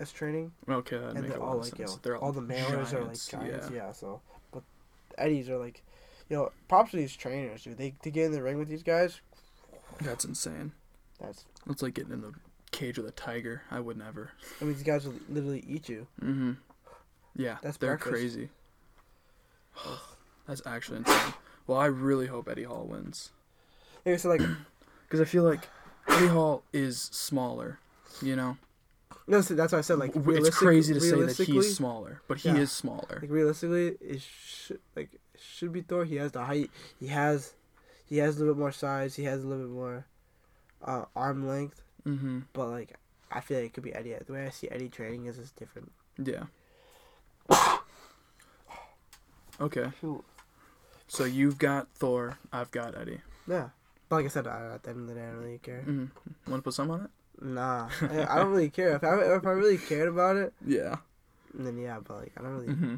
as 0.00 0.12
training. 0.12 0.52
Okay, 0.68 0.96
that 0.98 1.16
and 1.16 1.24
they're 1.28 1.42
all 1.42 1.58
like 1.58 1.76
sense. 1.76 1.92
yo, 1.92 1.98
They're 2.02 2.16
all 2.16 2.32
the 2.32 2.40
mailers 2.40 2.92
are 2.92 3.00
like 3.04 3.18
giants, 3.18 3.28
giants, 3.28 3.70
yeah. 3.70 3.92
So, 3.92 4.20
but 4.52 4.62
Eddie's 5.18 5.50
are 5.50 5.58
like, 5.58 5.82
you 6.30 6.36
know, 6.36 6.52
props 6.68 6.92
to 6.92 6.96
these 6.96 7.14
trainers, 7.14 7.64
dude. 7.64 7.76
They 7.76 7.94
to 8.02 8.10
get 8.10 8.26
in 8.26 8.32
the 8.32 8.42
ring 8.42 8.58
with 8.58 8.68
these 8.68 8.82
guys. 8.82 9.20
That's 10.00 10.24
insane. 10.24 10.72
That's 11.20 11.44
That's 11.66 11.82
like 11.82 11.94
getting 11.94 12.12
in 12.12 12.20
the 12.20 12.32
cage 12.72 12.98
with 12.98 13.06
a 13.06 13.12
tiger. 13.12 13.62
I 13.70 13.80
would 13.80 13.96
never. 13.96 14.30
I 14.60 14.64
mean, 14.64 14.74
these 14.74 14.82
guys 14.82 15.06
will 15.06 15.14
literally 15.28 15.64
eat 15.66 15.88
you. 15.88 16.06
Mm-hmm. 16.22 16.52
Yeah, 17.36 17.56
That's 17.62 17.76
they're 17.76 17.90
breakfast. 17.90 18.12
crazy. 18.12 18.48
That's 20.46 20.62
actually 20.66 20.98
insane. 20.98 21.34
Well, 21.66 21.78
I 21.78 21.86
really 21.86 22.26
hope 22.26 22.48
Eddie 22.48 22.62
Hall 22.64 22.86
wins 22.88 23.30
I 24.06 24.16
said, 24.16 24.28
like 24.28 24.40
because 25.06 25.20
I 25.20 25.24
feel 25.24 25.42
like 25.42 25.68
Eddie 26.08 26.28
Hall 26.28 26.62
is 26.72 27.00
smaller. 27.12 27.78
You 28.22 28.34
know, 28.36 28.56
no, 29.26 29.40
so 29.42 29.54
that's 29.54 29.72
why 29.72 29.78
I 29.78 29.82
said 29.82 29.98
like 29.98 30.12
it's 30.14 30.56
crazy 30.56 30.94
to 30.94 31.00
say 31.00 31.20
that 31.20 31.36
he's 31.36 31.76
smaller, 31.76 32.22
but 32.28 32.38
he 32.38 32.48
Yeah. 32.48 32.56
is 32.58 32.72
smaller. 32.72 33.18
Like 33.20 33.30
realistically, 33.30 33.96
it 34.00 34.22
should 34.22 34.78
like 34.94 35.12
it 35.12 35.40
should 35.40 35.72
be 35.72 35.82
Thor. 35.82 36.04
He 36.06 36.16
has 36.16 36.32
the 36.32 36.44
height. 36.44 36.70
He 36.98 37.08
has, 37.08 37.52
he 38.08 38.18
has 38.18 38.36
a 38.36 38.38
little 38.40 38.54
bit 38.54 38.60
more 38.60 38.72
size. 38.72 39.16
He 39.16 39.24
has 39.24 39.42
a 39.44 39.46
little 39.46 39.64
bit 39.64 39.72
more, 39.74 40.06
uh, 40.84 41.04
arm 41.14 41.46
length. 41.46 41.82
Mm-hmm. 42.06 42.40
But 42.52 42.68
like, 42.68 42.94
I 43.30 43.40
feel 43.40 43.58
like 43.58 43.66
it 43.66 43.74
could 43.74 43.82
be 43.84 43.94
Eddie. 43.94 44.14
The 44.26 44.32
way 44.32 44.46
I 44.46 44.50
see 44.50 44.68
Eddie 44.70 44.88
training 44.88 45.26
is 45.26 45.36
just 45.36 45.56
different. 45.56 45.90
Yeah. 46.22 46.44
Okay, 49.60 49.86
Shoot. 50.00 50.22
so 51.08 51.24
you've 51.24 51.58
got 51.58 51.88
Thor. 51.94 52.38
I've 52.52 52.70
got 52.70 52.96
Eddie. 52.96 53.20
Yeah. 53.48 53.70
But 54.08 54.16
like 54.16 54.24
I 54.26 54.28
said, 54.28 54.46
I, 54.46 54.74
at 54.74 54.82
the 54.82 54.90
end 54.90 55.00
of 55.00 55.06
the 55.08 55.14
day, 55.14 55.22
I 55.26 55.30
don't 55.30 55.38
really 55.38 55.58
care. 55.58 55.80
Mm-hmm. 55.80 56.50
Want 56.50 56.60
to 56.60 56.62
put 56.62 56.74
some 56.74 56.90
on 56.90 57.00
it? 57.06 57.10
Nah, 57.42 57.88
I, 58.02 58.26
I 58.28 58.36
don't 58.36 58.50
really 58.52 58.70
care. 58.70 58.96
If 58.96 59.04
I 59.04 59.16
if 59.36 59.46
I 59.46 59.50
really 59.50 59.78
cared 59.78 60.08
about 60.08 60.36
it, 60.36 60.52
Yeah. 60.66 60.96
then 61.54 61.78
yeah. 61.78 61.98
But 62.06 62.18
like, 62.18 62.32
I 62.38 62.42
don't 62.42 62.52
really. 62.52 62.66
Mm-hmm. 62.68 62.94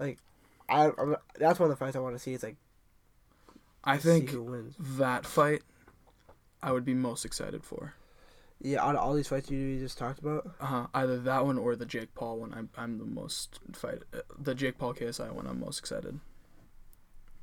I 0.00 0.92
I'm, 0.98 1.16
that's 1.38 1.58
one 1.58 1.70
of 1.70 1.78
the 1.78 1.82
fights 1.84 1.96
I 1.96 2.00
want 2.00 2.14
to 2.14 2.18
see. 2.18 2.34
Is 2.34 2.42
like 2.42 2.56
I 3.88 3.96
think 3.98 4.34
that 4.98 5.24
fight, 5.26 5.62
I 6.62 6.72
would 6.72 6.84
be 6.84 6.94
most 6.94 7.24
excited 7.24 7.64
for. 7.64 7.94
Yeah, 8.60 8.84
out 8.84 8.96
of 8.96 9.00
all 9.00 9.14
these 9.14 9.28
fights 9.28 9.50
you 9.50 9.78
just 9.78 9.98
talked 9.98 10.18
about, 10.18 10.50
Uh, 10.60 10.86
either 10.94 11.18
that 11.20 11.46
one 11.46 11.58
or 11.58 11.76
the 11.76 11.86
Jake 11.86 12.12
Paul 12.14 12.40
one. 12.40 12.52
I'm 12.52 12.68
I'm 12.76 12.98
the 12.98 13.04
most 13.04 13.60
fight. 13.72 14.02
Uh, 14.12 14.20
the 14.38 14.54
Jake 14.54 14.78
Paul 14.78 14.94
KSI 14.94 15.30
one. 15.32 15.46
I'm 15.46 15.60
most 15.60 15.78
excited. 15.78 16.18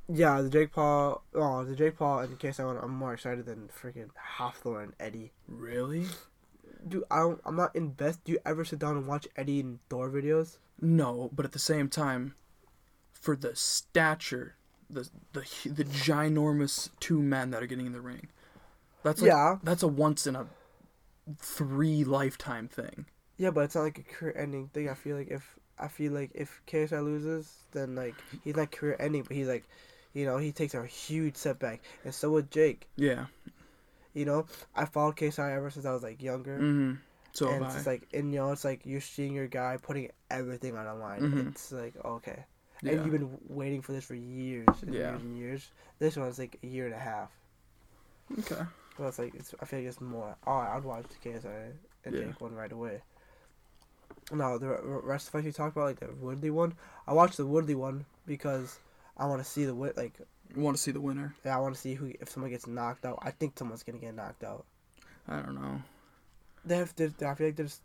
yeah, 0.08 0.40
the 0.42 0.50
Jake 0.50 0.72
Paul, 0.72 1.24
oh, 1.34 1.64
the 1.64 1.74
Jake 1.74 1.96
Paul 1.96 2.20
and 2.20 2.32
the 2.32 2.36
KSI 2.36 2.64
want, 2.64 2.78
I'm 2.82 2.94
more 2.94 3.14
excited 3.14 3.44
than 3.46 3.68
freaking 3.68 4.10
Hafthor 4.38 4.82
and 4.82 4.92
Eddie. 5.00 5.32
Really? 5.48 6.06
Dude, 6.86 7.02
I 7.10 7.18
don't, 7.20 7.40
I'm 7.44 7.56
not 7.56 7.74
invest. 7.74 8.22
Do 8.24 8.30
you 8.32 8.38
ever 8.46 8.64
sit 8.64 8.78
down 8.78 8.96
and 8.96 9.06
watch 9.08 9.26
Eddie 9.36 9.60
and 9.60 9.80
Thor 9.88 10.08
videos? 10.10 10.58
No, 10.80 11.30
but 11.32 11.44
at 11.44 11.50
the 11.52 11.58
same 11.58 11.88
time, 11.88 12.36
for 13.10 13.34
the 13.34 13.56
stature, 13.56 14.54
the 14.90 15.08
the 15.32 15.40
the 15.68 15.84
ginormous 15.84 16.90
two 17.00 17.20
men 17.22 17.50
that 17.50 17.62
are 17.62 17.66
getting 17.66 17.86
in 17.86 17.92
the 17.92 18.00
ring, 18.00 18.28
that's 19.02 19.20
like, 19.20 19.28
yeah, 19.28 19.56
that's 19.62 19.82
a 19.82 19.88
once 19.88 20.26
in 20.26 20.36
a 20.36 20.46
three 21.38 22.04
lifetime 22.04 22.68
thing. 22.68 23.06
yeah, 23.36 23.50
but 23.50 23.62
it's 23.64 23.74
not 23.74 23.82
like 23.82 23.98
a 23.98 24.02
career-ending 24.02 24.68
thing. 24.68 24.88
I 24.88 24.94
feel 24.94 25.16
like 25.16 25.28
if 25.28 25.58
I 25.78 25.88
feel 25.88 26.12
like 26.12 26.30
if 26.34 26.62
KSI 26.66 27.04
loses, 27.04 27.52
then 27.72 27.94
like 27.94 28.14
he's 28.44 28.56
not 28.56 28.70
career-ending, 28.70 29.22
but 29.24 29.36
he's 29.36 29.48
like, 29.48 29.64
you 30.14 30.24
know, 30.24 30.38
he 30.38 30.52
takes 30.52 30.74
a 30.74 30.86
huge 30.86 31.36
setback, 31.36 31.82
and 32.04 32.14
so 32.14 32.30
would 32.30 32.50
Jake. 32.50 32.88
Yeah. 32.96 33.26
You 34.14 34.24
know, 34.24 34.46
I 34.74 34.86
followed 34.86 35.16
KSI 35.16 35.54
ever 35.54 35.68
since 35.70 35.84
I 35.84 35.92
was 35.92 36.02
like 36.02 36.22
younger. 36.22 36.58
Mm-hmm. 36.58 36.94
So 37.32 37.50
and 37.50 37.66
it's 37.66 37.86
like, 37.86 38.08
and 38.14 38.32
you 38.32 38.38
know, 38.38 38.50
it's 38.52 38.64
like 38.64 38.80
you're 38.86 39.02
seeing 39.02 39.34
your 39.34 39.46
guy 39.46 39.76
putting 39.82 40.10
everything 40.30 40.74
on 40.74 40.86
the 40.86 40.94
line. 40.94 41.20
Mhm. 41.20 41.48
It's 41.48 41.70
like 41.70 41.92
okay, 42.02 42.44
yeah. 42.82 42.92
and 42.92 43.02
you've 43.04 43.12
been 43.12 43.38
waiting 43.48 43.82
for 43.82 43.92
this 43.92 44.04
for 44.04 44.14
years 44.14 44.66
and 44.82 44.94
Yeah. 44.94 45.10
years 45.12 45.22
and 45.22 45.38
years. 45.38 45.70
This 45.98 46.16
one's 46.16 46.38
like 46.38 46.58
a 46.62 46.66
year 46.66 46.86
and 46.86 46.94
a 46.94 46.98
half. 46.98 47.30
okay. 48.38 48.62
So 48.96 49.06
it's 49.06 49.18
like 49.18 49.34
it's. 49.34 49.54
I 49.60 49.64
feel 49.66 49.80
like 49.80 49.88
it's 49.88 50.00
more. 50.00 50.36
Oh, 50.46 50.52
I'd 50.52 50.82
watch 50.84 51.04
the 51.08 51.28
KSI 51.30 51.72
and 52.04 52.14
Yeah. 52.14 52.24
take 52.26 52.40
one 52.40 52.54
right 52.54 52.72
away. 52.72 53.02
No, 54.32 54.58
the 54.58 54.68
rest 54.68 55.26
of 55.28 55.32
the 55.32 55.38
fights 55.38 55.46
you 55.46 55.52
talked 55.52 55.76
about, 55.76 55.84
like 55.86 56.00
the 56.00 56.08
Woodley 56.14 56.50
one, 56.50 56.74
I 57.06 57.12
watched 57.12 57.36
the 57.36 57.46
Woodley 57.46 57.74
one 57.74 58.06
because 58.26 58.78
I 59.16 59.26
want 59.26 59.42
to 59.42 59.48
see 59.48 59.64
the 59.64 59.74
wit. 59.74 59.96
Like, 59.96 60.14
Want 60.54 60.76
to 60.76 60.82
see 60.82 60.90
the 60.92 61.00
winner? 61.00 61.34
yeah, 61.44 61.56
I 61.56 61.60
want 61.60 61.74
to 61.74 61.80
see 61.80 61.94
who 61.94 62.12
if 62.20 62.30
someone 62.30 62.50
gets 62.50 62.66
knocked 62.66 63.04
out. 63.04 63.18
I 63.22 63.30
think 63.32 63.58
someone's 63.58 63.82
gonna 63.82 63.98
get 63.98 64.14
knocked 64.14 64.42
out. 64.44 64.64
I 65.28 65.40
don't 65.42 65.54
know. 65.54 65.82
They 66.64 66.76
have. 66.78 66.94
they 66.96 67.06
I 67.06 67.34
feel 67.34 67.46
like 67.48 67.56
there's. 67.56 67.80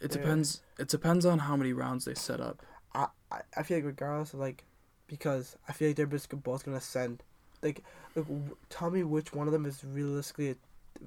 It 0.00 0.10
depends. 0.10 0.60
It 0.78 0.88
depends 0.88 1.24
on 1.24 1.38
how 1.38 1.56
many 1.56 1.72
rounds 1.72 2.04
they 2.04 2.14
set 2.14 2.40
up. 2.40 2.62
I, 2.96 3.40
I 3.56 3.62
feel 3.62 3.78
like 3.78 3.84
regardless 3.86 4.32
of 4.34 4.40
like, 4.40 4.64
because 5.06 5.56
I 5.68 5.72
feel 5.72 5.88
like 5.88 5.96
they're 5.96 6.06
just 6.06 6.30
both 6.42 6.64
gonna 6.64 6.80
send, 6.80 7.22
like, 7.62 7.82
like 8.14 8.26
w- 8.26 8.56
tell 8.70 8.90
me 8.90 9.02
which 9.02 9.32
one 9.32 9.46
of 9.46 9.52
them 9.52 9.66
is 9.66 9.84
realistically 9.84 10.50
a 10.50 10.56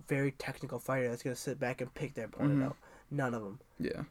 very 0.07 0.31
technical 0.33 0.77
fighter 0.79 1.09
that's 1.09 1.23
gonna 1.23 1.35
sit 1.35 1.59
back 1.59 1.81
and 1.81 1.93
pick 1.93 2.13
their 2.13 2.25
opponent 2.25 2.59
Mhm. 2.59 2.65
out. 2.65 2.77
None 3.11 3.33
of 3.33 3.43
them. 3.43 3.59
Yeah. 3.79 4.03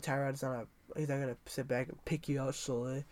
Tyron's 0.00 0.42
not 0.42 0.52
a. 0.94 0.98
He's 0.98 1.08
not 1.08 1.18
gonna 1.20 1.36
sit 1.46 1.66
back 1.66 1.88
and 1.88 2.04
pick 2.04 2.28
you 2.28 2.40
out 2.40 2.54
slowly. 2.54 3.04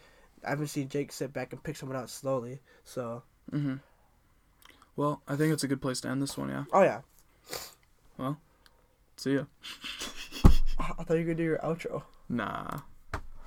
I 0.47 0.51
haven't 0.51 0.69
seen 0.69 0.89
Jake 0.89 1.11
sit 1.13 1.33
back 1.33 1.53
and 1.53 1.61
pick 1.63 1.75
someone 1.77 1.99
out 1.99 2.09
slowly. 2.11 2.61
So. 2.85 3.23
Mm-hmm. 3.51 3.77
Well, 4.95 5.23
I 5.27 5.35
think 5.37 5.53
it's 5.53 5.65
a 5.65 5.69
good 5.69 5.83
place 5.83 6.01
to 6.03 6.09
end 6.09 6.23
this 6.23 6.37
one. 6.39 6.49
Yeah. 6.51 6.65
Oh 6.73 6.83
yeah. 6.83 7.01
Well, 8.17 8.39
See 9.17 9.35
ya. 9.35 9.45
I 10.79 11.03
thought 11.03 11.11
you 11.15 11.17
were 11.17 11.23
gonna 11.25 11.35
do 11.35 11.43
your 11.43 11.59
outro. 11.59 12.03
Nah. 12.29 12.79